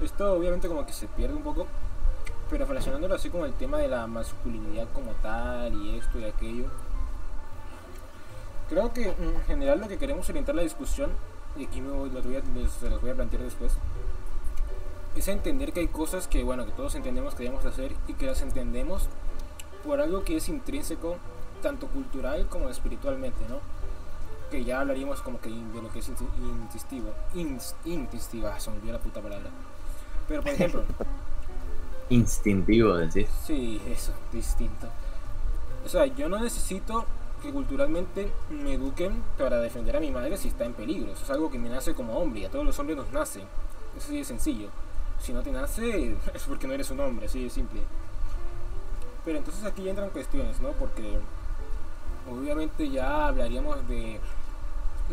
esto 0.00 0.32
obviamente 0.34 0.68
como 0.68 0.86
que 0.86 0.92
se 0.92 1.08
pierde 1.08 1.34
un 1.34 1.42
poco, 1.42 1.66
pero 2.50 2.66
relacionándolo 2.66 3.14
así 3.14 3.30
con 3.30 3.44
el 3.44 3.54
tema 3.54 3.78
de 3.78 3.88
la 3.88 4.06
masculinidad 4.06 4.86
como 4.92 5.12
tal 5.22 5.72
y 5.74 5.98
esto 5.98 6.18
y 6.20 6.24
aquello. 6.24 6.66
Creo 8.68 8.92
que 8.92 9.08
en 9.08 9.40
general 9.46 9.80
lo 9.80 9.88
que 9.88 9.98
queremos 9.98 10.28
orientar 10.28 10.54
la 10.54 10.62
discusión, 10.62 11.10
y 11.56 11.66
aquí 11.66 11.80
me 11.80 11.90
voy, 11.90 12.10
a, 12.10 12.68
se 12.68 12.88
los 12.88 13.00
voy 13.00 13.10
a 13.10 13.14
plantear 13.14 13.42
después, 13.42 13.72
es 15.16 15.28
entender 15.28 15.72
que 15.72 15.80
hay 15.80 15.88
cosas 15.88 16.26
que, 16.26 16.42
bueno, 16.42 16.64
que 16.64 16.72
todos 16.72 16.94
entendemos 16.94 17.34
que 17.34 17.44
debemos 17.44 17.64
hacer 17.66 17.92
y 18.08 18.14
que 18.14 18.26
las 18.26 18.40
entendemos 18.40 19.08
por 19.84 20.00
algo 20.00 20.24
que 20.24 20.36
es 20.36 20.48
intrínseco, 20.48 21.16
tanto 21.60 21.86
cultural 21.88 22.46
como 22.48 22.68
espiritualmente, 22.68 23.44
¿no? 23.48 23.56
Que 24.52 24.64
ya 24.64 24.80
hablaríamos 24.80 25.22
como 25.22 25.40
que 25.40 25.50
de 25.50 25.82
lo 25.82 25.90
que 25.92 25.98
es. 26.00 26.10
Ins- 27.34 27.74
instintiva, 27.84 28.60
se 28.60 28.70
me 28.70 28.76
olvidó 28.76 28.92
la 28.92 28.98
puta 29.00 29.20
palabra. 29.20 29.50
Pero 30.28 30.42
por 30.44 30.52
ejemplo, 30.52 30.84
Instintivo, 32.10 32.96
decís. 32.96 33.28
Sí, 33.46 33.80
eso, 33.88 34.12
distinto. 34.32 34.88
O 35.84 35.88
sea, 35.88 36.06
yo 36.06 36.28
no 36.28 36.38
necesito 36.38 37.06
que 37.42 37.50
culturalmente 37.52 38.30
me 38.50 38.74
eduquen 38.74 39.22
para 39.38 39.58
defender 39.58 39.96
a 39.96 40.00
mi 40.00 40.10
madre 40.10 40.36
si 40.36 40.48
está 40.48 40.64
en 40.64 40.74
peligro. 40.74 41.12
Eso 41.12 41.24
es 41.24 41.30
algo 41.30 41.50
que 41.50 41.58
me 41.58 41.68
nace 41.68 41.94
como 41.94 42.18
hombre 42.18 42.40
y 42.40 42.44
a 42.44 42.50
todos 42.50 42.64
los 42.64 42.78
hombres 42.78 42.96
nos 42.98 43.10
nace. 43.12 43.40
Eso 43.96 44.08
sí 44.08 44.18
es 44.20 44.28
sencillo. 44.28 44.68
Si 45.20 45.32
no 45.32 45.42
te 45.42 45.50
nace, 45.52 46.16
es 46.34 46.42
porque 46.44 46.66
no 46.66 46.74
eres 46.74 46.90
un 46.90 47.00
hombre, 47.00 47.26
así 47.26 47.42
de 47.44 47.50
simple. 47.50 47.80
Pero 49.24 49.38
entonces 49.38 49.64
aquí 49.64 49.88
entran 49.88 50.10
cuestiones, 50.10 50.60
¿no? 50.60 50.70
Porque 50.72 51.18
obviamente 52.30 52.90
ya 52.90 53.28
hablaríamos 53.28 53.86
de, 53.88 54.20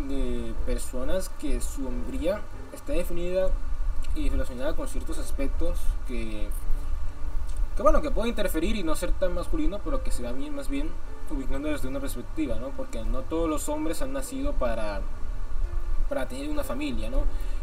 de 0.07 0.53
personas 0.65 1.29
que 1.39 1.61
su 1.61 1.87
hombría 1.87 2.41
está 2.73 2.93
definida 2.93 3.49
y 4.15 4.29
relacionada 4.29 4.75
con 4.75 4.87
ciertos 4.87 5.17
aspectos 5.17 5.77
que 6.07 6.49
que 7.79 7.83
bueno, 7.83 8.01
que 8.01 8.11
puede 8.11 8.27
interferir 8.27 8.75
y 8.75 8.83
no 8.83 8.93
ser 8.93 9.13
tan 9.13 9.33
masculino, 9.33 9.79
pero 9.81 10.03
que 10.03 10.11
se 10.11 10.21
va 10.21 10.33
más 10.33 10.67
bien 10.67 10.89
ubicando 11.31 11.69
desde 11.69 11.87
una 11.87 12.01
perspectiva, 12.01 12.57
¿no? 12.57 12.71
Porque 12.71 13.05
no 13.05 13.21
todos 13.21 13.49
los 13.49 13.69
hombres 13.69 14.01
han 14.01 14.11
nacido 14.11 14.51
para, 14.51 14.99
para 16.09 16.27
tener 16.27 16.49
una 16.49 16.65
familia, 16.65 17.09
¿no? 17.09 17.19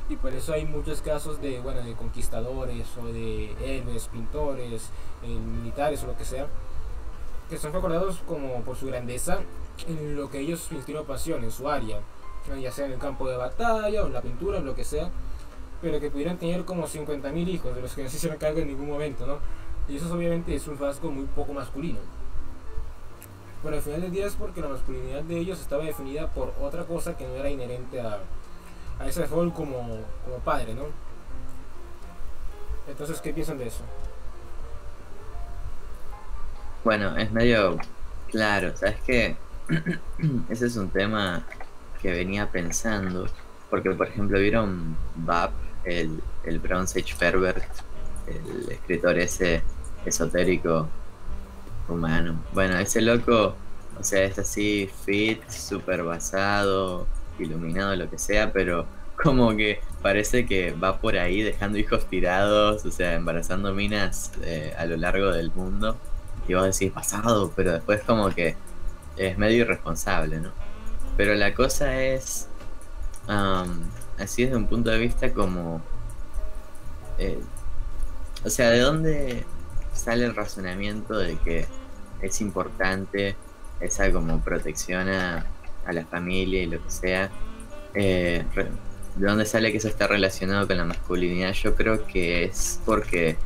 Y 0.09 0.17
por 0.17 0.33
eso 0.33 0.55
hay 0.55 0.65
muchos 0.65 1.03
casos 1.03 1.43
de, 1.43 1.61
bueno, 1.61 1.83
de 1.83 1.93
conquistadores 1.93 2.87
o 2.97 3.05
de 3.09 3.53
héroes, 3.63 4.09
pintores, 4.09 4.89
eh, 5.23 5.29
militares 5.29 6.03
o 6.03 6.07
lo 6.07 6.17
que 6.17 6.25
sea, 6.25 6.47
que 7.51 7.59
son 7.59 7.75
recordados 7.75 8.23
como 8.27 8.63
por 8.63 8.79
su 8.79 8.87
grandeza 8.87 9.41
en 9.87 10.17
lo 10.17 10.31
que 10.31 10.41
ellos 10.41 10.67
inspiró 10.73 11.05
pasión, 11.05 11.45
en 11.45 11.51
su 11.51 11.69
área. 11.69 12.01
Ya 12.55 12.71
sea 12.71 12.87
en 12.87 12.93
el 12.93 12.99
campo 12.99 13.29
de 13.29 13.37
batalla 13.37 14.03
o 14.03 14.07
en 14.07 14.13
la 14.13 14.23
pintura, 14.23 14.59
en 14.59 14.67
lo 14.67 14.75
que 14.75 14.85
sea, 14.85 15.11
pero 15.83 16.01
que 16.01 16.11
pudieran 16.11 16.39
tener 16.39 16.65
como 16.65 16.87
50.000 16.87 17.49
hijos, 17.49 17.75
de 17.75 17.83
los 17.83 17.95
que 17.95 18.03
no 18.03 18.09
se 18.09 18.17
hicieron 18.17 18.39
cargo 18.39 18.61
en 18.61 18.69
ningún 18.69 18.89
momento, 18.89 19.27
¿no? 19.27 19.39
Y 19.89 19.97
eso 19.97 20.13
obviamente 20.13 20.55
es 20.55 20.67
un 20.67 20.79
rasgo 20.79 21.11
muy 21.11 21.27
poco 21.27 21.53
masculino. 21.53 21.99
Pero 23.63 23.77
al 23.77 23.83
final 23.83 24.01
del 24.03 24.11
día 24.11 24.27
es 24.27 24.35
porque 24.35 24.61
la 24.61 24.69
masculinidad 24.69 25.23
de 25.23 25.39
ellos 25.39 25.61
estaba 25.61 25.85
definida 25.85 26.29
por 26.29 26.53
otra 26.61 26.85
cosa 26.85 27.17
que 27.17 27.27
no 27.27 27.35
era 27.35 27.51
inherente 27.51 28.01
a, 28.01 28.19
a 28.99 29.07
ese 29.07 29.27
rol 29.27 29.53
como, 29.53 29.79
como 30.25 30.39
padre, 30.45 30.75
¿no? 30.75 30.85
Entonces, 32.89 33.21
¿qué 33.21 33.33
piensan 33.33 33.59
de 33.59 33.67
eso? 33.67 33.83
Bueno, 36.85 37.17
es 37.17 37.33
medio 37.33 37.79
claro, 38.31 38.77
¿sabes 38.77 39.01
qué? 39.05 39.37
Ese 40.49 40.67
es 40.67 40.77
un 40.77 40.89
tema 40.91 41.45
que 42.07 42.13
venía 42.13 42.49
pensando, 42.53 43.27
porque 43.69 43.91
por 43.91 44.07
ejemplo 44.07 44.39
vieron 44.39 44.97
Bab, 45.17 45.51
el, 45.85 46.23
el 46.45 46.61
Bronze 46.61 47.01
Age 47.01 47.17
Pervert, 47.19 47.65
el 48.29 48.71
escritor 48.71 49.19
ese 49.19 49.61
esotérico 50.05 50.89
humano. 51.89 52.41
Bueno, 52.55 52.79
ese 52.79 53.01
loco, 53.01 53.57
o 53.99 54.05
sea, 54.05 54.23
es 54.23 54.39
así 54.39 54.89
fit, 55.05 55.49
súper 55.51 56.05
basado, 56.05 57.09
iluminado, 57.41 57.97
lo 57.97 58.09
que 58.09 58.19
sea, 58.19 58.53
pero 58.53 58.87
como 59.21 59.57
que 59.57 59.81
parece 60.01 60.47
que 60.47 60.71
va 60.71 61.01
por 61.01 61.19
ahí 61.19 61.43
dejando 61.43 61.77
hijos 61.77 62.07
tirados, 62.07 62.85
o 62.85 62.93
sea, 62.93 63.15
embarazando 63.15 63.75
minas 63.75 64.31
eh, 64.45 64.73
a 64.79 64.87
lo 64.87 64.97
largo 64.97 65.33
del 65.33 65.51
mundo. 65.51 65.97
Y 66.47 66.55
vos 66.55 66.63
decís 66.63 66.93
pasado, 66.93 67.53
pero 67.57 67.73
después 67.73 68.01
como 68.03 68.31
que 68.31 68.55
es 69.17 69.37
medio 69.37 69.63
irresponsable, 69.63 70.39
¿no? 70.39 70.67
Pero 71.17 71.35
la 71.35 71.55
cosa 71.55 72.03
es, 72.03 72.49
así 74.19 74.45
desde 74.45 74.57
un 74.57 74.67
punto 74.67 74.91
de 74.91 74.99
vista 74.99 75.33
como... 75.33 75.81
eh, 77.19 77.39
o 78.45 78.51
sea, 78.51 78.71
¿de 78.71 78.81
dónde 78.81 79.45
sale 79.95 80.25
el 80.27 80.35
razonamiento 80.35 81.19
de 81.19 81.37
que 81.39 81.67
es 82.23 82.41
importante 82.41 83.37
esa 83.81 84.11
como 84.13 84.41
protección 84.41 85.09
a, 85.09 85.47
a 85.87 85.93
la 85.93 86.05
familia 86.07 86.63
y 86.63 86.67
lo 86.67 86.83
que 86.83 86.91
sea? 86.91 87.31
eh, 87.95 88.45
¿De 89.17 89.27
dónde 89.27 89.47
sale 89.47 89.73
que 89.73 89.79
eso 89.79 89.89
está 89.89 90.07
relacionado 90.07 90.67
con 90.67 90.77
la 90.77 90.85
masculinidad? 90.85 91.53
Yo 91.53 91.75
creo 91.75 92.07
que 92.07 92.45
es 92.45 92.81
porque, 92.85 93.37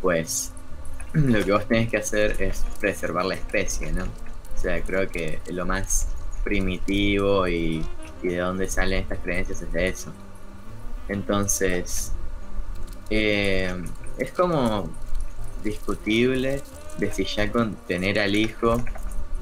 pues, 0.00 0.52
lo 1.12 1.44
que 1.44 1.52
vos 1.52 1.66
tenés 1.66 1.90
que 1.90 1.96
hacer 1.96 2.40
es 2.40 2.64
preservar 2.80 3.24
la 3.24 3.34
especie, 3.34 3.92
¿no? 3.92 4.04
O 4.04 4.58
sea, 4.58 4.80
creo 4.82 5.08
que 5.08 5.40
lo 5.50 5.66
más 5.66 6.08
primitivo 6.46 7.48
y, 7.48 7.84
de 8.22 8.38
dónde 8.38 8.68
salen 8.68 9.00
estas 9.02 9.18
creencias 9.18 9.62
es 9.62 9.72
de 9.72 9.88
eso. 9.88 10.12
Entonces, 11.08 12.12
eh, 13.10 13.74
es 14.16 14.32
como 14.32 14.88
discutible 15.62 16.62
de 16.98 17.12
si 17.12 17.24
ya 17.24 17.50
con 17.50 17.74
tener 17.86 18.18
al 18.18 18.34
hijo 18.34 18.82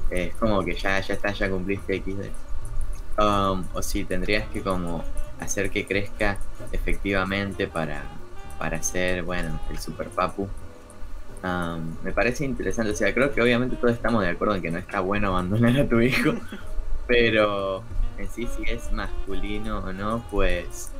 es 0.09 0.35
como 0.35 0.63
que 0.63 0.73
ya, 0.75 0.99
ya 0.99 1.13
está, 1.13 1.31
ya 1.31 1.49
cumpliste 1.49 1.95
X. 1.95 2.15
Um, 3.17 3.63
o 3.73 3.81
si 3.81 4.03
tendrías 4.03 4.47
que 4.49 4.61
como 4.61 5.03
hacer 5.39 5.69
que 5.69 5.85
crezca 5.85 6.37
efectivamente 6.71 7.67
para, 7.67 8.03
para 8.59 8.81
ser, 8.83 9.23
bueno, 9.23 9.59
el 9.69 9.79
super 9.79 10.09
papu. 10.09 10.49
Um, 11.43 11.95
me 12.03 12.11
parece 12.11 12.45
interesante, 12.45 12.91
o 12.91 12.95
sea, 12.95 13.13
creo 13.13 13.31
que 13.33 13.41
obviamente 13.41 13.75
todos 13.75 13.93
estamos 13.93 14.23
de 14.23 14.29
acuerdo 14.29 14.55
en 14.55 14.61
que 14.61 14.71
no 14.71 14.79
está 14.79 14.99
bueno 14.99 15.29
abandonar 15.29 15.79
a 15.79 15.87
tu 15.87 16.01
hijo, 16.01 16.33
pero 17.07 17.83
en 18.17 18.29
sí 18.29 18.47
si 18.47 18.71
es 18.71 18.91
masculino 18.91 19.79
o 19.79 19.93
no, 19.93 20.25
pues 20.31 20.91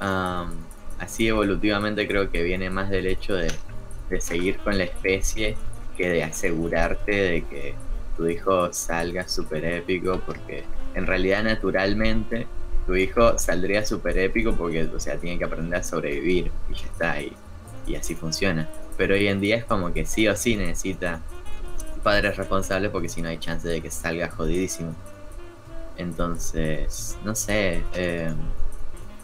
um, 0.00 0.50
así 0.98 1.28
evolutivamente 1.28 2.06
creo 2.06 2.30
que 2.30 2.42
viene 2.42 2.70
más 2.70 2.90
del 2.90 3.06
hecho 3.06 3.34
de, 3.34 3.52
de 4.10 4.20
seguir 4.20 4.58
con 4.58 4.78
la 4.78 4.84
especie 4.84 5.56
que 5.96 6.08
de 6.08 6.24
asegurarte 6.24 7.12
de 7.12 7.44
que 7.44 7.74
tu 8.16 8.26
hijo 8.26 8.72
salga 8.72 9.28
súper 9.28 9.64
épico, 9.64 10.20
porque 10.24 10.64
en 10.94 11.06
realidad 11.06 11.42
naturalmente 11.42 12.46
tu 12.86 12.94
hijo 12.94 13.38
saldría 13.38 13.84
súper 13.84 14.18
épico 14.18 14.54
porque, 14.54 14.84
o 14.84 15.00
sea, 15.00 15.16
tiene 15.16 15.38
que 15.38 15.44
aprender 15.44 15.80
a 15.80 15.82
sobrevivir 15.82 16.50
y 16.70 16.74
ya 16.74 16.86
está, 16.86 17.20
y, 17.20 17.32
y 17.86 17.96
así 17.96 18.14
funciona. 18.14 18.68
Pero 18.96 19.14
hoy 19.14 19.26
en 19.26 19.40
día 19.40 19.56
es 19.56 19.64
como 19.64 19.92
que 19.92 20.04
sí 20.06 20.28
o 20.28 20.36
sí 20.36 20.56
necesita 20.56 21.20
padres 22.02 22.36
responsables 22.36 22.90
porque 22.90 23.08
si 23.08 23.22
no 23.22 23.28
hay 23.28 23.38
chance 23.38 23.66
de 23.66 23.80
que 23.80 23.90
salga 23.90 24.28
jodidísimo. 24.30 24.94
Entonces, 25.96 27.16
no 27.24 27.34
sé, 27.34 27.84
eh, 27.94 28.32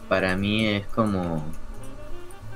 para 0.09 0.37
mí 0.37 0.67
es 0.67 0.87
como 0.87 1.45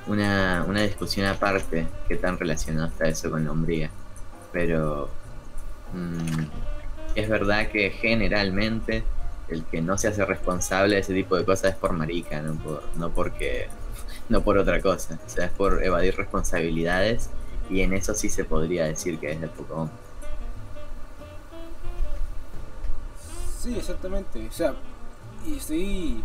una, 0.07 0.65
una 0.67 0.81
discusión 0.81 1.25
aparte 1.27 1.87
que 2.07 2.15
tan 2.15 2.37
relacionado 2.37 2.87
está 2.87 3.07
eso 3.07 3.29
con 3.29 3.43
la 3.45 3.51
hombría. 3.51 3.89
Pero 4.51 5.09
mm, 5.93 6.43
es 7.15 7.29
verdad 7.29 7.67
que 7.69 7.91
generalmente 7.91 9.03
el 9.47 9.63
que 9.65 9.81
no 9.81 9.97
se 9.97 10.07
hace 10.07 10.25
responsable 10.25 10.95
de 10.95 11.01
ese 11.01 11.13
tipo 11.13 11.37
de 11.37 11.45
cosas 11.45 11.73
es 11.73 11.77
por 11.77 11.93
marica, 11.93 12.41
no 12.41 12.55
por, 12.55 12.83
no 12.95 13.09
porque 13.11 13.67
no 14.29 14.41
por 14.41 14.57
otra 14.57 14.81
cosa, 14.81 15.19
o 15.25 15.29
sea, 15.29 15.45
es 15.45 15.51
por 15.51 15.83
evadir 15.83 16.15
responsabilidades 16.15 17.29
y 17.69 17.81
en 17.81 17.93
eso 17.93 18.13
sí 18.13 18.29
se 18.29 18.45
podría 18.45 18.85
decir 18.85 19.19
que 19.19 19.31
es 19.31 19.41
de 19.41 19.47
poco 19.47 19.75
hombre. 19.75 20.04
Sí, 23.65 23.75
exactamente. 23.75 24.47
O 24.47 24.51
sea, 24.51 24.75
y 25.47 25.57
estoy. 25.57 26.23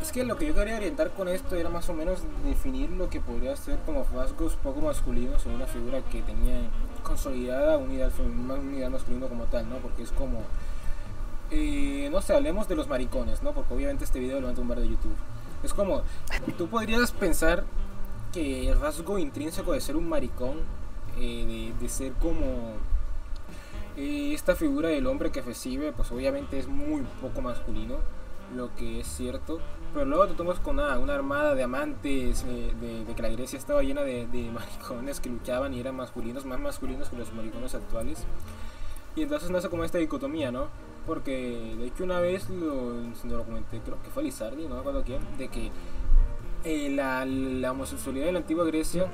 Es 0.00 0.10
que 0.10 0.24
lo 0.24 0.36
que 0.36 0.46
yo 0.46 0.54
quería 0.54 0.76
orientar 0.76 1.12
con 1.12 1.28
esto 1.28 1.54
era 1.54 1.68
más 1.70 1.88
o 1.88 1.94
menos 1.94 2.24
definir 2.44 2.90
lo 2.90 3.08
que 3.08 3.20
podría 3.20 3.54
ser 3.54 3.78
como 3.86 4.04
rasgos 4.12 4.54
poco 4.56 4.80
masculinos 4.80 5.46
en 5.46 5.52
una 5.52 5.66
figura 5.66 6.00
que 6.10 6.22
tenía 6.22 6.58
consolidada 7.04 7.78
unidad, 7.78 8.10
unidad 8.18 8.90
masculina 8.90 9.28
como 9.28 9.44
tal, 9.44 9.68
¿no? 9.70 9.76
Porque 9.76 10.02
es 10.02 10.10
como. 10.10 10.40
eh, 11.52 12.08
no 12.10 12.20
sé, 12.20 12.34
hablemos 12.34 12.66
de 12.66 12.74
los 12.74 12.88
maricones, 12.88 13.44
¿no? 13.44 13.52
Porque 13.52 13.74
obviamente 13.74 14.04
este 14.04 14.18
video 14.18 14.40
lo 14.40 14.48
van 14.48 14.54
a 14.54 14.56
tumbar 14.56 14.80
de 14.80 14.88
YouTube. 14.88 15.14
Es 15.62 15.72
como. 15.72 16.02
Tú 16.58 16.66
podrías 16.66 17.12
pensar 17.12 17.62
que 18.32 18.68
el 18.70 18.80
rasgo 18.80 19.18
intrínseco 19.18 19.72
de 19.72 19.80
ser 19.80 19.94
un 19.94 20.08
maricón, 20.08 20.56
eh, 21.16 21.72
de 21.80 21.88
ser 21.88 22.12
como 22.14 22.72
eh, 23.96 24.32
esta 24.34 24.54
figura 24.54 24.88
del 24.88 25.06
hombre 25.06 25.30
que 25.30 25.42
recibe, 25.42 25.92
pues 25.92 26.10
obviamente 26.12 26.58
es 26.58 26.68
muy 26.68 27.02
poco 27.20 27.42
masculino, 27.42 27.96
lo 28.54 28.74
que 28.74 29.00
es 29.00 29.06
cierto. 29.06 29.58
Pero 29.92 30.06
luego 30.06 30.26
te 30.26 30.34
tomas 30.34 30.58
con 30.58 30.78
una, 30.78 31.14
armada 31.14 31.54
de 31.54 31.62
amantes, 31.62 32.44
eh, 32.48 32.72
de, 32.80 33.04
de 33.04 33.14
que 33.14 33.22
la 33.22 33.28
Grecia 33.28 33.58
estaba 33.58 33.82
llena 33.82 34.02
de, 34.02 34.26
de 34.26 34.50
maricones 34.50 35.20
que 35.20 35.28
luchaban 35.28 35.74
y 35.74 35.80
eran 35.80 35.96
masculinos, 35.96 36.46
más 36.46 36.58
masculinos 36.58 37.08
que 37.10 37.16
los 37.16 37.32
maricones 37.34 37.74
actuales. 37.74 38.24
Y 39.14 39.22
entonces 39.22 39.50
nace 39.50 39.68
como 39.68 39.84
esta 39.84 39.98
dicotomía, 39.98 40.50
¿no? 40.50 40.68
Porque 41.06 41.74
de 41.78 41.86
hecho 41.86 42.04
una 42.04 42.20
vez 42.20 42.48
lo, 42.48 42.94
lo 43.24 43.44
comenté, 43.44 43.80
creo 43.80 44.02
que 44.02 44.08
fue 44.10 44.22
Lizardi, 44.22 44.66
no 44.66 44.76
me 44.76 44.80
acuerdo 44.80 45.02
quién, 45.04 45.20
de 45.36 45.48
que 45.48 45.70
eh, 46.64 46.88
la, 46.90 47.24
la 47.26 47.72
homosexualidad 47.72 48.28
en 48.28 48.34
la 48.34 48.40
antigua 48.40 48.64
Grecia 48.64 49.10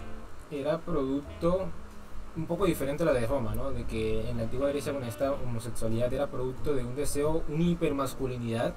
era 0.51 0.79
producto 0.79 1.69
un 2.37 2.47
poco 2.47 2.67
diferente 2.67 3.03
a 3.03 3.07
la 3.07 3.13
de 3.13 3.27
Roma, 3.27 3.55
¿no? 3.55 3.71
De 3.71 3.85
que 3.85 4.29
en 4.29 4.37
la 4.37 4.45
antigua 4.45 4.69
Grecia 4.69 4.93
con 4.93 5.05
esta 5.05 5.33
homosexualidad 5.33 6.13
era 6.13 6.29
producto 6.29 6.75
de 6.75 6.85
un 6.85 6.95
deseo, 6.95 7.43
una 7.49 7.65
hipermasculinidad, 7.65 8.75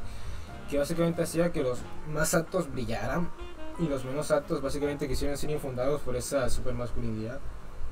que 0.70 0.78
básicamente 0.78 1.22
hacía 1.24 1.52
que 1.52 1.64
los 1.64 1.80
más 2.12 2.34
aptos 2.34 2.72
brillaran 2.72 3.30
y 3.80 3.88
los 3.88 4.06
menos 4.06 4.32
aptos 4.32 4.62
básicamente 4.62 5.08
quisieran 5.08 5.38
ser 5.38 5.50
infundados 5.50 6.02
por 6.02 6.16
esa 6.16 6.50
supermasculinidad. 6.50 7.40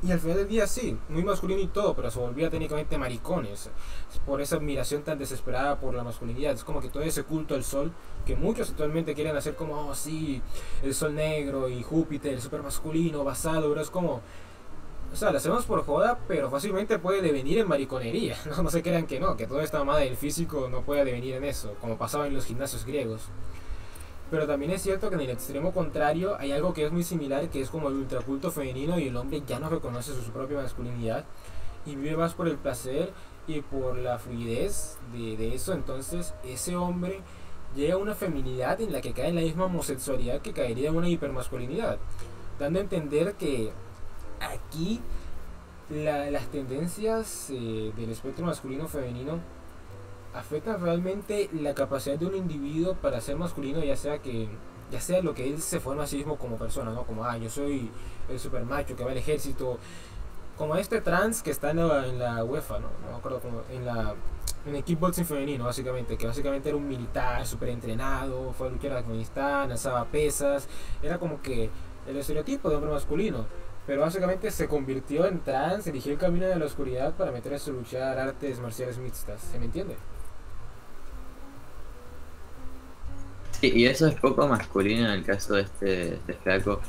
Y 0.01 0.14
al 0.14 0.20
final 0.22 0.38
del 0.38 0.47
día 0.47 0.66
sí, 0.66 0.97
muy 1.10 1.26
masculino 1.26 1.60
y 1.60 1.68
todo, 1.68 1.93
pero 1.93 2.10
se 2.10 2.20
volvía 2.20 2.49
técnicamente 2.49 2.97
maricones 2.97 3.70
por 4.26 4.39
esa 4.39 4.55
admiración 4.55 5.03
tan 5.03 5.20
desesperada 5.20 5.78
por 5.78 5.93
la 5.93 6.05
masculinidad. 6.05 6.53
Es 6.53 6.64
como 6.64 6.80
que 6.80 6.88
todo 6.88 7.03
ese 7.03 7.24
culto 7.24 7.53
al 7.53 7.66
sol 7.66 7.91
que 8.26 8.38
muchos 8.38 8.70
actualmente 8.70 9.14
quieren 9.14 9.36
hacer 9.36 9.55
como, 9.55 9.89
oh 9.89 9.95
sí, 9.95 10.41
el 10.84 10.93
sol 10.93 11.16
negro 11.16 11.68
y 11.68 11.84
Júpiter, 11.84 12.34
el 12.34 12.41
super 12.41 12.64
masculino, 12.64 13.26
basado, 13.26 13.68
pero 13.68 13.82
es 13.82 13.89
como, 13.89 14.22
o 15.12 15.16
sea, 15.16 15.32
lo 15.32 15.38
hacemos 15.38 15.66
por 15.66 15.84
joda, 15.86 16.20
pero 16.28 16.49
fácilmente 16.49 16.99
puede 16.99 17.22
devenir 17.22 17.57
en 17.57 17.68
mariconería. 17.68 18.38
No, 18.45 18.64
no 18.64 18.70
se 18.70 18.82
crean 18.82 19.07
que 19.07 19.20
no, 19.20 19.36
que 19.38 19.47
toda 19.47 19.64
esta 19.64 19.80
mamada 19.80 19.99
del 19.99 20.18
físico 20.18 20.68
no 20.70 20.82
puede 20.82 21.05
devenir 21.05 21.36
en 21.36 21.43
eso, 21.43 21.76
como 21.82 21.97
pasaba 21.97 22.28
en 22.28 22.34
los 22.34 22.45
gimnasios 22.45 22.86
griegos. 22.86 23.24
Pero 24.30 24.45
también 24.45 24.72
es 24.72 24.84
cierto 24.84 25.10
que 25.10 25.16
en 25.16 25.22
el 25.22 25.30
extremo 25.32 25.74
contrario 25.74 26.38
hay 26.39 26.51
algo 26.51 26.74
que 26.74 26.86
es 26.86 26.91
muy 26.91 27.03
similar, 27.03 27.49
que 27.49 27.62
es 27.62 27.70
como 27.70 27.89
el 27.89 27.95
ultraculto 27.95 28.51
femenino 28.51 28.99
y 28.99 29.07
el 29.07 29.18
hombre 29.18 29.41
ya 29.47 29.60
no 29.60 29.70
reconoce 29.70 30.14
su 30.14 30.32
propia 30.32 30.57
masculinidad 30.57 31.26
y 31.86 31.95
vive 31.95 32.16
más 32.16 32.34
por 32.36 32.47
el 32.47 32.57
placer 32.57 33.12
y 33.47 33.62
por 33.62 33.97
la 33.97 34.20
fluidez 34.20 34.99
de, 35.12 35.36
de 35.36 35.55
eso. 35.55 35.74
Entonces 35.74 36.36
ese 36.43 36.76
hombre 36.76 37.22
llega 37.76 37.95
a 37.95 37.97
una 37.97 38.14
feminidad 38.14 38.80
en 38.82 38.91
la 38.91 39.01
que 39.01 39.14
cae 39.14 39.30
en 39.30 39.36
la 39.36 39.41
misma 39.41 39.66
homosexualidad 39.66 40.41
que 40.41 40.53
caería 40.53 40.89
en 40.89 40.95
una 40.95 41.10
hipermasculinidad, 41.10 41.97
dando 42.60 42.80
a 42.80 42.84
entender 42.84 43.34
que 43.34 43.72
aquí 44.41 45.01
la- 45.89 46.29
las 46.31 46.47
tendencias 46.47 47.49
eh, 47.51 47.91
del 47.95 48.09
espectro 48.11 48.45
masculino-femenino 48.45 49.39
afectan 50.33 50.81
realmente 50.81 51.49
la 51.53 51.73
capacidad 51.73 52.17
de 52.17 52.25
un 52.27 52.35
individuo 52.35 52.93
para 52.95 53.19
ser 53.21 53.35
masculino, 53.35 53.83
ya 53.83 53.95
sea 53.95 54.19
que 54.19 54.47
ya 54.91 54.99
sea 54.99 55.21
lo 55.21 55.35
que 55.35 55.47
él 55.47 55.61
se 55.61 55.79
forma 55.79 56.03
a 56.03 56.07
sí 56.07 56.17
mismo 56.17 56.37
como 56.37 56.57
persona, 56.57 56.91
¿no? 56.91 57.03
Como, 57.05 57.23
ah, 57.23 57.37
yo 57.37 57.47
soy 57.49 57.91
el 58.27 58.39
super 58.39 58.65
macho 58.65 58.95
que 58.95 59.03
va 59.03 59.11
al 59.11 59.17
ejército, 59.17 59.77
como 60.57 60.75
este 60.75 60.99
trans 61.01 61.43
que 61.43 61.51
está 61.51 61.71
en 61.71 61.77
la, 62.17 62.43
UEFA, 62.43 62.79
¿no? 62.79 62.87
No 63.09 63.17
acuerdo 63.17 63.39
cómo, 63.39 63.61
en 63.71 63.85
la 63.85 64.15
en 64.65 64.75
el 64.75 64.83
kickboxing 64.83 65.25
femenino, 65.25 65.65
básicamente, 65.65 66.17
que 66.17 66.27
básicamente 66.27 66.69
era 66.69 66.77
un 66.77 66.87
militar 66.87 67.45
súper 67.45 67.69
entrenado, 67.69 68.51
fue 68.53 68.67
a 68.67 68.69
luchar 68.71 68.91
en 68.91 68.97
Afganistán, 68.97 69.71
alzaba 69.71 70.05
pesas, 70.05 70.67
era 71.01 71.17
como 71.19 71.41
que 71.41 71.69
el 72.07 72.17
estereotipo 72.17 72.69
de 72.69 72.75
hombre 72.75 72.91
masculino. 72.91 73.45
Pero 73.89 74.01
básicamente 74.01 74.51
se 74.51 74.67
convirtió 74.67 75.25
en 75.25 75.39
trans, 75.39 75.87
eligió 75.87 76.11
el 76.11 76.19
camino 76.19 76.45
de 76.45 76.55
la 76.57 76.65
oscuridad 76.65 77.15
para 77.15 77.31
meterse 77.31 77.71
a 77.71 77.73
luchar 77.73 78.19
artes 78.19 78.59
marciales 78.59 78.99
mixtas. 78.99 79.41
¿Se 79.41 79.57
me 79.57 79.65
entiende? 79.65 79.95
Sí, 83.59 83.71
y 83.73 83.87
eso 83.87 84.05
es 84.05 84.13
poco 84.13 84.47
masculino 84.47 85.07
en 85.07 85.13
el 85.13 85.25
caso 85.25 85.55
de 85.55 85.63
este, 85.63 86.13
este 86.13 86.33
flaco. 86.35 86.81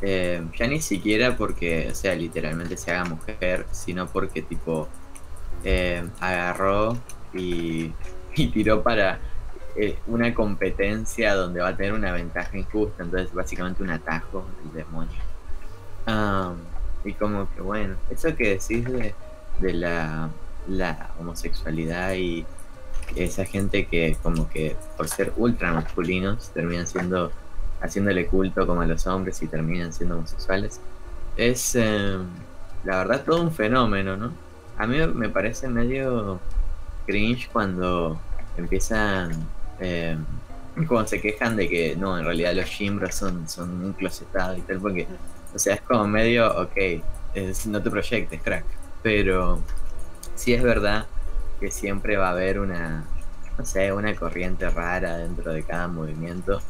Eh, 0.00 0.46
ya 0.56 0.68
ni 0.68 0.80
siquiera 0.80 1.36
porque, 1.36 1.88
o 1.90 1.94
sea, 1.96 2.14
literalmente 2.14 2.76
se 2.76 2.92
haga 2.92 3.06
mujer, 3.06 3.66
sino 3.72 4.06
porque 4.06 4.42
tipo 4.42 4.86
eh, 5.64 6.08
agarró 6.20 6.96
y, 7.32 7.92
y 8.36 8.46
tiró 8.52 8.80
para 8.80 9.18
eh, 9.74 9.98
una 10.06 10.32
competencia 10.32 11.34
donde 11.34 11.60
va 11.60 11.70
a 11.70 11.76
tener 11.76 11.94
una 11.94 12.12
ventaja 12.12 12.56
injusta, 12.56 13.02
entonces 13.02 13.34
básicamente 13.34 13.82
un 13.82 13.90
atajo 13.90 14.46
del 14.62 14.84
demonio. 14.84 15.23
Am, 16.06 16.56
y 17.04 17.12
como 17.14 17.52
que 17.54 17.60
bueno, 17.60 17.96
eso 18.10 18.34
que 18.36 18.50
decís 18.50 18.84
de, 18.84 19.14
de 19.60 19.72
la, 19.72 20.30
la 20.68 21.10
homosexualidad 21.18 22.14
y 22.14 22.46
esa 23.16 23.44
gente 23.44 23.86
que 23.86 24.16
como 24.22 24.48
que 24.48 24.76
por 24.96 25.08
ser 25.08 25.32
ultra 25.36 25.72
masculinos 25.72 26.50
terminan 26.50 26.86
siendo 26.86 27.30
haciéndole 27.80 28.26
culto 28.26 28.66
como 28.66 28.80
a 28.80 28.86
los 28.86 29.06
hombres 29.06 29.42
y 29.42 29.46
terminan 29.46 29.92
siendo 29.92 30.16
homosexuales 30.16 30.80
es 31.36 31.74
eh, 31.74 32.16
la 32.84 32.98
verdad 32.98 33.22
todo 33.24 33.42
un 33.42 33.52
fenómeno 33.52 34.16
no 34.16 34.32
a 34.78 34.86
mí 34.86 34.96
me 35.06 35.28
parece 35.28 35.68
medio 35.68 36.40
cringe 37.06 37.50
cuando 37.52 38.18
empiezan 38.56 39.32
eh, 39.80 40.16
como 40.88 41.06
se 41.06 41.20
quejan 41.20 41.56
de 41.56 41.68
que 41.68 41.96
no, 41.96 42.18
en 42.18 42.24
realidad 42.24 42.54
los 42.54 42.66
Jimbros 42.66 43.14
son, 43.14 43.48
son 43.48 43.84
un 43.84 43.92
closetado 43.92 44.56
y 44.56 44.60
tal, 44.62 44.78
porque, 44.80 45.06
o 45.54 45.58
sea, 45.58 45.74
es 45.74 45.80
como 45.82 46.06
medio, 46.06 46.50
ok, 46.62 46.76
no 47.66 47.82
te 47.82 47.90
proyectes, 47.90 48.42
crack, 48.42 48.64
pero 49.02 49.60
sí 50.34 50.54
es 50.54 50.62
verdad 50.62 51.06
que 51.60 51.70
siempre 51.70 52.16
va 52.16 52.28
a 52.28 52.32
haber 52.32 52.58
una, 52.58 53.04
no 53.56 53.64
sé, 53.64 53.92
una 53.92 54.14
corriente 54.14 54.68
rara 54.70 55.18
dentro 55.18 55.52
de 55.52 55.62
cada 55.62 55.88
movimiento, 55.88 56.60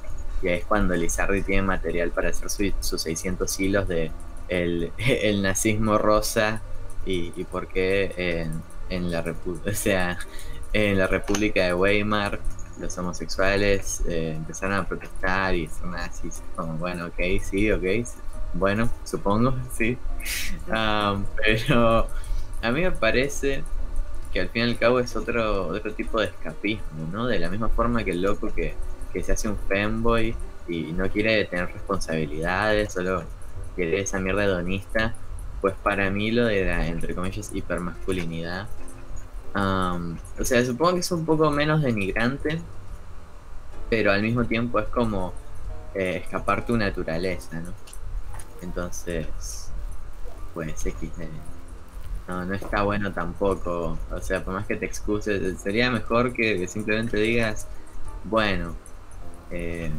y 0.43 0.49
es 0.49 0.65
cuando 0.65 0.95
Lizardi 0.95 1.43
tiene 1.43 1.63
material 1.63 2.11
para 2.11 2.29
hacer 2.29 2.51
sus 2.51 3.03
600 3.03 3.61
hilos 3.61 3.89
de 3.89 4.11
el, 4.49 4.93
el 4.99 5.43
nazismo 5.43 5.99
rosa 5.99 6.61
y, 7.07 7.33
y 7.37 7.45
por 7.45 7.69
qué 7.69 8.13
en, 8.17 8.63
en 8.91 9.11
la 9.11 9.23
República, 9.23 9.71
o 9.71 9.75
sea, 9.75 10.19
en 10.73 10.99
la 10.99 11.07
República 11.07 11.65
de 11.65 11.75
Weimar 11.75 12.41
los 12.79 12.97
homosexuales 12.99 14.03
eh, 14.09 14.35
empezaron 14.37 14.77
a 14.77 14.89
protestar 14.89 15.55
y 15.55 15.69
son 15.69 15.93
nazis. 15.93 16.43
Como, 16.57 16.75
bueno, 16.75 17.07
ok, 17.07 17.21
sí, 17.43 17.71
ok, 17.71 18.07
bueno, 18.55 18.91
supongo, 19.05 19.55
sí. 19.73 19.99
Um, 20.67 21.27
pero 21.37 22.09
a 22.63 22.71
mí 22.73 22.81
me 22.81 22.93
parece 22.93 23.63
que 24.33 24.41
al 24.41 24.49
fin 24.49 24.63
y 24.63 24.71
al 24.71 24.79
cabo 24.79 24.99
es 24.99 25.15
otro, 25.15 25.67
otro 25.67 25.93
tipo 25.93 26.19
de 26.19 26.29
escapismo, 26.29 27.07
¿no? 27.13 27.27
De 27.27 27.39
la 27.39 27.51
misma 27.51 27.69
forma 27.69 28.03
que 28.03 28.13
el 28.13 28.23
loco 28.23 28.51
que, 28.55 28.75
que 29.13 29.23
se 29.23 29.33
hace 29.33 29.51
un 29.51 29.59
fanboy 29.69 30.35
y 30.67 30.93
no 30.93 31.11
quiere 31.11 31.45
tener 31.45 31.71
responsabilidades, 31.71 32.95
solo 32.95 33.25
quiere 33.77 34.01
esa 34.01 34.19
mierda 34.19 34.45
hedonista, 34.45 35.13
pues 35.61 35.75
para 35.83 36.09
mí 36.09 36.31
lo 36.31 36.47
de 36.47 36.65
la, 36.65 36.87
entre 36.87 37.15
comillas, 37.15 37.51
hipermasculinidad 37.53 38.67
Um, 39.55 40.17
o 40.39 40.45
sea, 40.45 40.65
supongo 40.65 40.95
que 40.95 41.01
es 41.01 41.13
un 41.13 41.25
poco 41.25 41.49
menos 41.51 41.81
denigrante, 41.81 42.61
pero 43.89 44.11
al 44.11 44.21
mismo 44.21 44.45
tiempo 44.45 44.81
es 44.81 44.89
como 44.89 45.33
eh, 45.95 46.23
escapar 46.25 46.67
tu 46.67 46.77
naturaleza, 46.77 47.61
¿no? 47.61 47.73
Entonces, 48.63 49.71
pues 50.55 50.87
X. 50.87 51.11
no, 52.29 52.45
no 52.45 52.55
está 52.55 52.83
bueno 52.83 53.13
tampoco. 53.13 53.99
O 54.11 54.21
sea, 54.21 54.45
por 54.45 54.55
más 54.55 54.67
que 54.67 54.77
te 54.77 54.87
excuses, 54.87 55.61
sería 55.61 55.91
mejor 55.91 56.33
que 56.33 56.67
simplemente 56.69 57.17
digas, 57.19 57.67
bueno, 58.25 58.75
eh, 59.51 59.91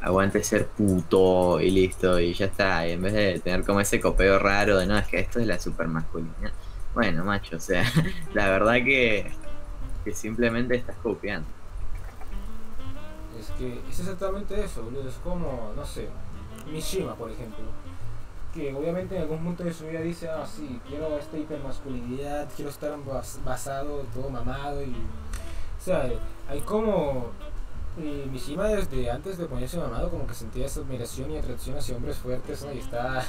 aguante 0.00 0.42
ser 0.42 0.66
puto 0.68 1.60
y 1.60 1.70
listo, 1.70 2.18
y 2.20 2.34
ya 2.34 2.46
está. 2.46 2.86
Y 2.86 2.92
en 2.92 3.02
vez 3.02 3.12
de 3.12 3.40
tener 3.40 3.64
como 3.64 3.80
ese 3.80 4.00
copeo 4.00 4.38
raro 4.38 4.78
de 4.78 4.86
no, 4.86 4.96
es 4.98 5.06
que 5.08 5.20
esto 5.20 5.40
es 5.40 5.46
la 5.46 5.58
super 5.58 5.88
masculina 5.88 6.52
bueno, 6.98 7.24
macho, 7.24 7.56
o 7.56 7.60
sea, 7.60 7.84
la 8.34 8.48
verdad 8.48 8.74
que, 8.84 9.30
que 10.04 10.12
simplemente 10.12 10.74
estás 10.74 10.96
copiando. 10.96 11.48
Es 13.38 13.50
que 13.52 13.80
es 13.88 14.00
exactamente 14.00 14.64
eso, 14.64 14.82
boludo. 14.82 15.08
Es 15.08 15.14
como, 15.22 15.72
no 15.76 15.86
sé, 15.86 16.08
Mishima, 16.68 17.14
por 17.14 17.30
ejemplo. 17.30 17.64
Que 18.54 18.74
obviamente 18.74 19.14
en 19.16 19.22
algún 19.22 19.44
punto 19.44 19.64
de 19.64 19.72
su 19.72 19.86
vida 19.86 20.00
dice, 20.00 20.28
ah, 20.28 20.46
sí, 20.46 20.80
quiero 20.88 21.18
esta 21.18 21.36
hipermasculinidad, 21.36 22.48
quiero 22.54 22.70
estar 22.70 22.96
basado, 23.44 24.04
todo 24.14 24.30
mamado 24.30 24.82
y... 24.82 24.94
O 24.94 25.84
sea, 25.84 26.10
hay 26.48 26.60
como... 26.60 27.30
Y 27.98 28.28
Mishima 28.28 28.68
desde 28.68 29.10
antes 29.10 29.38
de 29.38 29.46
ponerse 29.46 29.76
mamado 29.76 30.08
como 30.08 30.26
que 30.26 30.34
sentía 30.34 30.66
esa 30.66 30.80
admiración 30.80 31.32
y 31.32 31.38
atracción 31.38 31.76
hacia 31.76 31.96
hombres 31.96 32.16
fuertes, 32.16 32.64
¿no? 32.64 32.72
Y 32.72 32.78
está, 32.78 33.24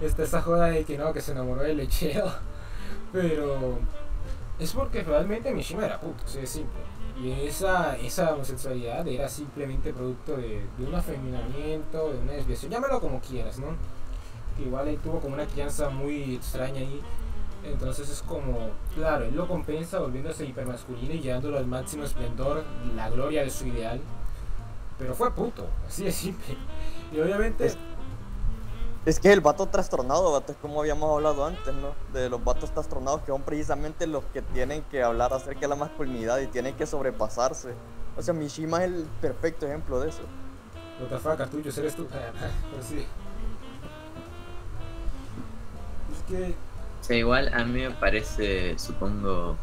está 0.00 0.22
esa 0.22 0.40
joda 0.40 0.66
de 0.68 0.84
que 0.84 0.96
no, 0.96 1.12
que 1.12 1.20
se 1.20 1.32
enamoró 1.32 1.62
del 1.62 1.76
lechero. 1.76 2.32
Pero 3.12 3.78
es 4.58 4.72
porque 4.72 5.02
realmente 5.02 5.52
Mishima 5.52 5.84
era 5.84 6.00
puto, 6.00 6.24
así 6.24 6.40
de 6.40 6.46
simple. 6.46 6.80
Y 7.22 7.30
esa, 7.46 7.96
esa 7.96 8.34
homosexualidad 8.34 9.06
era 9.06 9.28
simplemente 9.28 9.92
producto 9.92 10.36
de, 10.36 10.64
de 10.76 10.86
un 10.86 10.94
afeminamiento, 10.94 12.12
de 12.12 12.18
una 12.18 12.32
desviación, 12.32 12.72
llámalo 12.72 13.00
como 13.00 13.20
quieras, 13.20 13.58
¿no? 13.58 13.76
Que 14.56 14.64
igual 14.64 14.88
él 14.88 14.98
tuvo 14.98 15.20
como 15.20 15.34
una 15.34 15.46
crianza 15.46 15.90
muy 15.90 16.36
extraña 16.36 16.80
ahí. 16.80 17.00
Entonces 17.64 18.10
es 18.10 18.22
como, 18.22 18.70
claro, 18.94 19.24
él 19.24 19.34
lo 19.34 19.48
compensa 19.48 19.98
volviéndose 19.98 20.44
hipermasculino 20.44 21.14
y 21.14 21.20
llevándolo 21.20 21.56
al 21.56 21.66
máximo 21.66 22.04
esplendor, 22.04 22.62
la 22.94 23.08
gloria 23.08 23.42
de 23.42 23.50
su 23.50 23.66
ideal. 23.66 24.00
Pero 24.98 25.14
fue 25.14 25.30
puto, 25.32 25.66
así 25.88 26.04
de 26.04 26.12
simple. 26.12 26.56
Y 27.12 27.20
obviamente... 27.20 27.72
Es 29.06 29.20
que 29.20 29.30
el 29.32 29.42
vato 29.42 29.66
trastornado, 29.66 30.32
vato, 30.32 30.52
es 30.52 30.58
como 30.58 30.80
habíamos 30.80 31.10
hablado 31.10 31.44
antes, 31.44 31.74
¿no? 31.74 31.94
De 32.18 32.30
los 32.30 32.42
vatos 32.42 32.70
trastornados 32.70 33.20
que 33.20 33.26
son 33.26 33.42
precisamente 33.42 34.06
los 34.06 34.24
que 34.26 34.40
tienen 34.40 34.82
que 34.90 35.02
hablar 35.02 35.34
acerca 35.34 35.60
de 35.60 35.68
la 35.68 35.76
masculinidad 35.76 36.38
y 36.38 36.46
tienen 36.46 36.74
que 36.74 36.86
sobrepasarse. 36.86 37.74
O 38.16 38.22
sea, 38.22 38.32
Mishima 38.32 38.82
es 38.82 38.92
el 38.92 39.06
perfecto 39.20 39.66
ejemplo 39.66 40.00
de 40.00 40.08
eso. 40.08 40.22
Te 41.08 41.18
facas, 41.18 41.50
tuyo, 41.50 41.70
eres 41.76 41.96
tú. 41.96 42.06
Sí. 42.88 43.06
O 46.30 47.04
sea, 47.04 47.16
igual 47.16 47.52
a 47.52 47.64
mí 47.64 47.82
me 47.82 47.90
parece, 47.90 48.78
supongo. 48.78 49.56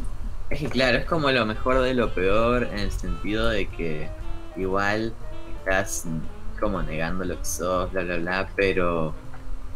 Es 0.49 0.59
que 0.59 0.69
claro, 0.69 0.99
es 0.99 1.05
como 1.05 1.31
lo 1.31 1.45
mejor 1.45 1.81
de 1.81 1.93
lo 1.93 2.13
peor 2.13 2.63
en 2.63 2.79
el 2.79 2.91
sentido 2.91 3.49
de 3.49 3.67
que 3.67 4.09
igual 4.55 5.13
estás 5.57 6.05
como 6.59 6.81
negando 6.83 7.25
lo 7.25 7.37
que 7.37 7.45
sos, 7.45 7.91
bla, 7.91 8.03
bla, 8.03 8.17
bla, 8.17 8.49
pero 8.55 9.13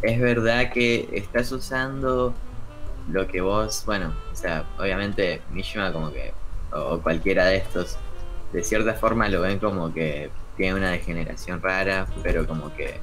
es 0.02 0.20
verdad 0.20 0.72
que 0.72 1.10
estás 1.14 1.52
usando 1.52 2.34
lo 3.10 3.28
que 3.28 3.42
vos, 3.42 3.84
bueno, 3.86 4.14
o 4.32 4.36
sea, 4.36 4.66
obviamente 4.80 5.42
Mishima 5.52 5.92
como 5.92 6.12
que, 6.12 6.34
o 6.72 7.00
cualquiera 7.00 7.46
de 7.46 7.58
estos, 7.58 7.98
de 8.54 8.64
cierta 8.64 8.94
forma 8.94 9.30
lo 9.30 9.42
ven 9.42 9.60
como 9.60 9.94
que 9.94 10.30
tiene 10.58 10.76
una 10.76 10.92
degeneración 10.92 11.62
rara, 11.62 12.08
pero 12.24 12.48
como 12.48 12.74
que 12.76 13.00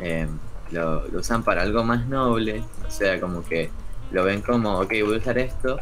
em, 0.00 0.38
lo, 0.70 1.04
usan 1.12 1.42
para 1.42 1.62
algo 1.62 1.84
más 1.84 2.06
noble, 2.06 2.62
o 2.86 2.90
sea, 2.90 3.20
como 3.20 3.42
que 3.42 3.70
lo 4.10 4.24
ven 4.24 4.42
como, 4.42 4.80
ok, 4.80 4.92
voy 5.04 5.14
a 5.14 5.18
usar 5.18 5.38
esto 5.38 5.78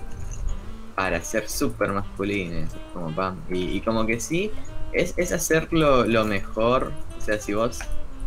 para 0.95 1.21
ser 1.23 1.49
súper 1.49 1.93
masculino, 1.93 2.67
como 2.93 3.15
pam, 3.15 3.37
y, 3.51 3.81
como 3.81 4.07
que 4.07 4.21
sí, 4.21 4.51
es, 4.93 5.15
es 5.17 5.33
hacerlo 5.33 6.05
lo 6.05 6.25
mejor, 6.25 6.93
o 7.19 7.21
sea, 7.21 7.39
si 7.39 7.55
vos 7.55 7.81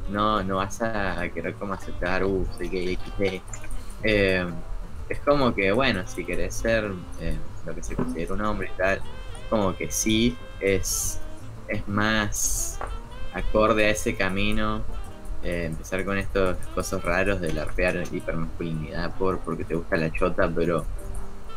no, 0.10 0.44
no 0.44 0.58
vas 0.58 0.82
a 0.82 1.28
querer 1.34 1.54
como 1.56 1.74
aceptar, 1.74 2.24
uh, 2.24 2.46
gay, 2.60 2.98
eh, 4.04 4.46
es 5.10 5.20
como 5.20 5.54
que, 5.54 5.72
bueno, 5.72 6.04
si 6.06 6.26
querés 6.26 6.56
ser 6.56 6.92
eh, 7.22 7.38
lo 7.66 7.74
que 7.74 7.84
se 7.84 7.96
considera 7.96 8.34
un 8.34 8.42
hombre 8.42 8.70
y 8.74 8.78
tal, 8.78 9.02
como 9.50 9.76
que 9.76 9.90
sí, 9.90 10.38
es, 10.60 11.20
es 11.68 11.88
más 11.88 12.80
acorde 13.34 13.86
a 13.86 13.90
ese 13.90 14.16
camino, 14.16 14.82
eh, 15.44 15.66
empezar 15.66 16.04
con 16.06 16.18
estos 16.18 16.58
cosas 16.74 17.04
raros 17.04 17.42
de 17.42 17.54
larpear 17.54 18.04
hipermasculinidad 18.12 19.16
por, 19.16 19.40
porque 19.40 19.64
te 19.64 19.76
gusta 19.76 19.98
la 19.98 20.12
chota, 20.12 20.52
pero, 20.54 20.86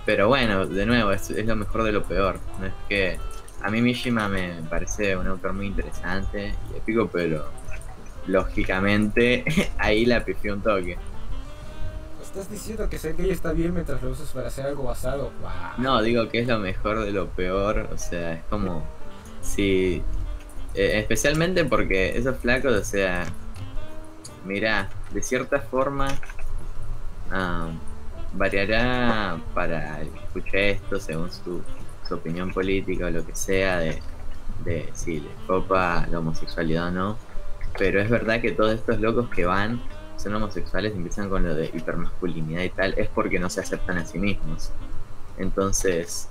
pero 0.06 0.28
bueno, 0.28 0.66
de 0.66 0.86
nuevo, 0.86 1.12
es, 1.12 1.30
es 1.30 1.46
lo 1.46 1.56
mejor 1.56 1.84
de 1.84 1.92
lo 1.92 2.02
peor, 2.02 2.38
no 2.60 2.66
es 2.66 2.74
que... 2.88 3.18
A 3.62 3.70
mí 3.70 3.82
Mishima 3.82 4.26
me 4.26 4.54
parece 4.70 5.14
un 5.18 5.26
autor 5.26 5.52
muy 5.52 5.66
interesante 5.66 6.54
y 6.72 6.78
épico, 6.78 7.10
pero 7.12 7.44
lógicamente 8.26 9.44
ahí 9.78 10.06
la 10.06 10.24
pifió 10.24 10.54
un 10.54 10.62
toque. 10.62 10.96
¿Estás 12.22 12.48
diciendo 12.48 12.88
que 12.88 12.96
ser 12.96 13.16
gay 13.16 13.30
está 13.30 13.52
bien 13.52 13.74
mientras 13.74 14.00
lo 14.02 14.10
usas 14.10 14.28
para 14.28 14.48
hacer 14.48 14.66
algo 14.66 14.84
basado? 14.84 15.32
No, 15.78 16.00
digo 16.00 16.28
que 16.28 16.40
es 16.40 16.46
lo 16.46 16.58
mejor 16.58 17.04
de 17.04 17.10
lo 17.10 17.28
peor, 17.30 17.88
o 17.92 17.98
sea, 17.98 18.34
es 18.34 18.44
como 18.48 18.84
si... 19.42 20.02
Eh, 20.74 21.00
especialmente 21.00 21.64
porque 21.64 22.16
esos 22.16 22.38
flacos, 22.38 22.72
o 22.72 22.84
sea, 22.84 23.26
mira, 24.45 24.88
de 25.12 25.22
cierta 25.22 25.61
forma 25.61 26.09
variará 28.32 29.41
para 29.55 30.01
el 30.01 30.11
que 30.11 30.18
escuche 30.24 30.70
esto 30.70 30.99
según 30.99 31.30
su, 31.30 31.62
opinión 32.12 32.53
política 32.53 33.07
o 33.07 33.11
lo 33.11 33.24
que 33.24 33.36
sea 33.36 33.78
de, 33.78 34.03
de 34.64 34.91
si 34.95 35.20
le 35.20 35.28
copa 35.47 36.05
la 36.11 36.18
homosexualidad 36.18 36.88
o 36.88 36.91
no 36.91 37.30
pero 37.78 38.01
es 38.01 38.11
verdad 38.11 38.41
que 38.41 38.53
todos 38.53 38.74
estos 38.74 39.01
locos 39.01 39.28
que 39.30 39.45
van, 39.45 39.80
son 40.16 40.34
homosexuales 40.34 40.93
empiezan 40.93 41.28
con 41.28 41.45
lo 41.45 41.55
de 41.55 41.66
hipermasculinidad 41.72 42.62
y 42.62 42.68
tal, 42.70 42.95
es 42.99 43.09
porque 43.09 43.38
no 43.38 43.49
se 43.49 43.61
aceptan 43.61 43.99
a 43.99 44.05
sí 44.05 44.18
mismos. 44.18 44.70
Entonces, 45.38 46.28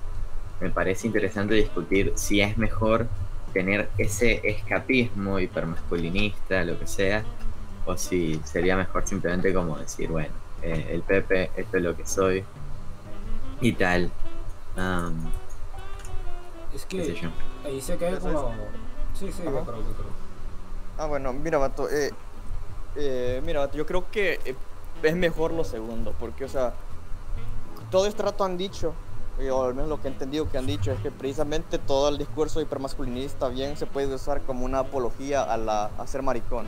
me 0.60 0.70
parece 0.70 1.06
interesante 1.08 1.54
discutir 1.54 2.12
si 2.14 2.40
es 2.40 2.56
mejor 2.56 3.08
tener 3.52 3.88
ese 3.98 4.40
escapismo 4.44 5.40
hipermasculinista, 5.40 6.64
lo 6.64 6.78
que 6.78 6.86
sea, 6.86 7.24
o 7.90 7.96
si 7.96 8.40
sería 8.44 8.76
mejor 8.76 9.06
simplemente 9.06 9.52
como 9.52 9.76
decir, 9.76 10.08
bueno, 10.10 10.34
eh, 10.62 10.88
el 10.90 11.02
Pepe, 11.02 11.50
esto 11.56 11.76
es 11.76 11.82
lo 11.82 11.96
que 11.96 12.06
soy 12.06 12.44
y 13.60 13.72
tal. 13.72 14.10
es 16.74 16.84
que 16.86 17.30
ahí 17.64 17.80
se 17.80 17.96
cae 17.96 18.18
como... 18.18 18.54
Sí, 19.14 19.30
sí, 19.32 19.42
Ah, 20.96 21.06
bueno, 21.06 21.32
mira, 21.32 21.58
Vato, 21.58 21.88
eh, 21.88 22.10
eh, 22.94 23.40
mira, 23.44 23.60
Vato, 23.60 23.76
yo 23.76 23.86
creo 23.86 24.10
que 24.10 24.38
eh, 24.44 24.54
es 25.02 25.16
mejor 25.16 25.52
lo 25.52 25.64
segundo, 25.64 26.14
porque, 26.18 26.44
o 26.44 26.48
sea, 26.48 26.74
todo 27.90 28.06
este 28.06 28.22
rato 28.22 28.44
han 28.44 28.58
dicho 28.58 28.94
o 29.48 29.64
al 29.64 29.74
menos 29.74 29.88
lo 29.88 30.00
que 30.02 30.08
he 30.08 30.10
entendido 30.10 30.50
que 30.50 30.58
han 30.58 30.66
dicho, 30.66 30.92
es 30.92 31.00
que 31.00 31.10
precisamente 31.10 31.78
todo 31.78 32.08
el 32.10 32.18
discurso 32.18 32.60
hipermasculinista 32.60 33.48
bien 33.48 33.76
se 33.76 33.86
puede 33.86 34.14
usar 34.14 34.42
como 34.42 34.64
una 34.66 34.80
apología 34.80 35.42
a, 35.42 35.56
la, 35.56 35.86
a 35.96 36.06
ser 36.06 36.22
maricón. 36.22 36.66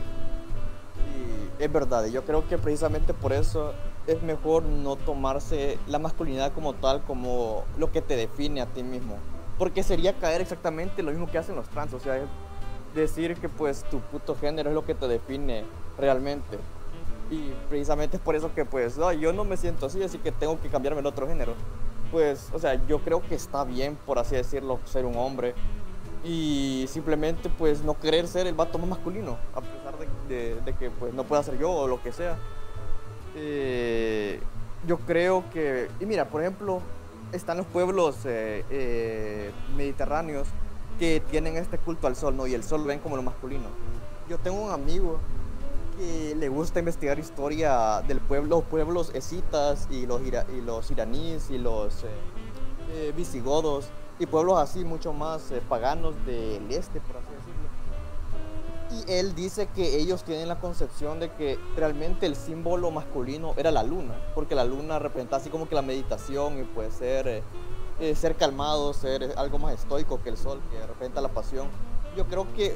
Es 1.63 1.71
verdad, 1.71 2.05
yo 2.07 2.25
creo 2.25 2.45
que 2.45 2.57
precisamente 2.57 3.13
por 3.13 3.31
eso 3.31 3.71
es 4.05 4.21
mejor 4.21 4.63
no 4.63 4.97
tomarse 4.97 5.79
la 5.87 5.97
masculinidad 5.97 6.51
como 6.51 6.73
tal, 6.73 7.01
como 7.03 7.63
lo 7.77 7.89
que 7.89 8.01
te 8.01 8.17
define 8.17 8.59
a 8.59 8.65
ti 8.65 8.83
mismo. 8.83 9.15
Porque 9.57 9.81
sería 9.81 10.11
caer 10.19 10.41
exactamente 10.41 11.01
lo 11.01 11.11
mismo 11.11 11.31
que 11.31 11.37
hacen 11.37 11.55
los 11.55 11.69
trans, 11.69 11.93
o 11.93 12.01
sea, 12.01 12.19
decir 12.93 13.37
que 13.37 13.47
pues 13.47 13.85
tu 13.85 14.01
puto 14.01 14.35
género 14.35 14.71
es 14.71 14.75
lo 14.75 14.83
que 14.83 14.93
te 14.93 15.07
define 15.07 15.63
realmente. 15.97 16.59
Y 17.31 17.53
precisamente 17.69 18.17
es 18.17 18.21
por 18.21 18.35
eso 18.35 18.53
que 18.53 18.65
pues 18.65 18.99
yo 19.21 19.31
no 19.31 19.45
me 19.45 19.55
siento 19.55 19.85
así, 19.85 20.03
así 20.03 20.17
que 20.17 20.33
tengo 20.33 20.59
que 20.59 20.67
cambiarme 20.67 20.99
el 20.99 21.07
otro 21.07 21.29
género. 21.29 21.53
Pues, 22.11 22.49
o 22.51 22.59
sea, 22.59 22.73
yo 22.87 22.99
creo 22.99 23.21
que 23.21 23.35
está 23.35 23.63
bien, 23.63 23.97
por 24.05 24.19
así 24.19 24.35
decirlo, 24.35 24.81
ser 24.83 25.05
un 25.05 25.15
hombre. 25.15 25.55
Y 26.25 26.87
simplemente 26.89 27.49
pues 27.49 27.85
no 27.85 27.97
querer 27.97 28.27
ser 28.27 28.47
el 28.47 28.53
vato 28.53 28.77
más 28.79 28.89
masculino, 28.89 29.37
de, 30.27 30.75
que 30.79 30.89
pues 30.89 31.13
no 31.13 31.23
pueda 31.23 31.43
ser 31.43 31.57
yo 31.57 31.71
o 31.71 31.87
lo 31.87 32.01
que 32.01 32.11
sea. 32.11 32.37
Eh, 33.35 34.39
yo 34.87 34.97
creo 34.99 35.43
que, 35.51 35.89
y 35.99 36.05
mira, 36.05 36.27
por 36.27 36.41
ejemplo, 36.41 36.81
están 37.31 37.57
los 37.57 37.65
pueblos 37.65 38.17
eh, 38.25 38.63
eh, 38.69 39.51
mediterráneos 39.75 40.47
que 40.99 41.21
tienen 41.31 41.57
este 41.57 41.77
culto 41.77 42.07
al 42.07 42.15
sol, 42.15 42.37
¿no? 42.37 42.45
Y 42.47 42.53
el 42.53 42.63
sol 42.63 42.83
ven 42.85 42.99
como 42.99 43.15
lo 43.15 43.23
masculino. 43.23 43.65
Yo 44.29 44.37
tengo 44.37 44.61
un 44.61 44.71
amigo 44.71 45.17
que 45.97 46.35
le 46.35 46.49
gusta 46.49 46.79
investigar 46.79 47.17
historia 47.19 48.01
del 48.07 48.19
pueblo, 48.19 48.57
los 48.57 48.65
pueblos 48.65 49.11
escitas 49.13 49.87
y 49.89 50.05
los, 50.05 50.21
iraníes 50.91 51.49
y 51.49 51.57
los 51.57 52.05
visigodos 53.15 53.89
y 54.19 54.25
pueblos 54.25 54.59
así 54.59 54.85
mucho 54.85 55.13
más 55.13 55.51
paganos 55.67 56.15
del 56.25 56.71
este, 56.71 56.99
por. 56.99 57.22
Y 58.93 59.11
él 59.11 59.33
dice 59.33 59.67
que 59.67 59.97
ellos 59.97 60.23
tienen 60.23 60.47
la 60.47 60.59
concepción 60.59 61.19
de 61.19 61.31
que 61.31 61.57
realmente 61.75 62.25
el 62.27 62.35
símbolo 62.35 62.91
masculino 62.91 63.53
era 63.57 63.71
la 63.71 63.81
luna, 63.83 64.13
porque 64.35 64.53
la 64.53 64.65
luna 64.65 64.99
representa 64.99 65.37
así 65.37 65.49
como 65.49 65.67
que 65.67 65.75
la 65.75 65.81
meditación 65.81 66.59
y 66.59 66.63
puede 66.63 66.91
ser 66.91 67.43
ser 68.15 68.35
calmado, 68.35 68.93
ser 68.93 69.33
algo 69.37 69.59
más 69.59 69.75
estoico 69.75 70.21
que 70.21 70.29
el 70.29 70.37
sol, 70.37 70.61
que 70.69 70.85
representa 70.85 71.21
la 71.21 71.29
pasión. 71.29 71.67
Yo 72.17 72.27
creo 72.27 72.51
que 72.53 72.75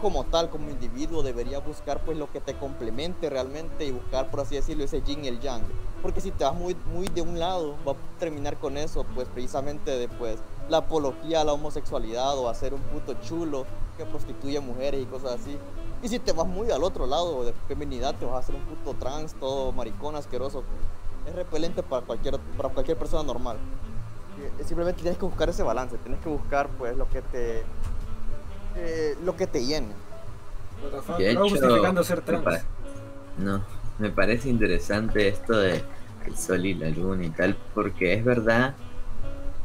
como 0.00 0.24
tal, 0.24 0.48
como 0.50 0.70
individuo, 0.70 1.22
debería 1.22 1.58
buscar 1.58 2.04
pues 2.04 2.16
lo 2.16 2.30
que 2.30 2.40
te 2.40 2.54
complemente 2.54 3.28
realmente 3.28 3.84
y 3.84 3.90
buscar, 3.90 4.30
por 4.30 4.40
así 4.40 4.54
decirlo, 4.54 4.84
ese 4.84 5.02
yin 5.02 5.24
y 5.24 5.28
el 5.28 5.40
yang. 5.40 5.62
Porque 6.02 6.20
si 6.20 6.30
te 6.30 6.44
vas 6.44 6.54
muy, 6.54 6.76
muy 6.94 7.08
de 7.08 7.22
un 7.22 7.38
lado, 7.40 7.74
va 7.86 7.92
a 7.92 8.18
terminar 8.20 8.58
con 8.58 8.76
eso, 8.76 9.04
pues 9.14 9.26
precisamente 9.28 9.98
después 9.98 10.38
la 10.68 10.78
apología 10.78 11.40
a 11.40 11.44
la 11.44 11.54
homosexualidad 11.54 12.38
o 12.38 12.48
a 12.48 12.54
ser 12.54 12.74
un 12.74 12.80
puto 12.82 13.14
chulo 13.14 13.66
que 13.98 14.06
prostituye 14.06 14.58
mujeres 14.60 15.02
y 15.02 15.04
cosas 15.04 15.32
así. 15.40 15.58
Y 16.02 16.08
si 16.08 16.18
te 16.18 16.32
vas 16.32 16.46
muy 16.46 16.70
al 16.70 16.82
otro 16.82 17.06
lado 17.06 17.44
de 17.44 17.52
feminidad, 17.66 18.14
te 18.14 18.24
vas 18.24 18.36
a 18.36 18.38
hacer 18.38 18.54
un 18.54 18.62
puto 18.62 18.96
trans, 18.98 19.34
todo 19.34 19.72
maricón, 19.72 20.16
asqueroso. 20.16 20.64
Es 21.26 21.34
repelente 21.34 21.82
para 21.82 22.06
cualquier, 22.06 22.38
para 22.56 22.70
cualquier 22.70 22.96
persona 22.96 23.22
normal. 23.22 23.58
Simplemente 24.64 25.02
tienes 25.02 25.18
que 25.18 25.26
buscar 25.26 25.48
ese 25.48 25.64
balance, 25.64 25.98
tienes 25.98 26.20
que 26.22 26.28
buscar 26.28 26.68
pues 26.78 26.96
lo 26.96 27.08
que 27.10 27.20
te 27.22 27.64
eh, 28.76 29.16
lo 29.24 29.36
que 29.36 29.48
te 29.48 29.64
llene. 29.66 29.88
De 31.18 31.32
hecho, 31.32 31.40
justificando 31.40 32.04
ser 32.04 32.20
trans. 32.20 32.64
no, 33.36 33.64
me 33.98 34.10
parece 34.10 34.48
interesante 34.48 35.26
esto 35.26 35.58
de 35.58 35.82
el 36.24 36.36
sol 36.36 36.64
y 36.64 36.74
la 36.74 36.90
luna 36.90 37.24
y 37.24 37.30
tal, 37.30 37.56
porque 37.74 38.14
es 38.14 38.24
verdad 38.24 38.74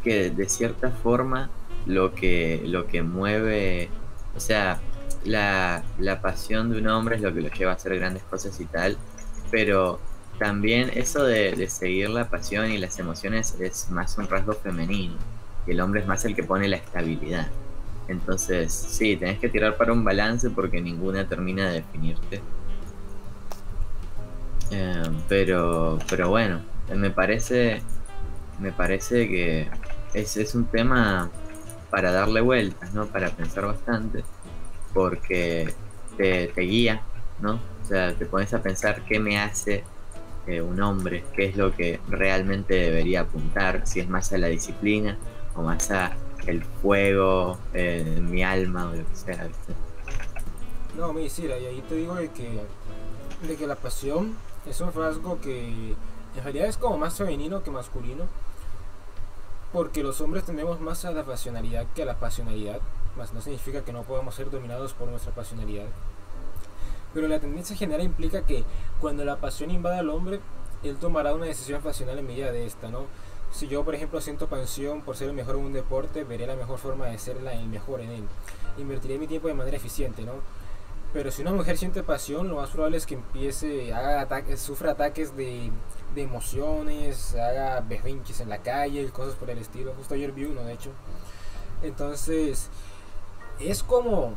que 0.04 0.32
de 0.32 0.50
cierta 0.50 0.90
forma 0.90 1.50
lo 1.86 2.14
que, 2.14 2.62
lo 2.66 2.88
que 2.88 3.04
mueve, 3.04 3.90
o 4.36 4.40
sea, 4.40 4.80
la, 5.26 5.84
la 6.00 6.22
pasión 6.22 6.70
de 6.72 6.80
un 6.80 6.88
hombre 6.88 7.16
es 7.16 7.22
lo 7.22 7.34
que 7.34 7.42
lo 7.42 7.50
lleva 7.50 7.72
a 7.72 7.76
hacer 7.76 7.98
grandes 7.98 8.24
cosas 8.24 8.60
y 8.60 8.66
tal, 8.66 8.98
pero 9.52 10.00
también 10.40 10.92
eso 10.94 11.24
de, 11.24 11.54
de, 11.54 11.70
seguir 11.70 12.10
la 12.10 12.30
pasión 12.30 12.72
y 12.72 12.78
las 12.78 12.98
emociones 13.00 13.60
es 13.60 13.90
más 13.90 14.18
un 14.18 14.28
rasgo 14.28 14.54
femenino, 14.54 15.16
y 15.68 15.72
el 15.72 15.82
hombre 15.82 16.02
es 16.02 16.08
más 16.08 16.26
el 16.26 16.36
que 16.36 16.44
pone 16.44 16.68
la 16.68 16.78
estabilidad. 16.78 17.48
Entonces, 18.08 18.74
sí, 18.74 19.16
tenés 19.16 19.40
que 19.40 19.50
tirar 19.50 19.78
para 19.78 19.94
un 19.94 20.04
balance 20.04 20.50
porque 20.50 20.82
ninguna 20.82 21.28
termina 21.28 21.70
de 21.70 21.76
definirte. 21.76 22.42
Eh, 24.72 25.04
pero, 25.30 26.00
pero 26.10 26.30
bueno, 26.30 26.62
me 26.94 27.12
parece, 27.12 27.82
me 28.60 28.72
parece 28.72 29.28
que 29.28 29.70
es, 30.14 30.36
es 30.36 30.56
un 30.56 30.66
tema 30.66 31.30
para 31.94 32.12
darle 32.12 32.42
vueltas, 32.42 32.92
¿no? 32.96 33.06
Para 33.06 33.30
pensar 33.30 33.68
bastante, 33.68 34.24
porque 34.96 35.72
te, 36.18 36.52
guía, 36.56 37.04
¿no? 37.40 37.60
O 37.84 37.86
sea, 37.88 38.16
te 38.16 38.26
pones 38.26 38.52
a 38.56 38.64
pensar 38.64 39.06
qué 39.06 39.20
me 39.20 39.38
hace 39.38 39.84
eh, 40.48 40.60
un 40.60 40.82
hombre, 40.82 41.24
qué 41.36 41.46
es 41.46 41.56
lo 41.56 41.72
que 41.72 42.00
realmente 42.10 42.74
debería 42.74 43.22
apuntar, 43.22 43.86
si 43.86 44.00
es 44.00 44.10
más 44.10 44.34
a 44.34 44.40
la 44.40 44.48
disciplina 44.48 45.20
o 45.56 45.62
más 45.62 45.92
a 45.92 46.18
el 46.48 46.64
fuego 46.64 47.60
en 47.76 48.26
mi 48.26 48.44
alma 48.44 48.90
o 48.90 48.96
lo 48.96 49.08
que 49.08 49.16
sea. 49.16 49.48
No, 50.98 51.14
me 51.14 51.30
sí, 51.30 51.46
y 51.46 51.52
ahí 51.52 51.84
te 51.88 51.94
digo 51.94 52.16
de 52.16 52.32
que, 52.32 52.60
de 53.48 53.56
que 53.56 53.68
la 53.68 53.76
pasión 53.76 54.34
es 54.68 54.82
un 54.82 54.92
rasgo 54.92 55.40
que 55.40 55.70
en 56.36 56.44
realidad 56.44 56.70
es 56.70 56.78
como 56.78 56.98
más 56.98 57.16
femenino 57.16 57.62
que 57.62 57.70
masculino. 57.70 58.24
Porque 59.74 60.04
los 60.04 60.22
hombres 60.22 60.46
tenemos 60.46 60.80
más 60.80 61.04
a 61.04 61.12
la 61.12 61.24
pasionalidad 61.24 61.88
que 61.96 62.04
a 62.04 62.06
la 62.06 62.20
pasionalidad. 62.20 62.80
Más 63.18 63.34
no 63.34 63.42
significa 63.42 63.84
que 63.84 63.92
no 63.92 64.04
podamos 64.04 64.36
ser 64.36 64.52
dominados 64.52 64.94
por 64.94 65.08
nuestra 65.08 65.34
pasionalidad. 65.34 65.88
Pero 67.14 67.28
la 67.28 67.40
tendencia 67.40 67.76
general 67.76 68.06
implica 68.06 68.46
que 68.46 68.64
cuando 69.02 69.26
la 69.26 69.38
pasión 69.38 69.72
invada 69.72 70.00
al 70.00 70.10
hombre, 70.10 70.40
él 70.84 70.98
tomará 70.98 71.34
una 71.34 71.46
decisión 71.46 71.82
pasional 71.82 72.20
en 72.20 72.28
medida 72.28 72.52
de 72.52 72.66
esta, 72.66 72.90
¿no? 72.90 73.08
Si 73.52 73.68
yo, 73.68 73.84
por 73.84 73.96
ejemplo, 73.96 74.20
siento 74.22 74.48
pasión 74.48 75.02
por 75.02 75.16
ser 75.16 75.30
el 75.30 75.36
mejor 75.36 75.56
en 75.56 75.66
un 75.66 75.74
deporte, 75.74 76.24
veré 76.24 76.48
la 76.48 76.56
mejor 76.56 76.80
forma 76.80 77.08
de 77.08 77.18
ser 77.18 77.38
el 77.38 77.68
mejor 77.68 78.02
en 78.02 78.12
él. 78.12 78.24
Invertiré 78.78 79.18
mi 79.18 79.28
tiempo 79.28 79.48
de 79.48 79.54
manera 79.56 79.78
eficiente, 79.78 80.24
¿no? 80.24 80.34
Pero 81.14 81.30
si 81.32 81.44
una 81.44 81.52
mujer 81.52 81.78
siente 81.78 82.02
pasión, 82.02 82.48
lo 82.48 82.56
más 82.56 82.72
probable 82.72 82.98
es 82.98 83.06
que 83.06 83.14
empiece, 83.14 83.94
haga 83.94 84.22
ataques, 84.22 84.60
sufra 84.60 84.92
ataques 84.94 85.38
de, 85.38 85.72
de 86.14 86.24
emociones, 86.24 87.36
haga 87.36 87.82
berrinches 87.82 88.40
en 88.40 88.50
la 88.50 88.60
calle, 88.60 89.10
cosas 89.10 89.36
por 89.36 89.50
el 89.50 89.58
estilo. 89.58 89.94
Justo 89.98 90.14
ayer 90.14 90.32
vi 90.32 90.46
uno, 90.46 90.64
de 90.64 90.74
hecho. 90.74 90.92
Entonces, 91.82 92.70
es 93.60 93.84
como 93.84 94.36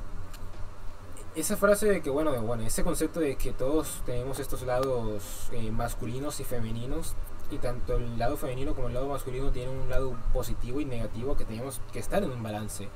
esa 1.34 1.56
frase 1.56 1.86
de 1.86 2.02
que, 2.02 2.10
bueno, 2.10 2.40
bueno, 2.42 2.62
ese 2.62 2.82
concepto 2.82 3.20
de 3.20 3.36
que 3.36 3.52
todos 3.52 4.02
tenemos 4.06 4.38
estos 4.38 4.62
lados 4.62 5.48
eh, 5.52 5.70
masculinos 5.70 6.40
y 6.40 6.44
femeninos, 6.44 7.14
y 7.50 7.58
tanto 7.58 7.96
el 7.96 8.18
lado 8.18 8.36
femenino 8.36 8.74
como 8.74 8.88
el 8.88 8.94
lado 8.94 9.08
masculino 9.08 9.52
tienen 9.52 9.76
un 9.76 9.88
lado 9.88 10.16
positivo 10.32 10.80
y 10.80 10.84
negativo 10.84 11.36
que 11.36 11.44
tenemos 11.44 11.80
que 11.92 11.98
estar 11.98 12.22
en 12.22 12.30
un 12.30 12.42
balance. 12.42 12.88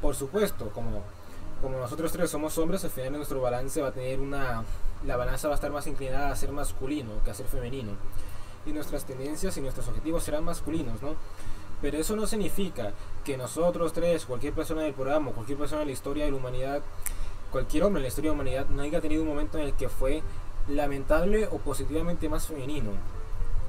Por 0.00 0.14
supuesto, 0.14 0.70
como, 0.70 1.02
como 1.60 1.78
nosotros 1.78 2.10
tres 2.12 2.30
somos 2.30 2.56
hombres, 2.58 2.84
al 2.84 2.90
final 2.90 3.12
nuestro 3.12 3.40
balance 3.40 3.82
va 3.82 3.88
a 3.88 3.92
tener 3.92 4.20
una... 4.20 4.64
La 5.04 5.16
balanza 5.16 5.48
va 5.48 5.54
a 5.54 5.56
estar 5.56 5.70
más 5.70 5.86
inclinada 5.86 6.30
a 6.30 6.36
ser 6.36 6.52
masculino 6.52 7.10
que 7.24 7.30
a 7.30 7.34
ser 7.34 7.46
femenino. 7.46 7.92
Y 8.66 8.72
nuestras 8.72 9.04
tendencias 9.04 9.56
y 9.56 9.60
nuestros 9.60 9.88
objetivos 9.88 10.22
serán 10.22 10.44
masculinos, 10.44 11.00
¿no? 11.02 11.14
Pero 11.80 11.96
eso 11.98 12.14
no 12.14 12.26
significa 12.26 12.92
que 13.24 13.38
nosotros 13.38 13.92
tres, 13.92 14.26
cualquier 14.26 14.52
persona 14.52 14.82
del 14.82 14.92
programa, 14.92 15.30
cualquier 15.30 15.56
persona 15.56 15.82
en 15.82 15.88
la 15.88 15.92
historia 15.92 16.24
de 16.26 16.30
la 16.30 16.36
humanidad, 16.36 16.82
cualquier 17.50 17.84
hombre 17.84 18.00
en 18.00 18.02
la 18.02 18.08
historia 18.08 18.30
de 18.30 18.36
la 18.36 18.42
humanidad 18.42 18.66
no 18.66 18.82
haya 18.82 19.00
tenido 19.00 19.22
un 19.22 19.28
momento 19.28 19.58
en 19.58 19.64
el 19.64 19.72
que 19.74 19.88
fue 19.88 20.22
lamentable 20.68 21.48
o 21.50 21.58
positivamente 21.58 22.28
más 22.28 22.46
femenino 22.46 22.90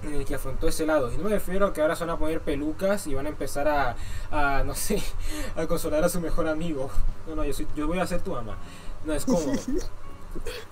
en 0.03 0.15
el 0.15 0.25
que 0.25 0.35
afrontó 0.35 0.67
ese 0.67 0.85
lado. 0.85 1.11
Y 1.11 1.17
no 1.17 1.23
me 1.25 1.29
refiero 1.29 1.67
a 1.67 1.73
que 1.73 1.81
ahora 1.81 1.95
se 1.95 2.03
van 2.05 2.15
a 2.15 2.19
poner 2.19 2.41
pelucas 2.41 3.07
y 3.07 3.13
van 3.13 3.27
a 3.27 3.29
empezar 3.29 3.67
a, 3.67 4.63
no 4.63 4.73
sé, 4.73 5.01
a 5.55 5.65
consolar 5.67 6.03
a 6.03 6.09
su 6.09 6.19
mejor 6.19 6.47
amigo. 6.47 6.89
No, 7.27 7.35
no, 7.35 7.43
yo 7.45 7.87
voy 7.87 7.99
a 7.99 8.07
ser 8.07 8.21
tu 8.21 8.31
mamá. 8.31 8.57
No, 9.05 9.13
es 9.13 9.25
como, 9.25 9.39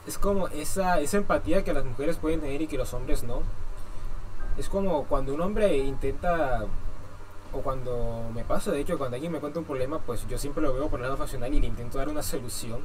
es 0.08 0.18
como 0.18 0.48
esa, 0.50 1.00
esa 1.00 1.18
empatía 1.18 1.64
que 1.64 1.74
las 1.74 1.86
mujeres 1.86 2.18
pueden 2.18 2.42
tener 2.42 2.62
y 2.62 2.68
que 2.68 2.78
los 2.78 2.94
hombres 2.94 3.24
no. 3.24 3.42
Es 4.58 4.70
como 4.70 5.06
cuando 5.06 5.34
un 5.34 5.42
hombre 5.42 5.78
intenta, 5.78 6.66
o 7.54 7.62
cuando 7.62 8.30
me 8.34 8.44
pasa, 8.44 8.72
de 8.72 8.82
hecho, 8.82 8.98
cuando 8.98 9.16
alguien 9.16 9.32
me 9.32 9.40
cuenta 9.40 9.60
un 9.60 9.66
problema, 9.66 10.00
pues 10.00 10.28
yo 10.28 10.38
siempre 10.38 10.62
lo 10.62 10.74
veo 10.74 10.90
por 10.90 11.00
el 11.00 11.06
lado 11.06 11.18
racional 11.18 11.54
y 11.54 11.60
le 11.60 11.68
intento 11.68 11.98
dar 11.98 12.10
una 12.10 12.24
solución 12.24 12.82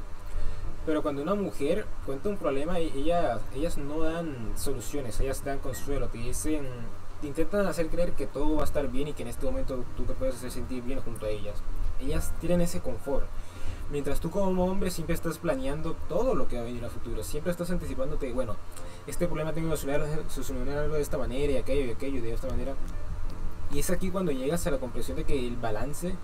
pero 0.85 1.01
cuando 1.01 1.23
una 1.23 1.33
mujer 1.33 1.85
cuenta 2.05 2.29
un 2.29 2.37
problema, 2.37 2.79
e-, 2.79 2.91
ella, 2.95 3.39
ellas 3.55 3.77
no 3.77 4.01
dan 4.01 4.53
soluciones, 4.55 5.19
ellas 5.19 5.43
dan 5.43 5.59
consuelo, 5.59 6.07
te 6.09 6.19
dicen, 6.19 6.67
te 7.21 7.27
intentan 7.27 7.65
hacer 7.65 7.87
creer 7.89 8.13
que 8.13 8.27
todo 8.27 8.57
va 8.57 8.61
a 8.61 8.65
estar 8.65 8.87
bien 8.87 9.07
y 9.07 9.13
que 9.13 9.23
en 9.23 9.29
este 9.29 9.45
momento 9.45 9.83
tú 9.97 10.03
te 10.03 10.13
puedes 10.13 10.35
hacer 10.35 10.51
sentir 10.51 10.83
bien 10.83 11.01
junto 11.01 11.25
a 11.25 11.29
ellas. 11.29 11.55
Ellas 11.99 12.31
tienen 12.39 12.61
ese 12.61 12.81
confort. 12.81 13.25
Mientras 13.91 14.19
tú 14.19 14.31
como 14.31 14.65
hombre 14.65 14.89
siempre 14.89 15.13
estás 15.13 15.37
planeando 15.37 15.95
todo 16.09 16.33
lo 16.33 16.47
que 16.47 16.55
va 16.55 16.63
a 16.63 16.65
venir 16.65 16.83
a 16.83 16.89
futuro, 16.89 17.23
siempre 17.23 17.51
estás 17.51 17.69
anticipándote, 17.69 18.31
bueno, 18.33 18.55
este 19.05 19.27
problema 19.27 19.53
tengo 19.53 19.69
que 19.69 19.77
solucionarlo 19.77 20.95
de 20.95 21.01
esta 21.01 21.19
manera 21.19 21.53
y 21.53 21.57
aquello 21.57 21.85
y 21.85 21.91
aquello 21.91 22.21
de 22.21 22.33
esta 22.33 22.47
manera. 22.47 22.73
Y 23.71 23.79
es 23.79 23.89
aquí 23.91 24.09
cuando 24.09 24.31
llegas 24.31 24.65
a 24.65 24.71
la 24.71 24.79
comprensión 24.79 25.17
de 25.17 25.23
que 25.23 25.47
el 25.47 25.55
balance, 25.57 26.15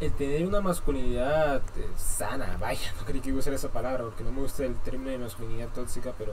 el 0.00 0.12
tener 0.12 0.44
una 0.44 0.60
masculinidad 0.60 1.62
eh, 1.76 1.86
sana, 1.96 2.56
vaya, 2.60 2.92
no 2.98 3.06
creí 3.06 3.20
que 3.20 3.28
iba 3.28 3.38
a 3.38 3.40
usar 3.40 3.54
esa 3.54 3.68
palabra 3.68 4.02
porque 4.02 4.24
no 4.24 4.32
me 4.32 4.40
gusta 4.40 4.64
el 4.64 4.74
término 4.76 5.10
de 5.10 5.18
masculinidad 5.18 5.68
tóxica, 5.68 6.12
pero 6.18 6.32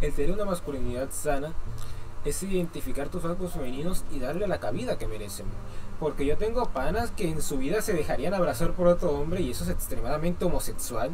el 0.00 0.12
tener 0.14 0.32
una 0.32 0.46
masculinidad 0.46 1.10
sana 1.10 1.52
es 2.24 2.42
identificar 2.42 3.08
tus 3.08 3.22
rasgos 3.22 3.52
femeninos 3.52 4.04
y 4.10 4.18
darle 4.18 4.48
la 4.48 4.58
cabida 4.58 4.98
que 4.98 5.06
merecen. 5.06 5.46
Porque 5.98 6.26
yo 6.26 6.36
tengo 6.36 6.66
panas 6.70 7.10
que 7.10 7.28
en 7.28 7.40
su 7.40 7.58
vida 7.58 7.80
se 7.80 7.94
dejarían 7.94 8.34
abrazar 8.34 8.72
por 8.72 8.86
otro 8.86 9.12
hombre 9.12 9.40
y 9.40 9.50
eso 9.50 9.64
es 9.64 9.70
extremadamente 9.70 10.44
homosexual. 10.44 11.10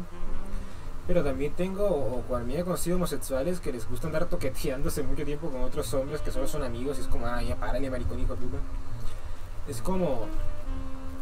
Pero 1.07 1.23
también 1.23 1.53
tengo, 1.53 1.85
o 1.85 2.23
cuando 2.27 2.47
me 2.47 2.59
he 2.59 2.63
conocido 2.63 2.95
homosexuales 2.95 3.59
que 3.59 3.73
les 3.73 3.87
gusta 3.89 4.07
andar 4.07 4.25
toqueteándose 4.25 5.03
mucho 5.03 5.25
tiempo 5.25 5.49
con 5.49 5.61
otros 5.61 5.93
hombres 5.93 6.21
que 6.21 6.31
solo 6.31 6.47
son 6.47 6.63
amigos 6.63 6.97
y 6.97 7.01
es 7.01 7.07
como, 7.07 7.27
ay, 7.27 7.47
ya 7.49 7.55
párale, 7.57 7.89
maricón, 7.89 8.19
hijo 8.19 8.35
puta. 8.35 8.57
Es 9.67 9.81
como 9.81 10.27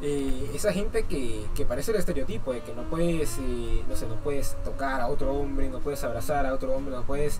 eh, 0.03 0.51
esa 0.55 0.73
gente 0.73 1.03
que, 1.03 1.45
que 1.55 1.65
parece 1.65 1.91
el 1.91 1.97
estereotipo 1.97 2.53
de 2.53 2.61
que 2.61 2.73
no 2.73 2.83
puedes, 2.83 3.37
eh, 3.39 3.83
no 3.87 3.95
sé, 3.95 4.07
no 4.07 4.15
puedes 4.15 4.55
tocar 4.63 4.99
a 4.99 5.07
otro 5.07 5.31
hombre, 5.33 5.69
no 5.69 5.79
puedes 5.79 6.03
abrazar 6.03 6.45
a 6.47 6.53
otro 6.53 6.73
hombre, 6.75 6.95
no 6.95 7.03
puedes 7.03 7.39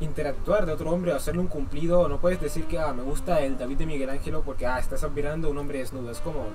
interactuar 0.00 0.66
de 0.66 0.72
otro 0.72 0.90
hombre 0.90 1.12
o 1.12 1.16
hacerle 1.16 1.40
un 1.40 1.48
cumplido, 1.48 2.08
no 2.08 2.20
puedes 2.20 2.40
decir 2.40 2.66
que 2.66 2.78
ah, 2.78 2.92
me 2.92 3.02
gusta 3.02 3.40
el 3.40 3.58
David 3.58 3.78
de 3.78 3.86
Miguel 3.86 4.10
Ángelo 4.10 4.42
porque 4.42 4.66
ah, 4.66 4.78
estás 4.78 5.04
admirando 5.04 5.48
a 5.48 5.50
un 5.50 5.58
hombre 5.58 5.78
desnudo. 5.78 6.10
Es 6.10 6.20
como 6.20 6.46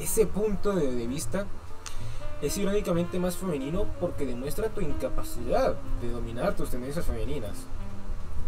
ese 0.00 0.26
punto 0.26 0.74
de, 0.74 0.92
de 0.92 1.06
vista 1.06 1.46
es 2.42 2.58
irónicamente 2.58 3.18
más 3.18 3.36
femenino 3.36 3.86
porque 4.00 4.26
demuestra 4.26 4.68
tu 4.68 4.80
incapacidad 4.80 5.76
de 6.00 6.10
dominar 6.10 6.54
tus 6.56 6.70
tendencias 6.70 7.06
femeninas. 7.06 7.68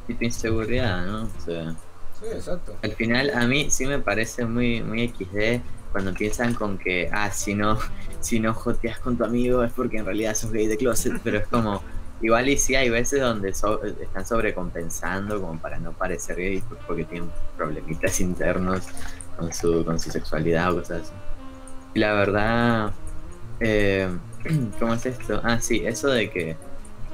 Y 0.08 0.14
tu 0.14 0.24
inseguridad, 0.24 1.06
¿no? 1.06 1.24
O 1.24 1.40
sea, 1.40 1.74
Sí, 2.18 2.26
exacto. 2.32 2.74
al 2.82 2.92
final 2.94 3.30
a 3.34 3.46
mí 3.46 3.70
sí 3.70 3.86
me 3.86 3.98
parece 3.98 4.46
muy, 4.46 4.82
muy 4.82 5.08
XD 5.08 5.62
cuando 5.92 6.14
piensan 6.14 6.54
con 6.54 6.78
que, 6.78 7.08
ah, 7.12 7.30
si 7.30 7.54
no, 7.54 7.78
si 8.20 8.40
no 8.40 8.54
joteas 8.54 8.98
con 9.00 9.16
tu 9.18 9.24
amigo 9.24 9.62
es 9.62 9.72
porque 9.72 9.98
en 9.98 10.06
realidad 10.06 10.34
sos 10.34 10.52
gay 10.52 10.66
de 10.66 10.76
closet, 10.76 11.20
pero 11.22 11.38
es 11.38 11.46
como, 11.48 11.82
igual 12.20 12.48
y 12.48 12.58
sí 12.58 12.74
hay 12.74 12.90
veces 12.90 13.20
donde 13.20 13.54
so- 13.54 13.82
están 13.84 14.26
sobrecompensando 14.26 15.40
como 15.40 15.60
para 15.60 15.78
no 15.80 15.96
parecer 15.96 16.36
gay 16.36 16.62
porque 16.86 17.06
tienen 17.06 17.34
problemitas 17.56 18.20
internos 18.20 18.92
con 19.36 19.52
su, 19.52 19.84
con 19.84 19.98
su 20.00 20.10
sexualidad 20.10 20.72
o 20.72 20.76
cosas 20.78 21.02
así. 21.02 21.22
Y 21.94 22.00
la 22.00 22.14
verdad, 22.14 22.96
eh, 23.60 24.20
¿cómo 24.78 24.94
es 24.94 25.06
esto? 25.06 25.40
Ah, 25.44 25.60
sí, 25.60 25.84
eso 25.86 26.08
de 26.10 26.30
que 26.30 26.62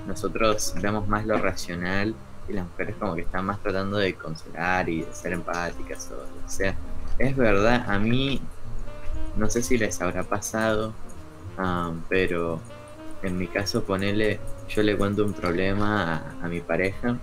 nosotros 0.04 0.74
vemos 0.80 1.08
más 1.08 1.26
lo 1.26 1.38
racional 1.38 2.20
y 2.46 2.52
las 2.54 2.66
mujeres 2.66 2.96
como 2.98 3.14
que 3.16 3.22
están 3.22 3.46
más 3.46 3.60
tratando 3.62 3.98
de 3.98 4.16
consolar 4.16 4.88
y 4.88 5.04
de 5.04 5.14
ser 5.14 5.32
empáticas 5.34 6.10
o 6.12 6.16
lo 6.28 6.42
que 6.42 6.48
sea. 6.48 6.82
Es 7.18 7.36
verdad, 7.36 7.84
a 7.88 7.98
mí 7.98 8.52
no 9.34 9.48
sé 9.50 9.62
si 9.62 9.78
les 9.78 10.00
habrá 10.02 10.28
pasado, 10.28 11.00
ah, 11.56 11.94
pero 12.08 12.68
en 13.22 13.38
mi 13.38 13.50
caso 13.50 13.86
ponele, 13.86 14.46
yo 14.74 14.82
le 14.82 14.96
cuento 14.96 15.24
un 15.24 15.32
problema 15.32 16.36
a, 16.42 16.48
mi 16.48 16.60
pareja 16.60 17.18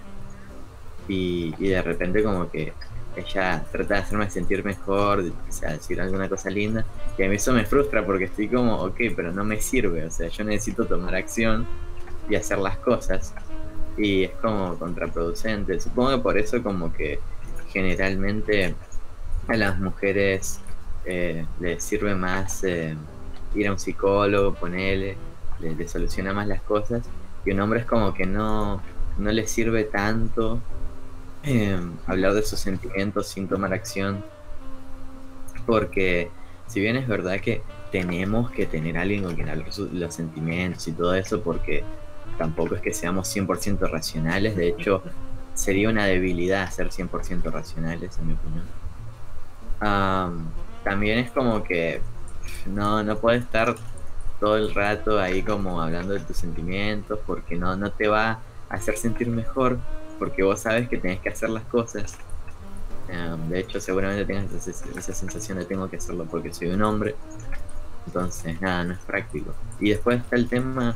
y, 1.07 1.51
de 1.51 1.81
repente 1.81 2.23
como 2.23 2.49
que 2.49 2.73
ella 3.15 3.65
trata 3.71 3.95
de 3.95 3.99
hacerme 4.01 4.29
sentir 4.29 4.63
mejor, 4.63 5.19
o 5.19 5.51
sea, 5.51 5.73
decir 5.73 5.99
alguna 5.99 6.29
cosa 6.29 6.49
linda, 6.49 6.85
y 7.17 7.23
a 7.23 7.27
mí 7.27 7.35
eso 7.35 7.51
me 7.51 7.65
frustra 7.65 8.05
porque 8.05 8.25
estoy 8.25 8.47
como, 8.47 8.75
ok, 8.75 8.97
pero 9.15 9.31
no 9.31 9.43
me 9.43 9.59
sirve, 9.59 10.05
o 10.05 10.11
sea, 10.11 10.29
yo 10.29 10.43
necesito 10.43 10.85
tomar 10.85 11.15
acción 11.15 11.65
y 12.29 12.35
hacer 12.35 12.59
las 12.59 12.77
cosas, 12.77 13.33
y 13.97 14.25
es 14.25 14.31
como 14.41 14.77
contraproducente. 14.77 15.79
Supongo 15.79 16.11
que 16.11 16.17
por 16.19 16.37
eso 16.37 16.63
como 16.63 16.93
que 16.93 17.19
generalmente 17.69 18.75
a 19.47 19.57
las 19.57 19.79
mujeres 19.79 20.59
eh, 21.05 21.45
les 21.59 21.83
sirve 21.83 22.15
más 22.15 22.63
eh, 22.63 22.95
ir 23.55 23.67
a 23.67 23.71
un 23.71 23.79
psicólogo, 23.79 24.53
ponele, 24.53 25.17
le, 25.59 25.75
le 25.75 25.87
soluciona 25.87 26.33
más 26.33 26.47
las 26.47 26.61
cosas, 26.61 27.03
y 27.45 27.51
un 27.51 27.59
hombre 27.59 27.81
es 27.81 27.85
como 27.85 28.13
que 28.13 28.25
no, 28.25 28.81
no 29.17 29.31
le 29.31 29.47
sirve 29.47 29.85
tanto 29.85 30.59
eh, 31.43 31.79
hablar 32.05 32.33
de 32.33 32.43
sus 32.43 32.59
sentimientos 32.59 33.27
sin 33.27 33.47
tomar 33.47 33.73
acción, 33.73 34.23
porque 35.65 36.29
si 36.67 36.79
bien 36.79 36.95
es 36.95 37.07
verdad 37.07 37.39
que 37.39 37.61
tenemos 37.91 38.51
que 38.51 38.65
tener 38.65 38.97
a 38.97 39.01
alguien 39.01 39.23
con 39.23 39.35
quien 39.35 39.49
hablar 39.49 39.67
los 39.93 40.13
sentimientos 40.13 40.87
y 40.87 40.91
todo 40.91 41.15
eso, 41.15 41.41
porque 41.41 41.83
tampoco 42.37 42.75
es 42.75 42.81
que 42.81 42.93
seamos 42.93 43.35
100% 43.35 43.89
racionales, 43.89 44.55
de 44.55 44.69
hecho 44.69 45.01
sería 45.53 45.89
una 45.89 46.05
debilidad 46.05 46.69
ser 46.71 46.89
100% 46.89 47.51
racionales, 47.51 48.17
en 48.17 48.27
mi 48.27 48.33
opinión. 48.33 48.63
Am, 49.81 50.49
también 50.83 51.19
es 51.19 51.31
como 51.31 51.63
que 51.63 52.01
no, 52.65 53.03
no 53.03 53.17
puedes 53.17 53.43
estar 53.43 53.75
todo 54.39 54.57
el 54.57 54.73
rato 54.73 55.19
ahí 55.19 55.41
como 55.41 55.81
hablando 55.81 56.13
de 56.13 56.19
tus 56.21 56.37
sentimientos, 56.37 57.19
porque 57.25 57.55
no, 57.55 57.75
no 57.75 57.91
te 57.91 58.07
va 58.07 58.31
a 58.31 58.39
hacer 58.69 58.97
sentir 58.97 59.27
mejor, 59.27 59.79
porque 60.17 60.43
vos 60.43 60.61
sabes 60.61 60.87
que 60.87 60.97
tenés 60.97 61.19
que 61.19 61.29
hacer 61.29 61.49
las 61.49 61.63
cosas. 61.65 62.17
Am, 63.11 63.49
de 63.49 63.59
hecho, 63.59 63.79
seguramente 63.79 64.25
tengas 64.25 64.67
esa, 64.67 65.13
sensación 65.13 65.57
de 65.57 65.65
tengo 65.65 65.89
que 65.89 65.97
hacerlo 65.97 66.25
porque 66.25 66.53
soy 66.53 66.69
un 66.69 66.81
hombre. 66.83 67.15
Entonces, 68.05 68.59
nada, 68.61 68.83
no 68.85 68.93
es 68.93 68.99
práctico. 68.99 69.53
Y 69.79 69.89
después 69.89 70.21
está 70.21 70.35
el 70.35 70.47
tema, 70.47 70.95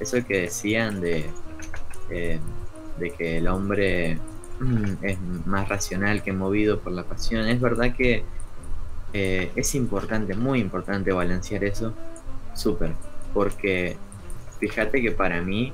eso 0.00 0.24
que 0.26 0.42
decían 0.42 1.00
de, 1.00 1.30
eh, 2.10 2.40
de 2.98 3.10
que 3.10 3.38
el 3.38 3.48
hombre 3.48 4.18
mm, 4.60 5.04
es 5.04 5.18
más 5.46 5.68
racional 5.68 6.22
que 6.22 6.32
movido 6.32 6.80
por 6.80 6.92
la 6.92 7.04
pasión. 7.04 7.46
Es 7.48 7.60
verdad 7.60 7.94
que 7.94 8.24
eh, 9.12 9.50
es 9.56 9.74
importante, 9.74 10.34
muy 10.34 10.60
importante 10.60 11.12
balancear 11.12 11.64
eso, 11.64 11.94
súper, 12.56 12.92
porque 13.32 13.96
fíjate 14.58 15.02
que 15.02 15.10
para 15.10 15.42
mí, 15.42 15.72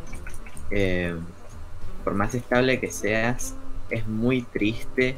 eh, 0.71 1.15
por 2.05 2.15
más 2.15 2.35
estable 2.35 2.81
que 2.81 2.91
seas, 2.91 3.55
es 3.91 4.07
muy 4.07 4.43
triste 4.43 5.17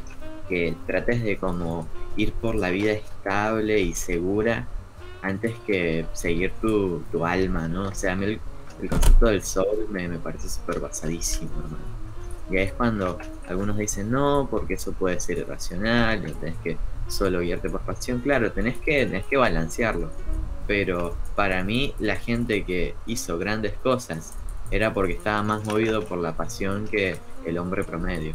que 0.49 0.75
trates 0.87 1.23
de 1.23 1.39
como 1.39 1.89
ir 2.17 2.33
por 2.33 2.55
la 2.55 2.71
vida 2.71 2.93
estable 2.93 3.81
y 3.81 3.95
segura 3.95 4.69
antes 5.23 5.55
que 5.67 6.07
seguir 6.13 6.53
tu, 6.61 7.03
tu 7.11 7.25
alma, 7.25 7.67
¿no? 7.67 7.89
O 7.89 7.95
sea, 7.95 8.13
a 8.13 8.17
mí 8.17 8.27
el, 8.27 8.41
concepto 8.91 9.27
del 9.27 9.43
soul 9.43 9.87
me, 9.91 10.07
me 10.09 10.19
parece 10.19 10.49
súper 10.49 10.81
basadísimo, 10.81 11.51
hermano. 11.57 12.05
Y 12.51 12.59
ahí 12.59 12.65
es 12.65 12.73
cuando 12.73 13.19
algunos 13.49 13.79
dicen, 13.79 14.11
no, 14.11 14.47
porque 14.51 14.75
eso 14.75 14.93
puede 14.93 15.19
ser 15.21 15.39
irracional, 15.39 16.21
tenés 16.41 16.57
que 16.59 16.77
solo 17.09 17.41
guiarte 17.41 17.71
por 17.71 17.81
pasión. 17.81 18.21
Claro, 18.21 18.53
tenés 18.53 18.77
que, 18.79 19.07
tenés 19.07 19.25
que 19.25 19.37
balancearlo. 19.37 20.11
Pero 20.67 21.17
para 21.37 21.63
mí, 21.63 21.95
la 21.99 22.17
gente 22.17 22.65
que 22.65 22.95
hizo 23.07 23.39
grandes 23.39 23.75
cosas 23.75 24.35
era 24.71 24.95
porque 24.95 25.13
estaba 25.13 25.43
más 25.43 25.65
movido 25.65 26.05
por 26.05 26.19
la 26.19 26.37
pasión 26.37 26.87
que 26.89 27.19
el 27.45 27.59
hombre 27.59 27.85
promedio. 27.85 28.35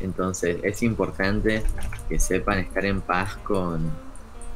Entonces 0.00 0.58
es 0.62 0.82
importante 0.82 1.62
que 2.08 2.18
sepan 2.18 2.58
estar 2.58 2.84
en 2.84 3.00
paz 3.00 3.36
con, 3.36 3.90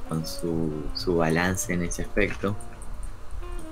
con 0.09 0.27
su, 0.27 0.85
su 0.95 1.17
balance 1.17 1.73
en 1.73 1.83
ese 1.83 2.03
aspecto. 2.03 2.57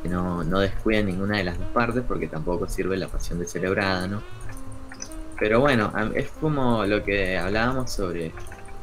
Que 0.02 0.08
no, 0.08 0.44
no 0.44 0.60
descuiden 0.60 1.06
ninguna 1.06 1.38
de 1.38 1.44
las 1.44 1.58
dos 1.58 1.68
partes 1.68 2.04
porque 2.06 2.28
tampoco 2.28 2.68
sirve 2.68 2.96
la 2.96 3.08
pasión 3.08 3.38
descerebrada, 3.40 4.06
¿no? 4.06 4.22
Pero 5.38 5.60
bueno, 5.60 5.92
es 6.14 6.30
como 6.30 6.84
lo 6.84 7.04
que 7.04 7.36
hablábamos 7.36 7.92
sobre 7.92 8.32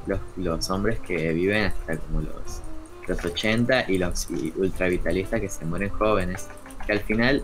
los, 0.08 0.20
los 0.38 0.70
hombres 0.70 1.00
que 1.00 1.34
viven 1.34 1.66
hasta 1.66 1.98
como 1.98 2.22
los, 2.22 2.62
los 3.08 3.24
80 3.24 3.90
y 3.90 3.98
los 3.98 4.30
y 4.30 4.54
ultravitalistas 4.56 5.42
que 5.42 5.50
se 5.50 5.66
mueren 5.66 5.90
jóvenes. 5.90 6.48
Que 6.86 6.94
al 6.94 7.00
final, 7.00 7.44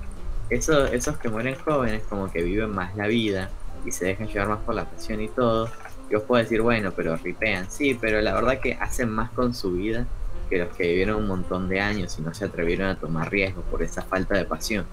eso, 0.49 0.86
esos 0.88 1.18
que 1.18 1.30
mueren 1.30 1.55
jóvenes 1.55 2.03
como 2.03 2.32
que 2.32 2.41
viven 2.43 2.72
más 2.72 2.95
la 2.95 3.07
vida 3.07 3.49
y 3.86 3.91
se 3.91 4.05
dejan 4.05 4.28
llevar 4.28 4.49
más 4.49 4.59
por 4.59 4.76
la 4.76 4.86
pasión 4.86 5.22
y 5.22 5.28
todo. 5.28 5.70
Y 6.09 6.16
os 6.16 6.24
puedo 6.24 6.43
decir, 6.43 6.62
bueno, 6.62 6.91
pero 6.95 7.16
ripean, 7.16 7.70
sí, 7.72 7.97
pero 7.99 8.22
la 8.22 8.34
verdad 8.34 8.59
que 8.59 8.74
hacen 8.74 9.09
más 9.09 9.32
con 9.32 9.55
su 9.55 9.74
vida 9.74 10.05
que 10.51 10.57
los 10.57 10.76
que 10.76 10.84
vivieron 10.84 11.22
un 11.22 11.28
montón 11.28 11.70
de 11.70 11.80
años 11.80 12.20
y 12.20 12.22
no 12.22 12.34
se 12.34 12.43
atrevieron 12.43 12.89
a 12.89 12.95
tomar 12.95 13.32
riesgos 13.32 13.64
por 13.72 13.82
esa 13.82 14.01
falta 14.01 14.36
de 14.36 14.43
pasión. 14.43 14.86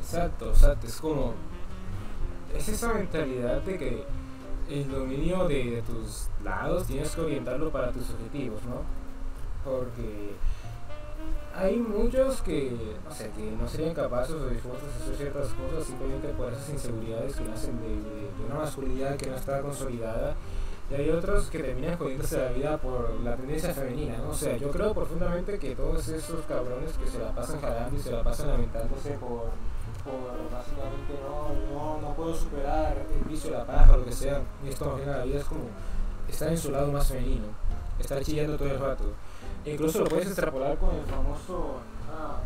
Exacto, 0.00 0.48
exacto, 0.48 0.86
es 0.86 0.96
como. 0.96 1.34
Es 2.56 2.68
esa 2.68 2.94
mentalidad 2.94 3.60
de 3.62 3.78
que 3.78 4.04
el 4.70 4.90
dominio 4.90 5.46
de, 5.48 5.82
tus 5.86 6.28
lados 6.42 6.86
tienes 6.86 7.10
que 7.10 7.20
orientarlo 7.20 7.70
para 7.70 7.90
tus 7.92 8.10
objetivos, 8.10 8.60
¿no? 8.64 8.82
Porque 9.64 10.34
hay 11.56 11.76
muchos 11.76 12.42
que, 12.42 12.76
no 13.04 13.14
sé, 13.14 13.30
que 13.30 13.50
no 13.52 13.68
serían 13.68 13.94
capaces 13.94 14.34
o 14.34 14.48
dispuestos 14.48 14.88
a 14.92 15.02
hacer 15.02 15.16
ciertas 15.16 15.48
cosas 15.48 15.84
simplemente 15.86 16.28
por 16.28 16.52
esas 16.52 16.68
inseguridades 16.70 17.36
que 17.36 17.44
nacen 17.44 17.80
de, 17.80 17.88
de- 17.88 18.30
de 18.38 18.44
una 18.46 18.56
masculinidad 18.56 19.16
que 19.16 19.26
no 19.30 19.36
está 19.36 19.60
consolidada. 19.62 20.34
Y 20.90 20.94
hay 20.94 21.08
otros 21.08 21.46
que 21.48 21.60
terminan 21.60 21.96
jodiéndose 21.96 22.36
la 22.38 22.50
vida 22.52 22.76
por 22.76 23.10
la 23.22 23.36
tendencia 23.36 23.72
femenina, 23.72 24.18
¿no? 24.18 24.30
O 24.30 24.34
sea, 24.34 24.56
yo 24.58 24.70
creo 24.70 24.92
profundamente 24.92 25.58
que 25.58 25.74
todos 25.74 26.06
esos 26.08 26.44
cabrones 26.44 26.92
que 26.92 27.06
se 27.08 27.18
la 27.20 27.30
pasan 27.34 27.58
jalando 27.60 27.96
y 27.96 28.00
se 28.00 28.12
la 28.12 28.22
pasan 28.22 28.48
lamentándose 28.48 29.10
por 29.12 29.44
por 30.04 30.50
básicamente 30.52 31.14
no, 31.22 31.72
no, 31.72 32.00
no 32.00 32.14
puedo 32.14 32.34
superar 32.34 32.96
el 33.10 33.28
vicio 33.28 33.50
de 33.50 33.58
la 33.58 33.66
paja 33.66 33.96
lo 33.96 34.04
que 34.04 34.12
sea, 34.12 34.40
y 34.64 34.68
esto 34.68 34.94
a 34.94 34.98
la 34.98 35.24
vida 35.24 35.38
es 35.38 35.44
como 35.44 35.64
estar 36.28 36.48
en 36.48 36.58
su 36.58 36.70
lado 36.70 36.92
más 36.92 37.06
femenino, 37.08 37.46
estar 37.98 38.22
chillando 38.22 38.56
todo 38.56 38.68
el 38.68 38.78
rato. 38.78 39.04
E 39.64 39.72
incluso 39.72 40.00
lo 40.00 40.06
puedes 40.06 40.26
extrapolar 40.26 40.76
con 40.78 40.94
el 40.94 41.04
famoso, 41.04 41.76
ah, 42.10 42.38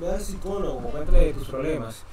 ve 0.00 0.08
al 0.08 0.20
psicólogo, 0.20 0.78
cuéntale 0.80 1.32
tus 1.32 1.48
problemas. 1.48 2.04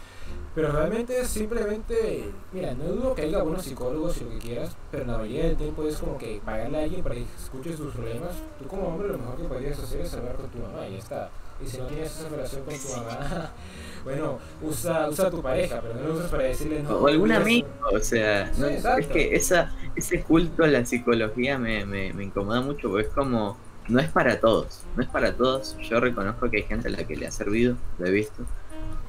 Pero 0.56 0.72
realmente 0.72 1.24
simplemente, 1.24 2.32
mira, 2.52 2.74
no 2.74 2.86
dudo 2.86 3.14
que 3.14 3.22
haya 3.22 3.43
buenos 3.43 3.64
psicólogos 3.64 4.18
y 4.18 4.24
lo 4.24 4.32
que 4.32 4.39
quieras, 4.39 4.76
pero 4.89 5.06
la 5.06 5.20
mayoría 5.20 5.43
del 5.43 5.56
tiempo 5.56 5.84
es 5.84 5.98
como 5.98 6.18
que 6.18 6.41
pagarle 6.43 6.80
a 6.80 6.84
alguien 6.84 7.04
para 7.04 7.14
que 7.14 7.26
escuches 7.39 7.76
tus 7.76 7.93
problemas. 7.93 8.32
Tú 8.58 8.68
como 8.68 8.88
hombre 8.88 9.08
lo 9.10 9.20
mejor 9.20 9.38
que 9.38 9.43
podrías 9.43 9.78
hacer 9.78 10.02
es 10.02 10.14
hablar 10.16 10.36
con 10.36 10.50
tu 10.50 10.58
mamá 10.58 10.88
y 10.88 10.93
ya 10.93 10.98
está. 10.98 11.30
Y 11.60 11.68
si 11.68 11.78
no 11.78 11.88
tienes 11.88 12.12
esa 12.16 12.30
relación 12.30 12.64
con 12.64 12.80
tu 12.80 12.89
mamá, 12.89 13.53
bueno, 14.03 14.39
usa, 14.62 15.10
usa 15.10 15.28
a 15.28 15.32
tu 15.32 15.41
pareja, 15.41 15.82
pero 15.82 15.95
no 15.95 16.08
lo 16.08 16.14
usas 16.16 16.30
para 16.30 16.43
decirle 16.43 16.84
no. 16.84 16.97
O 16.99 17.08
algún 17.08 17.32
amigo, 17.32 17.68
o 17.93 17.99
sea, 17.99 18.51
no- 18.55 18.68
es 18.68 19.08
que 19.08 19.36
esa, 19.36 19.74
ese 19.95 20.24
culto 20.24 20.64
a 20.64 20.68
la 20.68 20.86
psicología 20.86 21.58
me, 21.58 21.86
me, 21.86 22.14
me 22.14 22.24
incomoda 22.26 22.62
mucho 22.62 22.89
porque 22.89 23.08
es 23.08 23.14
como, 23.14 23.64
no 23.88 23.99
es 23.99 24.10
para 24.12 24.39
todos, 24.39 24.88
no 24.93 25.03
es 25.03 25.10
para 25.10 25.36
todos. 25.36 25.78
Yo 25.80 25.99
reconozco 25.99 26.49
que 26.49 26.58
hay 26.58 26.64
gente 26.64 26.88
a 26.89 26.91
la 26.91 27.05
que 27.05 27.16
le 27.16 27.28
ha 27.28 27.32
servido, 27.32 27.78
lo 27.97 28.05
he 28.08 28.12
visto, 28.12 28.47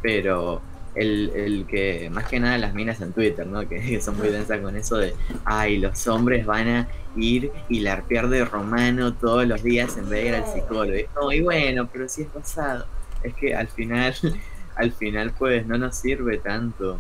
pero 0.01 0.67
el, 0.95 1.31
el 1.35 1.67
que, 1.67 2.11
más 2.11 2.27
que 2.27 2.41
nada 2.41 2.59
las 2.59 2.75
minas 2.75 3.01
en 3.01 3.13
Twitter, 3.13 3.47
¿no? 3.47 3.69
Que, 3.69 4.01
son 4.01 4.17
muy 4.17 4.29
densas 4.29 4.61
con 4.61 4.77
eso 4.77 4.97
de, 4.97 5.15
ay, 5.45 5.79
los 5.79 6.07
hombres 6.07 6.47
van 6.47 6.69
a 6.69 6.89
ir 7.17 7.51
y 7.69 7.81
larpear 7.81 8.29
de 8.29 8.45
romano 8.45 9.15
todos 9.15 9.47
los 9.47 9.63
días 9.63 9.97
en 9.97 10.09
vez 10.09 10.23
de 10.23 10.29
ir 10.29 10.35
al 10.35 10.47
psicólogo. 10.47 10.97
Y 10.97 11.05
como, 11.15 11.33
y 11.33 11.41
bueno, 11.41 11.89
pero 11.93 12.09
si 12.09 12.23
es 12.23 12.29
pasado. 12.29 12.87
Es 13.23 13.35
que 13.35 13.55
al 13.55 13.69
final, 13.69 14.15
al 14.77 14.93
final 14.93 15.33
pues 15.37 15.67
no 15.67 15.77
nos 15.79 15.97
sirve 15.97 16.39
tanto 16.39 16.99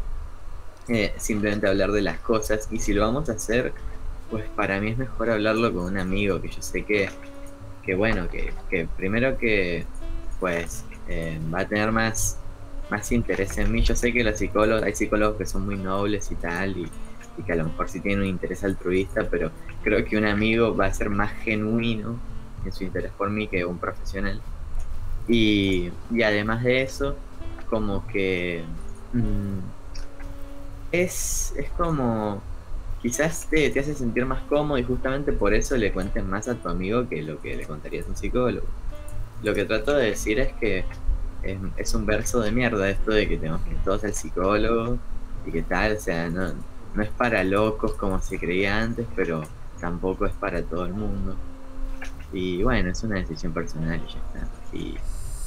eh, 0.88 1.12
simplemente 1.18 1.68
hablar 1.68 1.92
de 1.92 2.02
las 2.02 2.18
cosas 2.18 2.68
y 2.70 2.78
si 2.78 2.92
lo 2.92 3.02
vamos 3.02 3.28
a 3.28 3.32
hacer, 3.32 3.72
pues 4.30 4.44
para 4.56 4.80
mí 4.80 4.90
es 4.90 4.98
mejor 4.98 5.30
hablarlo 5.30 5.72
con 5.72 5.84
un 5.84 5.98
amigo 5.98 6.40
que 6.40 6.48
yo 6.48 6.62
sé 6.62 6.84
que, 6.84 7.08
que 7.84 7.94
bueno, 7.94 8.28
que, 8.28 8.52
que 8.70 8.88
primero 8.96 9.38
que 9.38 9.84
pues 10.40 10.84
eh, 11.08 11.38
va 11.52 11.60
a 11.60 11.68
tener 11.68 11.92
más, 11.92 12.38
más 12.90 13.10
interés 13.12 13.58
en 13.58 13.70
mí. 13.72 13.82
Yo 13.82 13.94
sé 13.94 14.12
que 14.12 14.24
los 14.24 14.38
psicólogos, 14.38 14.82
hay 14.82 14.94
psicólogos 14.94 15.36
que 15.36 15.46
son 15.46 15.64
muy 15.66 15.76
nobles 15.76 16.30
y 16.30 16.34
tal 16.36 16.76
y, 16.76 16.90
que 17.46 17.52
a 17.52 17.56
lo 17.56 17.66
mejor 17.66 17.88
sí 17.88 18.00
tienen 18.00 18.22
un 18.22 18.26
interés 18.26 18.64
altruista, 18.64 19.28
pero 19.30 19.52
creo 19.84 20.04
que 20.04 20.16
un 20.16 20.24
amigo 20.24 20.74
va 20.74 20.86
a 20.86 20.92
ser 20.92 21.08
más 21.08 21.30
genuino 21.44 22.18
en 22.64 22.72
su 22.72 22.82
interés 22.82 23.12
por 23.16 23.30
mí 23.30 23.46
que 23.46 23.64
un 23.64 23.78
profesional. 23.78 24.40
Y, 25.28 25.92
y 26.10 26.22
además 26.22 26.64
de 26.64 26.82
eso, 26.82 27.14
como 27.70 28.04
que 28.08 28.64
mm, 29.12 29.58
es, 30.90 31.54
es 31.56 31.70
como 31.76 32.42
quizás 33.00 33.46
te, 33.48 33.70
te 33.70 33.80
hace 33.80 33.94
sentir 33.94 34.26
más 34.26 34.42
cómodo 34.42 34.78
y 34.78 34.82
justamente 34.82 35.32
por 35.32 35.54
eso 35.54 35.76
le 35.76 35.92
cuentes 35.92 36.24
más 36.24 36.48
a 36.48 36.54
tu 36.54 36.68
amigo 36.68 37.08
que 37.08 37.22
lo 37.22 37.40
que 37.40 37.56
le 37.56 37.64
contarías 37.64 38.06
un 38.08 38.16
psicólogo. 38.16 38.66
Lo 39.42 39.54
que 39.54 39.64
trato 39.64 39.94
de 39.94 40.06
decir 40.06 40.40
es 40.40 40.52
que 40.54 40.84
es, 41.42 41.58
es 41.76 41.94
un 41.94 42.06
verso 42.06 42.40
de 42.40 42.52
mierda 42.52 42.88
esto 42.88 43.12
de 43.12 43.28
que 43.28 43.36
tenemos 43.36 43.62
que 43.62 43.70
ir 43.70 43.78
todos 43.84 44.04
al 44.04 44.14
psicólogo 44.14 44.98
y 45.46 45.52
que 45.52 45.62
tal, 45.62 45.96
o 45.96 46.00
sea, 46.00 46.28
no, 46.28 46.52
no 46.94 47.02
es 47.02 47.10
para 47.10 47.44
locos 47.44 47.94
como 47.94 48.20
se 48.20 48.38
creía 48.38 48.80
antes, 48.80 49.06
pero 49.14 49.42
tampoco 49.80 50.26
es 50.26 50.32
para 50.34 50.62
todo 50.62 50.84
el 50.86 50.94
mundo. 50.94 51.36
Y 52.32 52.62
bueno, 52.62 52.90
es 52.90 53.02
una 53.02 53.16
decisión 53.16 53.52
personal 53.52 54.00
y 54.06 54.12
ya 54.12 54.18
está. 54.18 54.76
Y 54.76 54.98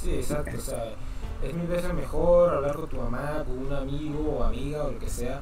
Sí, 0.02 0.16
exacto, 0.16 0.58
o 0.58 0.62
sea, 0.62 0.96
es 1.44 1.54
mil 1.54 1.68
veces 1.68 1.94
mejor 1.94 2.56
hablar 2.56 2.76
con 2.76 2.90
tu 2.90 2.98
mamá, 2.98 3.44
con 3.46 3.60
un 3.60 3.72
amigo 3.72 4.38
o 4.40 4.44
amiga 4.44 4.84
o 4.86 4.92
lo 4.92 4.98
que 4.98 5.08
sea. 5.08 5.42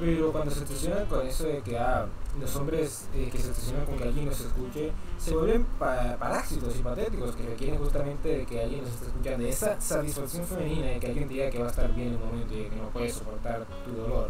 Pero 0.00 0.30
cuando 0.30 0.50
se 0.52 0.60
obsesionan 0.60 1.06
con 1.06 1.26
eso 1.26 1.44
de 1.44 1.58
que 1.60 1.76
ah, 1.76 2.06
los 2.40 2.54
hombres 2.54 3.08
eh, 3.14 3.28
que 3.32 3.38
se 3.38 3.50
obsesionan 3.50 3.84
con 3.84 3.96
que 3.96 4.04
alguien 4.04 4.26
los 4.26 4.40
escuche, 4.40 4.92
se 5.18 5.34
vuelven 5.34 5.64
pa- 5.78 6.16
parásitos 6.20 6.76
y 6.78 6.82
patéticos 6.82 7.34
que 7.34 7.42
requieren 7.42 7.78
justamente 7.78 8.28
de 8.28 8.46
que 8.46 8.62
alguien 8.62 8.82
los 8.82 8.90
esté 8.90 9.06
escuchando. 9.06 9.44
Esa 9.46 9.80
satisfacción 9.80 10.44
femenina 10.46 10.86
de 10.86 11.00
que 11.00 11.06
alguien 11.08 11.28
diga 11.28 11.50
que 11.50 11.58
va 11.58 11.66
a 11.66 11.70
estar 11.70 11.92
bien 11.94 12.08
en 12.08 12.14
un 12.14 12.26
momento 12.26 12.54
y 12.54 12.64
que 12.66 12.76
no 12.76 12.88
puede 12.90 13.10
soportar 13.10 13.66
tu 13.84 14.00
dolor. 14.00 14.28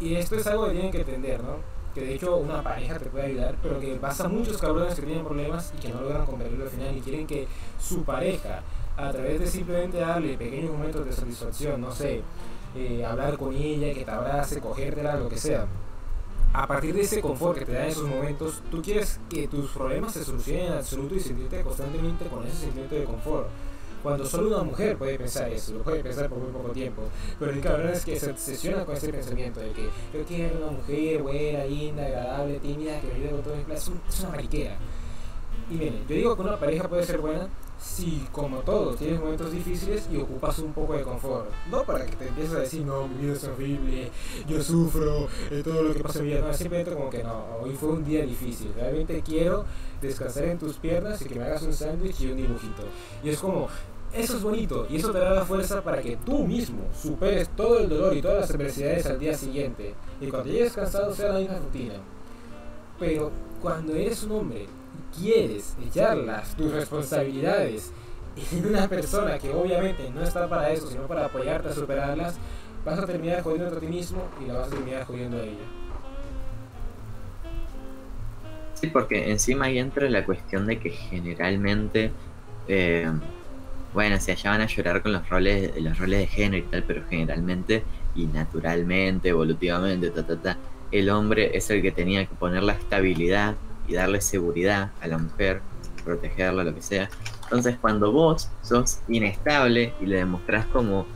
Y 0.00 0.14
esto 0.14 0.36
es 0.36 0.46
algo 0.46 0.66
que 0.66 0.72
tienen 0.72 0.90
que 0.92 1.00
entender, 1.00 1.42
¿no? 1.42 1.56
Que 1.94 2.00
de 2.02 2.14
hecho 2.14 2.36
una 2.36 2.62
pareja 2.62 2.98
te 2.98 3.06
puede 3.06 3.26
ayudar, 3.26 3.56
pero 3.62 3.80
que 3.80 3.94
pasa 3.96 4.26
muchos 4.28 4.56
cabrones 4.56 4.94
que 4.94 5.02
tienen 5.02 5.24
problemas 5.24 5.72
y 5.76 5.80
que 5.82 5.88
no 5.92 6.00
logran 6.00 6.24
convertirlo 6.24 6.64
al 6.64 6.70
final 6.70 6.96
y 6.96 7.00
quieren 7.00 7.26
que 7.26 7.46
su 7.78 8.04
pareja, 8.04 8.62
a 8.96 9.10
través 9.12 9.38
de 9.40 9.46
simplemente 9.46 9.98
darle 9.98 10.36
pequeños 10.38 10.72
momentos 10.72 11.04
de 11.04 11.12
satisfacción, 11.12 11.80
no 11.80 11.90
sé, 11.92 12.22
eh, 12.74 13.04
hablar 13.04 13.36
con 13.36 13.54
ella, 13.54 13.92
que 13.94 14.04
te 14.04 14.10
abrace, 14.10 14.60
cogértela, 14.60 15.16
lo 15.16 15.28
que 15.28 15.38
sea. 15.38 15.66
A 16.52 16.66
partir 16.66 16.94
de 16.94 17.02
ese 17.02 17.20
confort 17.20 17.58
que 17.58 17.64
te 17.64 17.72
da 17.72 17.84
en 17.84 17.90
esos 17.90 18.08
momentos, 18.08 18.62
tú 18.70 18.80
quieres 18.80 19.20
que 19.28 19.48
tus 19.48 19.70
problemas 19.70 20.12
se 20.14 20.24
solucionen 20.24 20.66
en 20.66 20.72
absoluto 20.74 21.14
y 21.14 21.20
sentirte 21.20 21.62
constantemente 21.62 22.26
con 22.26 22.46
ese 22.46 22.56
sentimiento 22.56 22.94
de 22.94 23.04
confort. 23.04 23.48
Cuando 24.02 24.24
solo 24.24 24.48
una 24.48 24.62
mujer 24.62 24.96
puede 24.96 25.18
pensar 25.18 25.50
eso, 25.52 25.74
lo 25.74 25.82
puede 25.82 26.02
pensar 26.02 26.28
por 26.28 26.38
muy 26.38 26.52
poco 26.52 26.70
tiempo. 26.70 27.02
Pero 27.38 27.50
el 27.50 27.60
cabrón 27.60 27.88
es 27.90 28.04
que 28.04 28.18
se 28.18 28.30
obsesiona 28.30 28.84
con 28.84 28.96
ese 28.96 29.12
pensamiento 29.12 29.60
de 29.60 29.72
que 29.72 29.88
yo 30.14 30.24
quiero 30.26 30.58
una 30.58 30.70
mujer 30.70 31.22
buena, 31.22 31.64
linda, 31.64 32.06
agradable, 32.06 32.60
tímida, 32.60 33.00
que 33.00 33.08
me 33.08 33.14
ayude 33.14 33.30
con 33.30 33.42
todo 33.42 33.56
mi 33.56 33.64
plan. 33.64 33.76
Es 33.76 33.88
una 34.20 34.30
mariquera. 34.30 34.76
Y 35.70 35.74
miren, 35.74 36.06
yo 36.08 36.14
digo 36.14 36.36
que 36.36 36.42
una 36.42 36.58
pareja 36.58 36.88
puede 36.88 37.02
ser 37.02 37.18
buena 37.18 37.48
si, 37.80 38.26
como 38.32 38.58
todos, 38.58 38.96
tienes 38.96 39.20
momentos 39.20 39.52
difíciles 39.52 40.08
y 40.12 40.16
ocupas 40.16 40.58
un 40.58 40.72
poco 40.72 40.94
de 40.94 41.02
confort. 41.02 41.48
No 41.70 41.84
para 41.84 42.04
que 42.04 42.16
te 42.16 42.28
empieces 42.28 42.54
a 42.54 42.60
decir, 42.60 42.84
no, 42.84 43.06
mi 43.06 43.24
vida 43.24 43.34
es 43.34 43.44
horrible, 43.44 44.10
yo 44.48 44.62
sufro, 44.62 45.28
eh, 45.50 45.62
todo 45.62 45.82
lo 45.82 45.94
que 45.94 46.00
pasa 46.00 46.18
en 46.18 46.24
mi 46.24 46.30
vida. 46.32 46.40
No, 46.40 46.52
simplemente 46.54 46.92
como 46.92 47.08
que 47.08 47.22
no, 47.22 47.44
hoy 47.62 47.74
fue 47.74 47.90
un 47.90 48.04
día 48.04 48.24
difícil. 48.24 48.72
Realmente 48.74 49.22
quiero 49.22 49.64
descansar 50.02 50.44
en 50.44 50.58
tus 50.58 50.76
piernas 50.76 51.22
y 51.22 51.26
que 51.26 51.36
me 51.36 51.44
hagas 51.44 51.62
un 51.62 51.72
sándwich 51.72 52.20
y 52.20 52.30
un 52.30 52.36
dibujito. 52.36 52.82
Y 53.22 53.30
es 53.30 53.38
como, 53.38 53.68
eso 54.12 54.36
es 54.36 54.42
bonito 54.42 54.86
y 54.88 54.96
eso 54.96 55.12
te 55.12 55.18
da 55.18 55.34
la 55.34 55.44
fuerza 55.44 55.82
para 55.82 56.00
que 56.02 56.16
tú 56.16 56.46
mismo 56.46 56.80
superes 57.00 57.48
todo 57.50 57.78
el 57.78 57.88
dolor 57.88 58.16
y 58.16 58.22
todas 58.22 58.40
las 58.40 58.50
adversidades 58.50 59.06
al 59.06 59.18
día 59.18 59.36
siguiente. 59.36 59.94
Y 60.20 60.28
cuando 60.28 60.50
llegues 60.50 60.72
cansado 60.72 61.14
sea 61.14 61.32
la 61.32 61.38
misma 61.38 61.58
rutina. 61.58 61.94
Pero 62.98 63.30
cuando 63.62 63.94
eres 63.94 64.24
un 64.24 64.32
hombre 64.32 64.66
quieres 65.16 65.76
echar 65.84 66.16
las, 66.16 66.54
tus 66.56 66.72
responsabilidades 66.72 67.92
en 68.52 68.66
una 68.66 68.88
persona 68.88 69.38
que 69.38 69.50
obviamente 69.50 70.10
no 70.10 70.22
está 70.22 70.48
para 70.48 70.70
eso, 70.70 70.88
sino 70.88 71.06
para 71.06 71.26
apoyarte 71.26 71.68
a 71.68 71.72
superarlas, 71.74 72.36
vas 72.84 72.98
a 72.98 73.06
terminar 73.06 73.42
jodiendo 73.42 73.76
a 73.76 73.80
ti 73.80 73.86
mismo 73.86 74.22
y 74.42 74.46
la 74.46 74.54
vas 74.54 74.68
a 74.68 74.70
terminar 74.70 75.04
jodiendo 75.04 75.36
a 75.38 75.42
ella. 75.42 75.64
Sí, 78.74 78.86
porque 78.88 79.30
encima 79.30 79.66
ahí 79.66 79.78
entra 79.78 80.08
la 80.08 80.24
cuestión 80.24 80.66
de 80.66 80.78
que 80.78 80.90
generalmente, 80.90 82.12
eh, 82.68 83.10
bueno, 83.92 84.16
o 84.16 84.20
sea, 84.20 84.36
van 84.44 84.60
a 84.60 84.66
llorar 84.66 85.02
con 85.02 85.12
los 85.12 85.28
roles, 85.28 85.72
los 85.82 85.98
roles 85.98 86.20
de 86.20 86.26
género 86.28 86.64
y 86.64 86.70
tal, 86.70 86.84
pero 86.84 87.02
generalmente 87.10 87.82
y 88.14 88.26
naturalmente, 88.26 89.30
evolutivamente, 89.30 90.10
ta, 90.10 90.24
ta, 90.24 90.36
ta, 90.36 90.56
el 90.92 91.10
hombre 91.10 91.56
es 91.56 91.70
el 91.70 91.82
que 91.82 91.90
tenía 91.90 92.24
que 92.24 92.34
poner 92.34 92.62
la 92.62 92.74
estabilidad 92.74 93.56
y 93.88 93.94
darle 93.94 94.20
seguridad 94.20 94.92
a 95.00 95.06
la 95.06 95.18
mujer, 95.18 95.60
protegerla, 96.04 96.62
lo 96.62 96.74
que 96.74 96.82
sea. 96.82 97.08
Entonces, 97.44 97.76
cuando 97.80 98.12
vos 98.12 98.50
sos 98.62 99.00
inestable 99.08 99.94
y 100.00 100.06
le 100.06 100.16
demostrás 100.16 100.66
como 100.66 101.06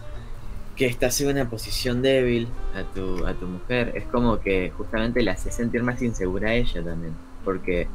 que 0.74 0.86
estás 0.86 1.20
en 1.20 1.28
una 1.28 1.48
posición 1.48 2.00
débil 2.00 2.48
a 2.74 2.82
tu, 2.94 3.26
a 3.26 3.34
tu 3.34 3.46
mujer, 3.46 3.92
es 3.94 4.04
como 4.04 4.40
que 4.40 4.72
justamente 4.76 5.22
la 5.22 5.32
hace 5.32 5.50
sentir 5.50 5.82
más 5.82 6.00
insegura 6.00 6.48
a 6.48 6.54
ella 6.54 6.82
también. 6.82 7.14
Porque 7.44 7.86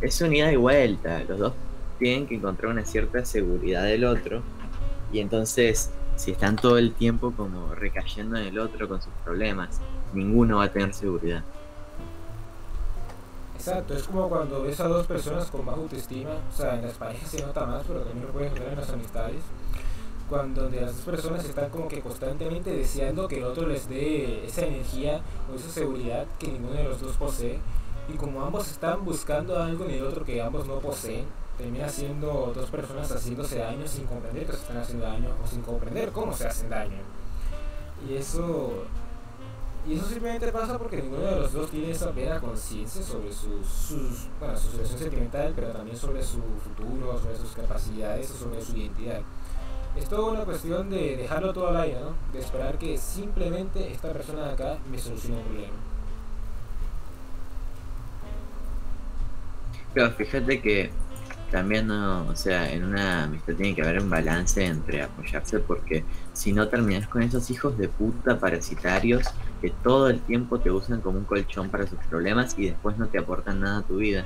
es 0.00 0.20
un 0.20 0.34
ida 0.34 0.52
y 0.52 0.56
vuelta. 0.56 1.22
Los 1.26 1.38
dos 1.38 1.52
tienen 1.98 2.26
que 2.26 2.34
encontrar 2.34 2.72
una 2.72 2.84
cierta 2.84 3.24
seguridad 3.24 3.84
del 3.84 4.04
otro. 4.04 4.42
Y 5.12 5.20
entonces, 5.20 5.90
si 6.16 6.32
están 6.32 6.56
todo 6.56 6.76
el 6.76 6.92
tiempo 6.92 7.32
como 7.32 7.74
recayendo 7.74 8.36
en 8.36 8.46
el 8.46 8.58
otro 8.58 8.88
con 8.88 9.00
sus 9.00 9.12
problemas, 9.24 9.80
ninguno 10.12 10.58
va 10.58 10.64
a 10.64 10.72
tener 10.72 10.92
seguridad. 10.92 11.42
Exacto, 13.66 13.94
es 13.94 14.04
como 14.04 14.28
cuando 14.28 14.62
ves 14.62 14.78
a 14.78 14.86
dos 14.86 15.08
personas 15.08 15.50
con 15.50 15.66
baja 15.66 15.80
autoestima, 15.80 16.30
o 16.48 16.56
sea, 16.56 16.76
en 16.76 16.82
las 16.82 16.94
parejas 16.94 17.28
se 17.28 17.42
nota 17.42 17.66
más, 17.66 17.82
pero 17.84 18.02
también 18.02 18.24
lo 18.24 18.32
puedes 18.32 18.54
ver 18.54 18.62
en 18.62 18.76
las 18.76 18.90
amistades, 18.90 19.42
cuando 20.28 20.70
las 20.70 20.94
dos 20.94 21.04
personas 21.04 21.44
están 21.44 21.70
como 21.70 21.88
que 21.88 22.00
constantemente 22.00 22.70
deseando 22.70 23.26
que 23.26 23.38
el 23.38 23.44
otro 23.44 23.66
les 23.66 23.88
dé 23.88 24.46
esa 24.46 24.66
energía 24.66 25.20
o 25.52 25.56
esa 25.56 25.68
seguridad 25.68 26.26
que 26.38 26.46
ninguno 26.46 26.74
de 26.74 26.84
los 26.84 27.00
dos 27.00 27.16
posee, 27.16 27.58
y 28.08 28.16
como 28.16 28.44
ambos 28.44 28.70
están 28.70 29.04
buscando 29.04 29.60
algo 29.60 29.84
en 29.86 29.90
el 29.90 30.04
otro 30.04 30.24
que 30.24 30.40
ambos 30.40 30.64
no 30.68 30.78
poseen, 30.78 31.24
termina 31.58 31.88
siendo 31.88 32.52
dos 32.54 32.70
personas 32.70 33.10
haciéndose 33.10 33.58
daño 33.58 33.88
sin 33.88 34.06
comprender 34.06 34.46
que 34.46 34.52
se 34.52 34.58
están 34.58 34.76
haciendo 34.76 35.06
daño 35.06 35.30
o 35.42 35.46
sin 35.48 35.62
comprender 35.62 36.12
cómo 36.12 36.32
se 36.32 36.46
hacen 36.46 36.70
daño. 36.70 36.98
Y 38.08 38.14
eso 38.14 38.84
y 39.86 39.94
eso 39.94 40.06
simplemente 40.08 40.50
pasa 40.50 40.78
porque 40.78 40.96
ninguno 40.96 41.22
de 41.22 41.36
los 41.36 41.52
dos 41.52 41.70
tiene 41.70 41.92
esa 41.92 42.10
plena 42.10 42.40
conciencia 42.40 43.02
sobre 43.02 43.32
sus, 43.32 43.66
sus, 43.66 44.28
bueno, 44.40 44.56
su 44.56 44.70
situación 44.70 44.98
sentimental, 44.98 45.52
pero 45.54 45.68
también 45.68 45.96
sobre 45.96 46.22
su 46.24 46.42
futuro, 46.64 47.18
sobre 47.20 47.36
sus 47.36 47.52
capacidades 47.52 48.28
sobre 48.28 48.60
su 48.60 48.76
identidad. 48.76 49.20
es 49.96 50.08
toda 50.08 50.32
una 50.32 50.44
cuestión 50.44 50.90
de 50.90 51.16
dejarlo 51.16 51.52
todo 51.52 51.68
al 51.68 51.76
aire, 51.76 52.00
¿no? 52.00 52.14
De 52.32 52.40
esperar 52.40 52.78
que 52.78 52.98
simplemente 52.98 53.92
esta 53.92 54.12
persona 54.12 54.46
de 54.46 54.52
acá 54.52 54.78
me 54.90 54.98
solucione 54.98 55.36
un 55.36 55.44
problema. 55.44 55.74
Pero 59.94 60.10
fíjate 60.10 60.60
que 60.60 60.90
también 61.50 61.86
no, 61.86 62.26
o 62.26 62.36
sea, 62.36 62.72
en 62.72 62.84
una 62.84 63.24
amistad 63.24 63.54
tiene 63.54 63.74
que 63.74 63.82
haber 63.82 64.00
un 64.00 64.10
balance 64.10 64.64
entre 64.64 65.02
apoyarse 65.02 65.60
porque 65.60 66.04
si 66.32 66.52
no 66.52 66.68
terminas 66.68 67.06
con 67.08 67.22
esos 67.22 67.50
hijos 67.50 67.78
de 67.78 67.88
puta 67.88 68.38
parasitarios 68.38 69.26
que 69.60 69.70
todo 69.70 70.10
el 70.10 70.20
tiempo 70.20 70.58
te 70.58 70.70
usan 70.70 71.00
como 71.00 71.18
un 71.18 71.24
colchón 71.24 71.70
para 71.70 71.86
sus 71.86 71.98
problemas 72.10 72.58
y 72.58 72.66
después 72.66 72.98
no 72.98 73.06
te 73.06 73.18
aportan 73.18 73.60
nada 73.60 73.78
a 73.78 73.82
tu 73.82 73.96
vida. 73.98 74.24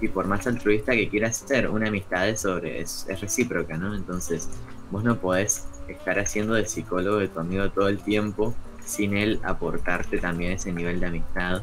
Y 0.00 0.08
por 0.08 0.26
más 0.26 0.46
altruista 0.46 0.92
que 0.92 1.08
quieras 1.08 1.36
ser, 1.36 1.68
una 1.68 1.88
amistad 1.88 2.28
es 2.28 2.40
sobre 2.40 2.80
es, 2.80 3.06
es 3.08 3.20
recíproca, 3.20 3.76
¿no? 3.76 3.94
Entonces, 3.94 4.48
vos 4.90 5.04
no 5.04 5.16
podés 5.18 5.66
estar 5.88 6.18
haciendo 6.18 6.54
de 6.54 6.66
psicólogo 6.66 7.18
de 7.18 7.28
tu 7.28 7.40
amigo 7.40 7.70
todo 7.70 7.88
el 7.88 7.98
tiempo 7.98 8.54
sin 8.84 9.16
él 9.16 9.40
aportarte 9.42 10.18
también 10.18 10.52
ese 10.52 10.72
nivel 10.72 11.00
de 11.00 11.06
amistad. 11.06 11.62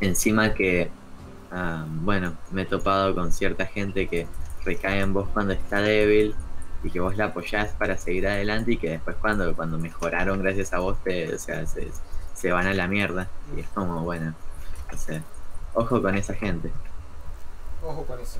Encima 0.00 0.54
que 0.54 0.90
Ah, 1.50 1.84
bueno, 1.88 2.36
me 2.52 2.62
he 2.62 2.66
topado 2.66 3.14
con 3.14 3.32
cierta 3.32 3.66
gente 3.66 4.06
que 4.06 4.26
recae 4.64 5.00
en 5.00 5.12
vos 5.12 5.28
cuando 5.32 5.52
está 5.52 5.80
débil 5.80 6.34
y 6.82 6.90
que 6.90 7.00
vos 7.00 7.16
la 7.16 7.26
apoyás 7.26 7.72
para 7.72 7.96
seguir 7.96 8.26
adelante 8.26 8.72
y 8.72 8.76
que 8.76 8.90
después 8.90 9.16
cuando, 9.16 9.54
cuando 9.54 9.78
mejoraron 9.78 10.40
gracias 10.42 10.72
a 10.72 10.78
vos 10.78 10.96
te, 11.02 11.34
o 11.34 11.38
sea, 11.38 11.64
se, 11.66 12.52
van 12.52 12.66
a 12.66 12.74
la 12.74 12.86
mierda. 12.86 13.28
Y 13.56 13.60
es 13.60 13.68
como, 13.68 14.02
bueno, 14.02 14.34
o 14.92 14.96
sea, 14.96 15.22
ojo 15.74 16.00
con 16.00 16.16
esa 16.16 16.34
gente. 16.34 16.70
Ojo 17.82 18.04
con 18.04 18.20
eso. 18.20 18.38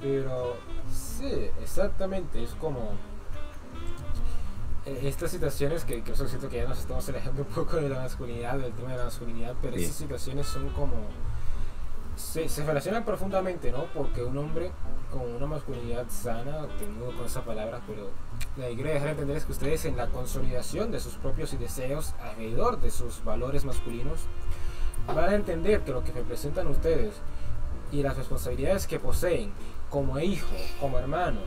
Pero 0.00 0.56
sí, 0.92 1.50
exactamente, 1.60 2.42
es 2.42 2.50
como 2.52 2.92
estas 5.02 5.30
situaciones 5.30 5.84
que, 5.84 6.02
que 6.02 6.14
siento 6.14 6.48
que 6.48 6.58
ya 6.58 6.68
nos 6.68 6.78
estamos 6.78 7.08
alejando 7.08 7.42
un 7.48 7.48
poco 7.48 7.76
de 7.76 7.88
la 7.88 8.00
masculinidad, 8.00 8.58
del 8.58 8.72
tema 8.72 8.92
de 8.92 8.98
la 8.98 9.04
masculinidad, 9.04 9.54
pero 9.60 9.76
estas 9.76 9.96
situaciones 9.96 10.46
son 10.46 10.68
como... 10.70 10.94
Se, 12.16 12.48
se, 12.50 12.66
relacionan 12.66 13.04
profundamente, 13.04 13.72
¿no? 13.72 13.86
Porque 13.94 14.22
un 14.22 14.36
hombre 14.36 14.72
con 15.10 15.22
una 15.22 15.46
masculinidad 15.46 16.06
sana, 16.10 16.66
tengo 16.78 17.14
con 17.16 17.24
esa 17.24 17.42
palabra, 17.42 17.80
pero 17.86 18.10
la 18.56 18.68
que 18.68 18.74
quiero 18.74 18.90
dejar 18.90 19.08
entender 19.08 19.38
es 19.38 19.46
que 19.46 19.52
ustedes 19.52 19.86
en 19.86 19.96
la 19.96 20.06
consolidación 20.08 20.90
de 20.90 21.00
sus 21.00 21.14
propios 21.14 21.58
deseos 21.58 22.14
alrededor 22.20 22.78
de 22.80 22.90
sus 22.90 23.24
valores 23.24 23.64
masculinos, 23.64 24.20
van 25.06 25.30
a 25.30 25.34
entender 25.34 25.80
que 25.80 25.92
lo 25.92 26.04
que 26.04 26.12
representan 26.12 26.66
ustedes 26.66 27.14
y 27.90 28.02
las 28.02 28.16
responsabilidades 28.16 28.86
que 28.86 29.00
poseen 29.00 29.52
como 29.88 30.18
hijo, 30.20 30.54
como 30.78 30.98
hermano, 30.98 31.40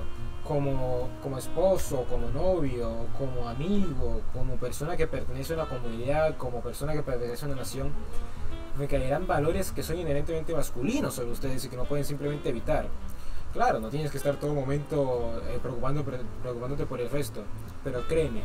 como, 0.47 1.09
como 1.21 1.37
esposo, 1.37 2.05
como 2.09 2.29
novio, 2.29 3.07
como 3.17 3.47
amigo, 3.47 4.21
como 4.33 4.55
persona 4.57 4.97
que 4.97 5.07
pertenece 5.07 5.53
a 5.53 5.57
una 5.57 5.65
comunidad, 5.67 6.37
como 6.37 6.61
persona 6.61 6.93
que 6.93 7.01
pertenece 7.01 7.45
a 7.45 7.47
una 7.47 7.57
nación, 7.57 7.91
recaerán 8.77 9.27
valores 9.27 9.71
que 9.71 9.83
son 9.83 9.99
inherentemente 9.99 10.53
masculinos 10.53 11.13
sobre 11.13 11.31
ustedes 11.31 11.63
y 11.65 11.69
que 11.69 11.77
no 11.77 11.85
pueden 11.85 12.05
simplemente 12.05 12.49
evitar. 12.49 12.87
Claro, 13.53 13.79
no 13.79 13.89
tienes 13.89 14.11
que 14.11 14.17
estar 14.17 14.35
todo 14.37 14.53
momento 14.53 15.41
eh, 15.47 15.59
preocupándote 15.61 16.85
por 16.85 16.99
el 16.99 17.09
resto, 17.09 17.43
pero 17.83 18.05
créeme, 18.07 18.41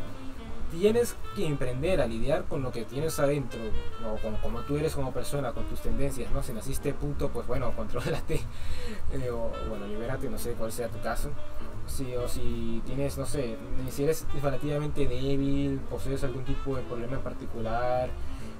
tienes 0.69 1.15
que 1.35 1.45
emprender 1.45 2.01
a 2.01 2.05
lidiar 2.05 2.45
con 2.45 2.61
lo 2.61 2.71
que 2.71 2.85
tienes 2.85 3.19
adentro, 3.19 3.59
o 4.05 4.21
con 4.21 4.35
como 4.37 4.61
tú 4.61 4.77
eres 4.77 4.95
como 4.95 5.11
persona, 5.11 5.51
con 5.51 5.65
tus 5.65 5.81
tendencias, 5.81 6.31
¿no? 6.31 6.43
Si 6.43 6.53
naciste 6.53 6.93
punto, 6.93 7.29
pues 7.29 7.47
bueno, 7.47 7.71
controlate, 7.75 8.41
eh, 9.11 9.29
o 9.31 9.51
bueno, 9.67 9.87
libérate, 9.87 10.29
no 10.29 10.37
sé 10.37 10.53
cuál 10.53 10.71
sea 10.71 10.87
tu 10.87 10.99
caso, 11.01 11.29
si, 11.89 12.15
o 12.15 12.27
si 12.27 12.81
tienes, 12.85 13.17
no 13.17 13.25
sé, 13.25 13.57
si 13.89 14.03
eres 14.03 14.25
relativamente 14.41 15.07
débil, 15.07 15.79
posees 15.89 16.23
algún 16.23 16.45
tipo 16.45 16.75
de 16.75 16.83
problema 16.83 17.15
en 17.15 17.21
particular, 17.21 18.09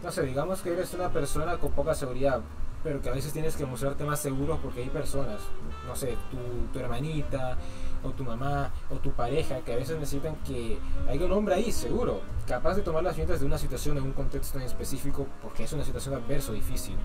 no 0.04 0.12
sé, 0.12 0.24
digamos 0.24 0.62
que 0.62 0.74
eres 0.74 0.94
una 0.94 1.10
persona 1.10 1.58
con 1.58 1.72
poca 1.72 1.94
seguridad, 1.94 2.42
pero 2.84 3.02
que 3.02 3.10
a 3.10 3.14
veces 3.14 3.34
tienes 3.34 3.56
que 3.56 3.66
mostrarte 3.66 4.04
más 4.04 4.20
seguro 4.20 4.60
porque 4.62 4.82
hay 4.82 4.90
personas, 4.90 5.42
no 5.86 5.96
sé, 5.96 6.18
tu, 6.32 6.38
tu 6.72 6.80
hermanita, 6.80 7.58
o 8.04 8.12
tu 8.12 8.24
mamá, 8.24 8.72
o 8.90 8.96
tu 8.96 9.12
pareja, 9.12 9.60
que 9.62 9.74
a 9.74 9.76
veces 9.76 9.98
necesitan 10.00 10.36
que 10.38 10.78
haya 11.08 11.26
un 11.26 11.32
hombre 11.34 11.56
ahí, 11.56 11.72
seguro, 11.72 12.22
capaz 12.48 12.76
de 12.76 12.82
tomar 12.82 13.04
las 13.04 13.16
riendas 13.16 13.40
de 13.40 13.46
una 13.46 13.58
situación 13.58 13.98
en 13.98 14.04
un 14.04 14.14
contexto 14.14 14.58
en 14.58 14.66
específico, 14.66 15.28
porque 15.42 15.64
es 15.64 15.74
una 15.74 15.84
situación 15.84 16.16
adversa 16.16 16.52
o 16.52 16.56
difícil. 16.56 16.96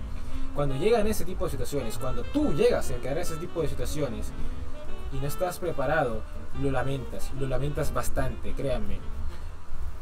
Cuando 0.53 0.75
llegan 0.75 1.05
ese 1.07 1.25
tipo 1.25 1.45
de 1.45 1.51
situaciones, 1.51 1.97
cuando 1.97 2.23
tú 2.23 2.53
llegas 2.53 2.89
a 2.89 2.95
en 2.95 3.17
ese 3.17 3.35
tipo 3.35 3.61
de 3.61 3.67
situaciones, 3.67 4.31
y 5.13 5.17
no 5.17 5.27
estás 5.27 5.59
preparado, 5.59 6.21
lo 6.61 6.71
lamentas, 6.71 7.31
lo 7.39 7.47
lamentas 7.47 7.93
bastante, 7.93 8.53
créanme. 8.53 8.99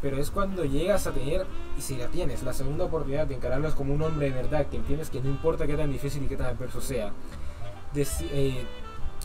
Pero 0.02 0.18
es 0.18 0.32
cuando 0.32 0.66
llegas 0.66 1.08
a 1.08 1.12
tener, 1.12 1.46
y 1.78 1.82
si 1.82 1.96
la 1.96 2.08
tienes, 2.08 2.44
la 2.44 2.54
segunda 2.54 2.86
oportunidad 2.86 3.26
de 3.26 3.36
encararlas 3.36 3.74
como 3.74 3.94
un 3.94 4.02
hombre 4.02 4.30
de 4.30 4.36
verdad, 4.36 4.68
que 4.68 4.78
entiendes 4.78 5.10
que 5.10 5.22
no 5.22 5.30
importa 5.30 5.66
qué 5.66 5.78
tan 5.78 5.92
difícil 5.92 6.24
y 6.24 6.28
qué 6.28 6.36
tan 6.36 6.48
adverso 6.48 6.82
sea, 6.82 7.14
eh, 7.96 8.66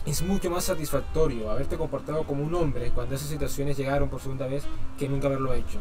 es 0.05 0.21
mucho 0.21 0.49
más 0.49 0.63
satisfactorio 0.63 1.51
haberte 1.51 1.77
comportado 1.77 2.23
como 2.23 2.43
un 2.43 2.55
hombre 2.55 2.91
cuando 2.91 3.15
esas 3.15 3.27
situaciones 3.27 3.77
llegaron 3.77 4.09
por 4.09 4.21
segunda 4.21 4.47
vez 4.47 4.63
que 4.97 5.09
nunca 5.09 5.27
haberlo 5.27 5.53
hecho. 5.53 5.79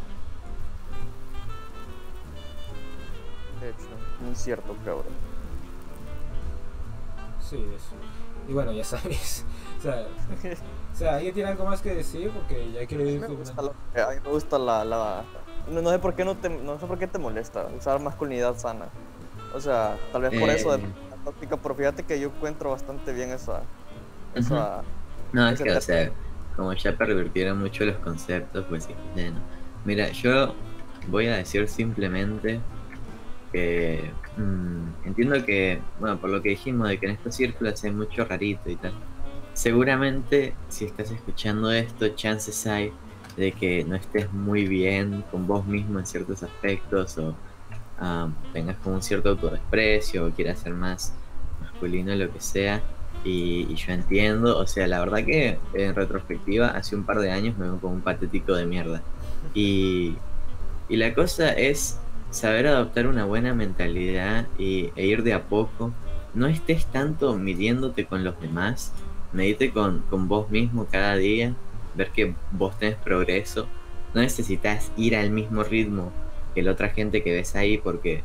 De 3.61 3.70
hecho, 3.70 3.88
muy 4.24 4.34
cierto, 4.34 4.74
cabrón. 4.84 5.14
Sí, 7.40 7.57
eso. 7.57 7.94
Y 8.49 8.53
bueno, 8.53 8.72
ya 8.72 8.84
sabes. 8.84 9.44
O 9.78 9.80
sea, 9.80 10.06
o 10.92 10.96
sea, 10.96 11.14
¿alguien 11.16 11.34
tiene 11.34 11.50
algo 11.50 11.64
más 11.64 11.80
que 11.80 11.94
decir? 11.94 12.30
Porque 12.30 12.72
ya 12.72 12.86
quiero 12.86 13.08
ir. 13.08 13.20
Me 13.20 13.28
gusta, 13.28 13.62
la, 13.62 13.70
a 14.04 14.10
mí 14.10 14.20
me 14.24 14.30
gusta 14.30 14.58
la, 14.58 14.84
la 14.84 15.24
no, 15.70 15.82
no, 15.82 15.90
sé 15.90 15.98
por 15.98 16.14
qué 16.14 16.24
no 16.24 16.36
te, 16.36 16.48
no 16.48 16.78
sé 16.80 16.86
por 16.86 16.98
qué 16.98 17.06
te 17.06 17.18
molesta 17.18 17.68
usar 17.76 18.00
masculinidad 18.00 18.56
sana. 18.56 18.86
O 19.54 19.60
sea, 19.60 19.96
tal 20.12 20.22
vez 20.22 20.38
por 20.38 20.50
eso 20.50 20.76
de 20.76 20.84
eh. 20.84 20.88
la 21.10 21.24
tóxica, 21.24 21.56
pero 21.56 21.74
fíjate 21.74 22.02
que 22.02 22.18
yo 22.18 22.28
encuentro 22.28 22.70
bastante 22.70 23.12
bien 23.12 23.30
esa. 23.30 23.62
esa 24.34 24.82
No, 25.32 25.48
es 25.48 25.60
que, 25.60 25.70
o 25.70 25.80
sea, 25.80 26.10
como 26.56 26.72
ya 26.72 26.96
pervirtieron 26.96 27.58
mucho 27.58 27.84
los 27.84 27.96
conceptos, 27.98 28.64
pues 28.68 28.84
sí, 28.84 28.94
bueno. 29.14 29.38
Mira, 29.84 30.08
yo 30.10 30.54
voy 31.06 31.28
a 31.28 31.36
decir 31.36 31.68
simplemente 31.68 32.60
que 33.52 34.10
mmm, 34.36 35.06
entiendo 35.06 35.42
que, 35.44 35.80
bueno, 36.00 36.18
por 36.18 36.30
lo 36.30 36.42
que 36.42 36.50
dijimos 36.50 36.88
de 36.88 36.98
que 36.98 37.06
en 37.06 37.12
estos 37.12 37.34
círculos 37.34 37.82
hay 37.84 37.92
mucho 37.92 38.24
rarito 38.24 38.70
y 38.70 38.76
tal. 38.76 38.92
Seguramente 39.59 40.54
si 40.68 40.84
estás 40.84 41.11
escuchando 41.11 41.72
esto, 41.72 42.11
chances 42.11 42.64
hay 42.68 42.92
de 43.36 43.50
que 43.50 43.82
no 43.82 43.96
estés 43.96 44.32
muy 44.32 44.68
bien 44.68 45.24
con 45.32 45.48
vos 45.48 45.66
mismo 45.66 45.98
en 45.98 46.06
ciertos 46.06 46.44
aspectos 46.44 47.18
o 47.18 47.34
tengas 48.52 48.76
como 48.76 48.94
un 48.94 49.02
cierto 49.02 49.30
autodesprecio 49.30 50.26
o 50.26 50.30
quieras 50.30 50.61
ser 50.61 50.74
más 50.74 51.12
masculino, 51.61 52.14
lo 52.14 52.32
que 52.32 52.40
sea. 52.40 52.82
Y, 53.24 53.74
yo 53.74 53.92
entiendo, 53.92 54.56
o 54.56 54.66
sea, 54.68 54.86
la 54.86 55.00
verdad 55.00 55.24
que 55.24 55.59
en 55.74 55.92
retrospectiva, 55.96 56.68
hace 56.68 56.94
un 56.94 57.02
par 57.02 57.18
de 57.18 57.32
años 57.32 57.59
me 57.59 57.64
veo 57.64 57.80
como 57.80 57.94
un 57.94 58.00
patético 58.00 58.54
de 58.54 58.64
mierda. 58.64 59.02
Y, 59.54 60.14
y 60.88 60.96
la 60.98 61.14
cosa 61.14 61.50
es 61.50 61.98
saber 62.30 62.68
adoptar 62.68 63.09
una 63.09 63.24
buena 63.24 63.54
mentalidad 63.54 64.46
y, 64.56 64.92
e 64.94 65.06
ir 65.06 65.24
de 65.24 65.32
a 65.32 65.42
poco. 65.42 65.92
No 66.32 66.46
estés 66.46 66.86
tanto 66.86 67.34
midiéndote 67.34 68.04
con 68.04 68.22
los 68.22 68.40
demás, 68.40 68.92
medite 69.32 69.70
con, 69.70 70.00
con 70.10 70.28
vos 70.28 70.50
mismo 70.50 70.86
cada 70.90 71.16
día, 71.16 71.54
ver 71.94 72.10
que 72.10 72.34
vos 72.52 72.78
tenés 72.78 72.96
progreso. 72.96 73.66
No 74.14 74.22
necesitas 74.22 74.90
ir 74.96 75.16
al 75.16 75.30
mismo 75.30 75.62
ritmo 75.62 76.12
que 76.54 76.62
la 76.62 76.72
otra 76.72 76.88
gente 76.90 77.22
que 77.22 77.32
ves 77.32 77.54
ahí, 77.54 77.78
porque 77.78 78.22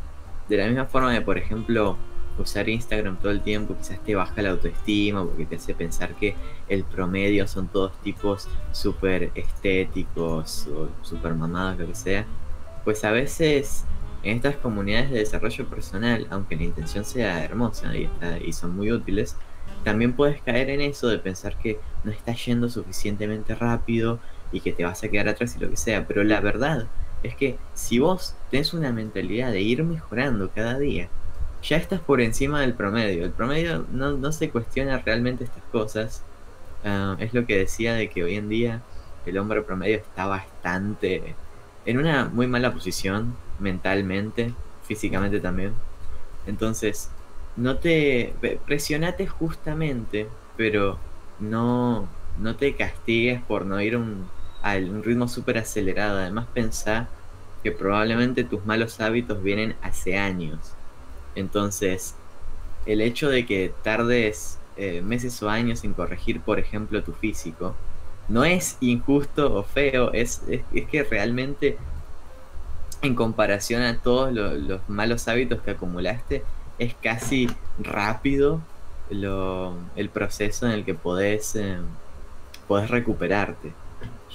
de 0.49 0.57
la 0.57 0.67
misma 0.67 0.85
forma 0.85 1.11
de, 1.11 1.21
por 1.21 1.37
ejemplo, 1.37 1.97
usar 2.37 2.67
Instagram 2.67 3.17
todo 3.19 3.31
el 3.31 3.41
tiempo 3.41 3.75
quizás 3.77 4.03
te 4.03 4.15
baja 4.15 4.41
la 4.41 4.51
autoestima, 4.51 5.23
porque 5.23 5.45
te 5.45 5.57
hace 5.57 5.73
pensar 5.73 6.15
que 6.15 6.35
el 6.69 6.83
promedio 6.83 7.47
son 7.47 7.67
todos 7.67 7.91
tipos 8.01 8.47
súper 8.71 9.31
estéticos 9.35 10.67
o 10.67 10.89
súper 11.01 11.35
mamados, 11.35 11.79
lo 11.79 11.87
que 11.87 11.95
sea. 11.95 12.25
Pues 12.83 13.03
a 13.03 13.11
veces 13.11 13.85
en 14.23 14.37
estas 14.37 14.55
comunidades 14.55 15.11
de 15.11 15.19
desarrollo 15.19 15.67
personal, 15.67 16.27
aunque 16.29 16.55
la 16.55 16.63
intención 16.63 17.05
sea 17.05 17.43
hermosa 17.43 17.93
y, 17.95 18.53
son 18.53 18.75
muy 18.75 18.91
útiles, 18.91 19.35
también 19.83 20.13
puedes 20.13 20.41
caer 20.41 20.69
en 20.69 20.81
eso 20.81 21.07
de 21.07 21.19
pensar 21.19 21.57
que 21.57 21.79
no 22.03 22.11
estás 22.11 22.45
yendo 22.45 22.69
suficientemente 22.69 23.55
rápido 23.55 24.19
y 24.51 24.61
que 24.61 24.71
te 24.71 24.83
vas 24.83 25.03
a 25.03 25.09
quedar 25.09 25.27
atrás 25.27 25.55
y 25.55 25.59
lo 25.59 25.69
que 25.69 25.77
sea. 25.77 26.07
Pero 26.07 26.23
la 26.23 26.39
verdad 26.39 26.87
es 27.23 27.35
que 27.35 27.57
si 27.73 27.99
vos 27.99 28.35
tenés 28.51 28.73
una 28.73 28.91
mentalidad 28.91 29.51
de 29.51 29.61
ir 29.61 29.83
mejorando 29.83 30.49
cada 30.53 30.77
día, 30.79 31.09
ya 31.61 31.77
estás 31.77 31.99
por 32.01 32.21
encima 32.21 32.61
del 32.61 32.73
promedio. 32.73 33.23
El 33.23 33.31
promedio 33.31 33.85
no, 33.91 34.31
se 34.31 34.49
cuestiona 34.49 34.99
realmente 34.99 35.45
estas 35.45 35.63
cosas. 35.71 36.23
Ah, 36.83 37.15
es 37.19 37.33
lo 37.33 37.45
que 37.45 37.57
decía 37.57 37.93
de 37.93 38.09
que 38.09 38.23
hoy 38.23 38.35
en 38.35 38.49
día 38.49 38.81
el 39.25 39.37
hombre 39.37 39.61
promedio 39.61 39.97
está 39.97 40.25
bastante 40.25 41.35
en 41.85 41.97
una 41.97 42.25
muy 42.25 42.47
mala 42.47 42.73
posición 42.73 43.35
mentalmente, 43.59 44.53
físicamente 44.83 45.39
también. 45.39 45.73
Entonces, 46.45 47.09
no 47.55 47.77
te 47.77 48.33
presionate 48.65 49.27
justamente, 49.27 50.27
pero 50.57 50.97
no, 51.39 52.07
no 52.39 52.55
te 52.55 52.75
castigues 52.75 53.41
por 53.43 53.65
no 53.65 53.81
ir 53.81 53.97
un, 53.97 54.27
a 54.61 54.75
un 54.77 55.03
ritmo 55.03 55.27
súper 55.27 55.57
acelerado. 55.57 56.19
Además, 56.19 56.47
pensá 56.53 57.07
que 57.63 57.71
probablemente 57.71 58.43
tus 58.43 58.65
malos 58.65 58.99
hábitos 58.99 59.41
vienen 59.41 59.75
hace 59.81 60.17
años. 60.17 60.73
Entonces, 61.35 62.15
el 62.85 63.01
hecho 63.01 63.29
de 63.29 63.45
que 63.45 63.73
tardes 63.83 64.59
eh, 64.75 65.01
meses 65.01 65.41
o 65.43 65.49
años 65.49 65.83
en 65.83 65.93
corregir, 65.93 66.41
por 66.41 66.59
ejemplo, 66.59 67.03
tu 67.03 67.13
físico, 67.13 67.75
no 68.27 68.43
es 68.43 68.77
injusto 68.81 69.55
o 69.55 69.63
feo, 69.63 70.11
es, 70.13 70.41
es, 70.47 70.63
que 70.87 71.03
realmente 71.03 71.77
en 73.01 73.15
comparación 73.15 73.81
a 73.81 73.97
todos 73.97 74.33
los 74.33 74.81
malos 74.87 75.27
hábitos 75.27 75.61
que 75.61 75.71
acumulaste, 75.71 76.43
es 76.79 76.95
casi 76.95 77.49
rápido 77.79 78.61
el 79.09 80.09
proceso 80.09 80.65
en 80.65 80.71
el 80.71 80.85
que 80.85 80.95
podés, 80.95 81.55
eh, 81.55 81.77
podés 82.67 82.89
recuperarte. 82.89 83.73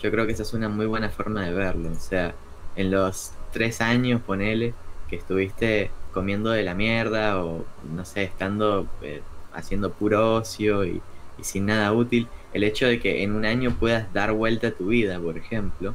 Yo 0.00 0.10
creo 0.10 0.26
que 0.26 0.32
esa 0.32 0.42
es 0.42 0.54
una 0.54 0.68
muy 0.68 0.86
buena 0.86 1.08
forma 1.10 1.44
de 1.44 1.52
verlo. 1.52 1.90
O 1.90 2.00
sea, 2.00 2.34
en 2.76 2.90
los 2.90 3.32
tres 3.52 3.80
años, 3.80 4.20
ponele, 4.22 4.74
que 5.08 5.16
estuviste 5.16 5.90
comiendo 6.12 6.50
de 6.50 6.62
la 6.62 6.74
mierda 6.74 7.42
o, 7.42 7.64
no 7.92 8.04
sé, 8.04 8.24
estando 8.24 8.86
eh, 9.02 9.22
haciendo 9.52 9.92
puro 9.92 10.36
ocio 10.36 10.84
y, 10.84 11.02
y 11.38 11.44
sin 11.44 11.66
nada 11.66 11.92
útil, 11.92 12.28
el 12.52 12.64
hecho 12.64 12.86
de 12.86 13.00
que 13.00 13.22
en 13.22 13.32
un 13.34 13.44
año 13.44 13.76
puedas 13.78 14.12
dar 14.12 14.32
vuelta 14.32 14.68
a 14.68 14.72
tu 14.72 14.86
vida, 14.88 15.18
por 15.18 15.36
ejemplo, 15.36 15.94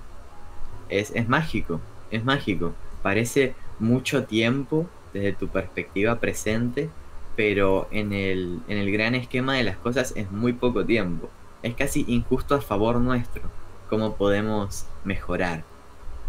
es, 0.90 1.12
es 1.16 1.28
mágico, 1.28 1.80
es 2.12 2.24
mágico. 2.24 2.74
Parece 3.02 3.56
mucho 3.80 4.26
tiempo 4.26 4.88
desde 5.14 5.34
tu 5.34 5.48
perspectiva 5.48 6.20
presente, 6.20 6.90
pero 7.36 7.88
en 7.92 8.14
el, 8.14 8.60
en 8.68 8.78
el 8.78 8.92
gran 8.92 9.16
esquema 9.16 9.56
de 9.56 9.64
las 9.64 9.78
cosas 9.78 10.14
es 10.16 10.32
muy 10.32 10.54
poco 10.54 10.86
tiempo. 10.86 11.30
Es 11.62 11.76
casi 11.76 12.04
injusto 12.08 12.56
a 12.56 12.62
favor 12.62 13.00
nuestro, 13.00 13.44
cómo 13.90 14.16
podemos 14.16 14.86
mejorar. 15.04 15.64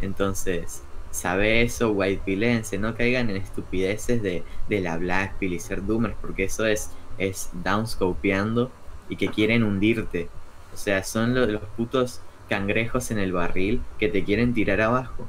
Entonces, 0.01 0.83
sabe 1.11 1.63
eso, 1.63 1.93
white 1.93 2.23
pilense, 2.25 2.79
no 2.79 2.95
caigan 2.95 3.31
en 3.31 3.37
estupideces 3.37 4.23
de, 4.23 4.45
la 4.69 4.97
black 4.97 5.39
pill 5.39 5.55
y 5.55 5.61
ser 5.61 5.85
doomers, 5.85 6.17
porque 6.21 6.45
eso 6.45 6.67
es, 6.67 6.91
es 7.19 7.51
downscopeando 7.53 8.71
y 9.09 9.17
que 9.17 9.29
quieren 9.29 9.63
hundirte. 9.63 10.29
O 10.73 10.77
sea, 10.77 11.05
son 11.05 11.35
los 11.35 11.63
putos 11.77 12.21
cangrejos 12.49 13.11
en 13.11 13.19
el 13.19 13.33
barril 13.33 13.81
que 13.99 14.09
te 14.09 14.25
quieren 14.25 14.55
tirar 14.55 14.81
abajo. 14.81 15.27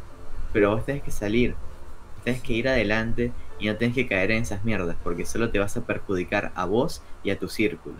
Pero 0.53 0.71
vos 0.71 0.85
tenés 0.85 1.03
que 1.03 1.11
salir, 1.11 1.55
tenés 2.23 2.41
que 2.41 2.53
ir 2.53 2.67
adelante 2.67 3.31
y 3.59 3.67
no 3.67 3.75
tenés 3.77 3.95
que 3.95 4.07
caer 4.07 4.31
en 4.31 4.43
esas 4.43 4.63
mierdas, 4.65 4.95
porque 5.03 5.25
solo 5.25 5.49
te 5.49 5.59
vas 5.59 5.75
a 5.77 5.81
perjudicar 5.81 6.51
a 6.55 6.65
vos 6.65 7.01
y 7.23 7.29
a 7.31 7.39
tu 7.39 7.47
círculo. 7.49 7.95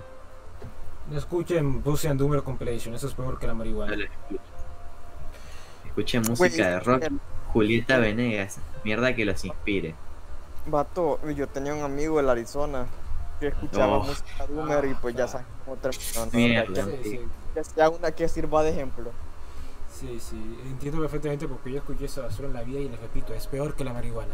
No 1.10 1.18
escuchen 1.18 1.82
Pussy 1.82 2.08
and 2.08 2.20
Doomer 2.20 2.42
Compilation, 2.44 2.94
eso 2.96 3.08
es 3.08 3.14
peor 3.14 3.38
que 3.40 3.48
la 3.48 3.54
marihuana. 3.54 3.96
escuchen. 5.86 6.22
música 6.28 6.70
de 6.70 6.80
rock, 6.80 7.04
Julieta 7.54 7.98
Venegas, 8.00 8.58
mierda 8.84 9.16
que 9.16 9.24
los 9.26 9.44
inspire. 9.46 9.96
Vato, 10.68 11.20
yo 11.32 11.48
tenía 11.48 11.74
un 11.74 11.84
amigo 11.84 12.20
en 12.20 12.28
Arizona 12.28 12.88
que 13.40 13.48
escuchaba 13.48 14.00
Oh. 14.00 14.04
música 14.04 14.48
Doomer 14.48 14.86
y 14.86 14.94
pues 14.96 15.16
ya 15.16 15.28
sabes 15.28 15.46
cómo 15.64 15.78
terminó. 15.78 16.26
¿no? 16.26 16.32
Mierda. 16.38 16.86
Que- 16.86 17.04
Sí, 17.04 17.10
sí, 17.12 17.20
Que 17.54 17.64
sea 17.64 17.90
una 17.90 18.12
que 18.12 18.28
sirva 18.28 18.64
de 18.64 18.72
ejemplo. 18.72 19.12
sí, 19.90 20.20
sí, 20.20 20.60
entiendo 20.66 21.00
perfectamente 21.00 21.48
porque 21.48 21.72
yo 21.72 21.78
escuché 21.78 22.06
esa 22.06 22.22
basura 22.24 22.48
en 22.48 22.54
la 22.56 22.64
vida 22.64 22.80
y 22.80 22.90
les 22.90 23.00
repito, 23.00 23.34
es 23.34 23.48
peor 23.48 23.76
que 23.76 23.84
la 23.86 23.94
marihuana. 23.94 24.34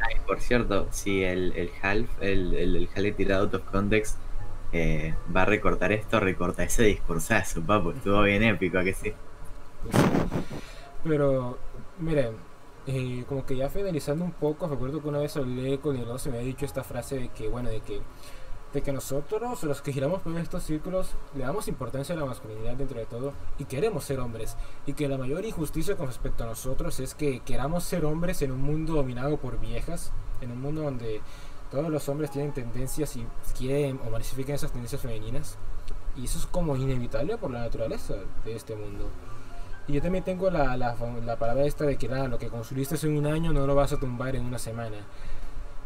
Ay, 0.00 0.16
por 0.26 0.40
cierto, 0.40 0.88
si 0.90 1.22
el, 1.24 1.52
el 1.56 1.70
half, 1.82 2.08
el, 2.20 2.54
el, 2.54 2.76
el 2.76 2.88
Jale 2.88 3.12
tirado 3.12 3.44
out 3.44 3.54
of 3.54 3.62
context 3.70 4.16
eh, 4.72 5.14
va 5.34 5.42
a 5.42 5.44
recortar 5.44 5.92
esto, 5.92 6.20
recorta 6.20 6.62
ese 6.64 6.84
discursazo, 6.84 7.62
papo, 7.62 7.92
estuvo 7.92 8.22
bien 8.22 8.42
épico, 8.42 8.78
¿a 8.78 8.84
que 8.84 8.94
sí? 8.94 9.12
Pero, 11.04 11.58
miren, 11.98 12.36
eh, 12.86 13.24
como 13.28 13.44
que 13.46 13.56
ya 13.56 13.68
finalizando 13.68 14.24
un 14.24 14.32
poco, 14.32 14.68
recuerdo 14.68 15.00
que 15.02 15.08
una 15.08 15.18
vez 15.18 15.36
hablé 15.36 15.78
con 15.80 15.96
el 15.96 16.02
y 16.04 16.28
me 16.28 16.36
había 16.38 16.48
dicho 16.48 16.64
esta 16.64 16.84
frase 16.84 17.18
de 17.18 17.28
que, 17.28 17.48
bueno, 17.48 17.70
de 17.70 17.80
que, 17.80 18.00
de 18.72 18.82
que 18.82 18.92
nosotros, 18.92 19.62
los 19.64 19.82
que 19.82 19.92
giramos 19.92 20.20
por 20.22 20.36
estos 20.38 20.62
círculos, 20.62 21.10
le 21.34 21.44
damos 21.44 21.66
importancia 21.66 22.14
a 22.14 22.18
la 22.18 22.24
masculinidad 22.24 22.74
dentro 22.74 22.98
de 22.98 23.06
todo 23.06 23.32
y 23.58 23.64
queremos 23.64 24.04
ser 24.04 24.20
hombres. 24.20 24.56
Y 24.86 24.92
que 24.92 25.08
la 25.08 25.18
mayor 25.18 25.44
injusticia 25.44 25.96
con 25.96 26.06
respecto 26.06 26.44
a 26.44 26.46
nosotros 26.46 27.00
es 27.00 27.14
que 27.14 27.40
queramos 27.40 27.84
ser 27.84 28.04
hombres 28.04 28.42
en 28.42 28.52
un 28.52 28.62
mundo 28.62 28.94
dominado 28.94 29.36
por 29.38 29.58
viejas, 29.58 30.12
en 30.40 30.52
un 30.52 30.60
mundo 30.60 30.82
donde 30.82 31.20
todos 31.70 31.88
los 31.88 32.08
hombres 32.08 32.30
tienen 32.30 32.52
tendencias 32.52 33.16
y 33.16 33.26
quieren 33.56 34.00
o 34.06 34.10
magnifican 34.10 34.54
esas 34.54 34.72
tendencias 34.72 35.00
femeninas. 35.00 35.56
Y 36.16 36.24
eso 36.24 36.38
es 36.38 36.46
como 36.46 36.76
inevitable 36.76 37.36
por 37.38 37.50
la 37.50 37.60
naturaleza 37.60 38.14
de 38.44 38.54
este 38.54 38.76
mundo. 38.76 39.08
Y 39.88 39.94
yo 39.94 40.02
también 40.02 40.22
tengo 40.22 40.50
la, 40.50 40.76
la, 40.76 40.96
la 41.24 41.36
palabra 41.36 41.64
esta 41.64 41.84
de 41.84 41.96
que 41.96 42.08
nada, 42.08 42.28
lo 42.28 42.38
que 42.38 42.48
construiste 42.48 42.94
en 43.06 43.16
un 43.16 43.26
año 43.26 43.52
no 43.52 43.66
lo 43.66 43.74
vas 43.74 43.92
a 43.92 43.98
tumbar 43.98 44.36
en 44.36 44.44
una 44.46 44.58
semana. 44.58 44.98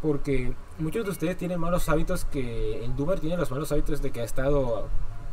Porque 0.03 0.53
muchos 0.79 1.05
de 1.05 1.11
ustedes 1.11 1.37
tienen 1.37 1.61
malos 1.61 1.89
hábitos 1.89 2.25
que 2.25 2.85
el 2.85 2.97
Doomer 2.97 3.21
tiene 3.21 3.37
los 3.37 3.51
malos 3.51 3.71
hábitos 3.73 4.03
de 4.03 4.11
que 4.11 4.21
ha 4.21 4.25
estado 4.25 4.89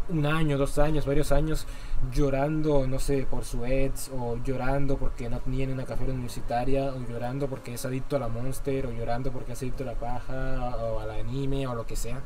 un 0.10 0.26
año, 0.26 0.58
dos 0.58 0.78
años, 0.78 1.06
varios 1.06 1.32
años 1.32 1.66
llorando, 2.14 2.86
no 2.88 3.00
sé, 3.00 3.26
por 3.30 3.46
su 3.46 3.66
ex, 3.66 4.12
o 4.14 4.38
llorando 4.44 4.98
porque 4.98 5.30
no 5.30 5.40
tiene 5.40 5.74
una 5.74 5.86
café 5.86 6.04
universitaria, 6.06 6.94
o 6.94 7.00
llorando 7.08 7.48
porque 7.48 7.74
es 7.74 7.86
adicto 7.86 8.18
a 8.18 8.20
la 8.20 8.28
Monster, 8.28 8.88
o 8.88 8.92
llorando 8.92 9.32
porque 9.32 9.54
es 9.54 9.62
adicto 9.62 9.84
a 9.84 9.88
la 9.88 9.96
paja, 9.96 10.76
o 10.78 11.00
al 11.00 11.12
anime, 11.12 11.66
o 11.68 11.76
lo 11.76 11.86
que 11.86 11.96
sea. 11.96 12.22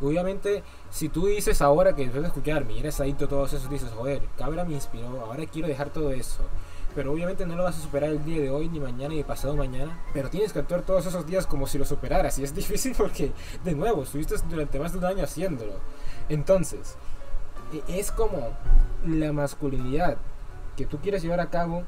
Obviamente, 0.00 0.62
si 0.90 1.08
tú 1.08 1.26
dices 1.26 1.62
ahora 1.62 1.96
que 1.96 2.02
después 2.02 2.22
de 2.22 2.28
escuchar, 2.28 2.64
mira, 2.64 2.88
es 2.88 3.00
adicto 3.00 3.24
a 3.24 3.28
todos 3.28 3.52
esos, 3.52 3.70
dices, 3.70 3.90
joder, 3.96 4.22
cabra 4.36 4.64
me 4.64 4.74
inspiró, 4.74 5.20
ahora 5.20 5.46
quiero 5.46 5.68
dejar 5.68 5.90
todo 5.90 6.12
eso. 6.12 6.42
Pero 6.96 7.12
obviamente 7.12 7.44
no 7.44 7.54
lo 7.56 7.62
vas 7.64 7.78
a 7.78 7.82
superar 7.82 8.08
el 8.08 8.24
día 8.24 8.40
de 8.40 8.50
hoy, 8.50 8.70
ni 8.70 8.80
mañana, 8.80 9.14
ni 9.14 9.22
pasado 9.22 9.54
mañana. 9.54 10.02
Pero 10.14 10.30
tienes 10.30 10.54
que 10.54 10.60
actuar 10.60 10.80
todos 10.80 11.04
esos 11.04 11.26
días 11.26 11.46
como 11.46 11.66
si 11.66 11.76
lo 11.76 11.84
superaras. 11.84 12.38
Y 12.38 12.42
es 12.42 12.54
difícil 12.54 12.94
porque, 12.96 13.32
de 13.62 13.74
nuevo, 13.74 14.02
estuviste 14.02 14.34
durante 14.48 14.80
más 14.80 14.92
de 14.92 14.98
un 14.98 15.04
año 15.04 15.22
haciéndolo. 15.22 15.74
Entonces, 16.30 16.96
e- 17.72 17.98
es 18.00 18.10
como 18.10 18.48
la 19.06 19.32
masculinidad 19.32 20.16
que 20.74 20.86
tú 20.86 20.98
quieres 20.98 21.22
llevar 21.22 21.40
a 21.40 21.50
cabo. 21.50 21.84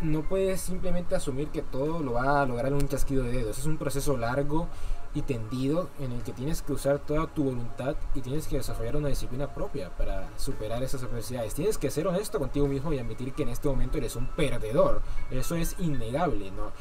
No 0.00 0.22
puedes 0.28 0.60
simplemente 0.60 1.14
asumir 1.14 1.48
que 1.48 1.62
todo 1.62 2.00
lo 2.02 2.14
va 2.14 2.42
a 2.42 2.46
lograr 2.46 2.66
en 2.66 2.74
un 2.74 2.88
chasquido 2.88 3.22
de 3.22 3.32
dedos. 3.32 3.58
Es 3.58 3.66
un 3.66 3.78
proceso 3.78 4.16
largo 4.16 4.68
y 5.14 5.22
tendido 5.22 5.88
en 6.00 6.12
el 6.12 6.22
que 6.22 6.32
tienes 6.32 6.62
que 6.62 6.72
usar 6.72 6.98
toda 6.98 7.26
tu 7.26 7.44
voluntad 7.44 7.96
y 8.14 8.20
tienes 8.20 8.46
que 8.46 8.56
desarrollar 8.56 8.96
una 8.96 9.08
disciplina 9.08 9.54
propia 9.54 9.90
para 9.96 10.28
superar 10.36 10.82
esas 10.82 11.02
adversidades. 11.02 11.54
Tienes 11.54 11.78
que 11.78 11.90
ser 11.90 12.06
honesto 12.06 12.38
contigo 12.38 12.68
mismo 12.68 12.92
y 12.92 12.98
admitir 12.98 13.32
que 13.32 13.42
en 13.42 13.48
este 13.48 13.68
momento 13.68 13.98
eres 13.98 14.16
un 14.16 14.26
perdedor. 14.26 15.02
Eso 15.30 15.56
es 15.56 15.76
innegable, 15.78 16.50
¿no? 16.50 16.72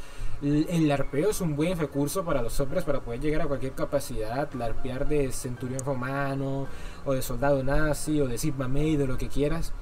El 0.42 0.88
larpeo 0.88 1.32
es 1.32 1.42
un 1.42 1.56
buen 1.56 1.80
recurso 1.80 2.24
para 2.24 2.44
los 2.44 2.60
hombres 2.60 2.84
para 2.84 3.02
poder 3.02 3.20
llegar 3.20 3.42
a 3.42 3.48
cualquier 3.48 3.74
capacidad, 3.74 4.52
larpear 4.54 5.08
de 5.08 5.32
centurión 5.32 5.80
romano 5.80 6.68
o 7.06 7.14
de 7.14 7.24
soldado 7.24 7.64
nazi 7.64 8.22
o 8.22 8.28
de 8.28 8.38
Sigma 8.38 8.68
Maid 8.68 9.02
o 9.02 9.08
lo 9.08 9.18
que 9.18 9.30
quieras. 9.30 9.74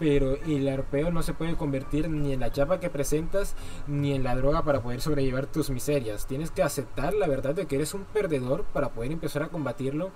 Pero 0.00 0.36
el 0.46 0.66
arpeo 0.66 1.12
no 1.12 1.22
se 1.22 1.34
puede 1.34 1.56
convertir 1.56 2.08
ni 2.08 2.32
en 2.32 2.40
la 2.40 2.50
chapa 2.50 2.80
que 2.80 2.88
presentas 2.88 3.54
ni 3.86 4.14
en 4.14 4.24
la 4.24 4.34
droga 4.34 4.64
para 4.64 4.82
poder 4.82 5.02
sobrellevar 5.02 5.46
tus 5.46 5.68
miserias. 5.70 6.26
Tienes 6.26 6.50
que 6.50 6.62
aceptar 6.62 7.14
la 7.14 7.28
verdad 7.28 7.54
de 7.54 7.66
que 7.66 7.76
eres 7.76 7.92
un 7.92 8.04
perdedor 8.06 8.64
para 8.64 8.88
poder 8.88 9.12
empezar 9.12 9.42
a 9.42 9.48
combatirlo 9.48 10.10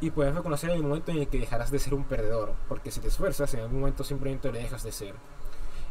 y 0.00 0.10
poder 0.10 0.34
reconocer 0.34 0.70
el 0.70 0.82
momento 0.82 1.12
en 1.12 1.18
el 1.18 1.28
que 1.28 1.38
dejarás 1.38 1.70
de 1.70 1.78
ser 1.78 1.94
un 1.94 2.04
perdedor. 2.04 2.54
Porque 2.68 2.90
si 2.90 3.00
te 3.00 3.06
esfuerzas, 3.06 3.54
en 3.54 3.60
algún 3.60 3.80
momento 3.80 4.02
simplemente 4.02 4.48
lo 4.48 4.58
dejas 4.58 4.82
de 4.82 4.90
ser. 4.92 5.14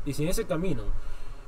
Y 0.05 0.13
si 0.13 0.23
en 0.23 0.29
ese 0.29 0.45
camino 0.45 0.83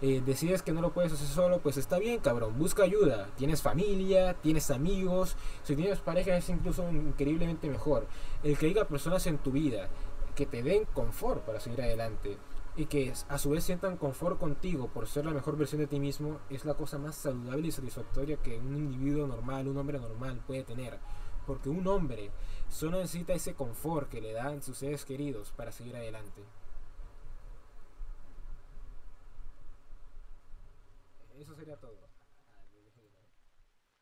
eh, 0.02 0.22
decides 0.26 0.64
que 0.64 0.72
no 0.72 0.82
lo 0.82 0.94
puedes 0.94 1.12
hacer 1.12 1.28
solo, 1.28 1.60
pues 1.60 1.78
está 1.78 2.00
bien, 2.00 2.20
cabrón. 2.20 2.58
Busca 2.58 2.84
ayuda. 2.84 3.28
Tienes 3.38 3.62
familia, 3.62 4.34
tienes 4.36 4.72
amigos. 4.72 5.36
Si 5.64 5.76
tienes 5.76 6.00
pareja 6.00 6.36
es 6.38 6.50
incluso 6.50 6.90
increíblemente 6.90 7.70
mejor. 7.70 8.08
El 8.44 8.58
que 8.58 8.68
haya 8.68 8.88
personas 8.88 9.28
en 9.28 9.38
tu 9.38 9.52
vida 9.52 9.90
que 10.42 10.48
te 10.48 10.64
den 10.64 10.86
confort 10.86 11.46
para 11.46 11.60
seguir 11.60 11.84
adelante 11.84 12.36
y 12.76 12.88
que 12.88 13.14
a 13.30 13.38
su 13.38 13.52
vez 13.52 13.64
sientan 13.64 13.96
confort 13.96 14.40
contigo 14.40 14.88
por 14.88 15.08
ser 15.08 15.24
la 15.24 15.34
mejor 15.34 15.56
versión 15.56 15.82
de 15.82 15.86
ti 15.86 16.00
mismo 16.00 16.40
es 16.50 16.66
la 16.66 16.74
cosa 16.74 16.98
más 16.98 17.14
saludable 17.14 17.68
y 17.68 17.72
satisfactoria 17.72 18.38
que 18.38 18.58
un 18.58 18.76
individuo 18.76 19.28
normal, 19.28 19.68
un 19.68 19.78
hombre 19.78 20.00
normal 20.00 20.42
puede 20.48 20.64
tener. 20.64 20.98
Porque 21.46 21.70
un 21.70 21.86
hombre 21.86 22.32
solo 22.70 22.98
necesita 22.98 23.34
ese 23.34 23.54
confort 23.54 24.10
que 24.10 24.20
le 24.20 24.34
dan 24.34 24.64
sus 24.64 24.80
seres 24.80 25.06
queridos 25.06 25.52
para 25.52 25.72
seguir 25.72 25.96
adelante. 25.96 26.44
Eso 31.38 31.54
sería 31.54 31.78
todo. 31.78 31.91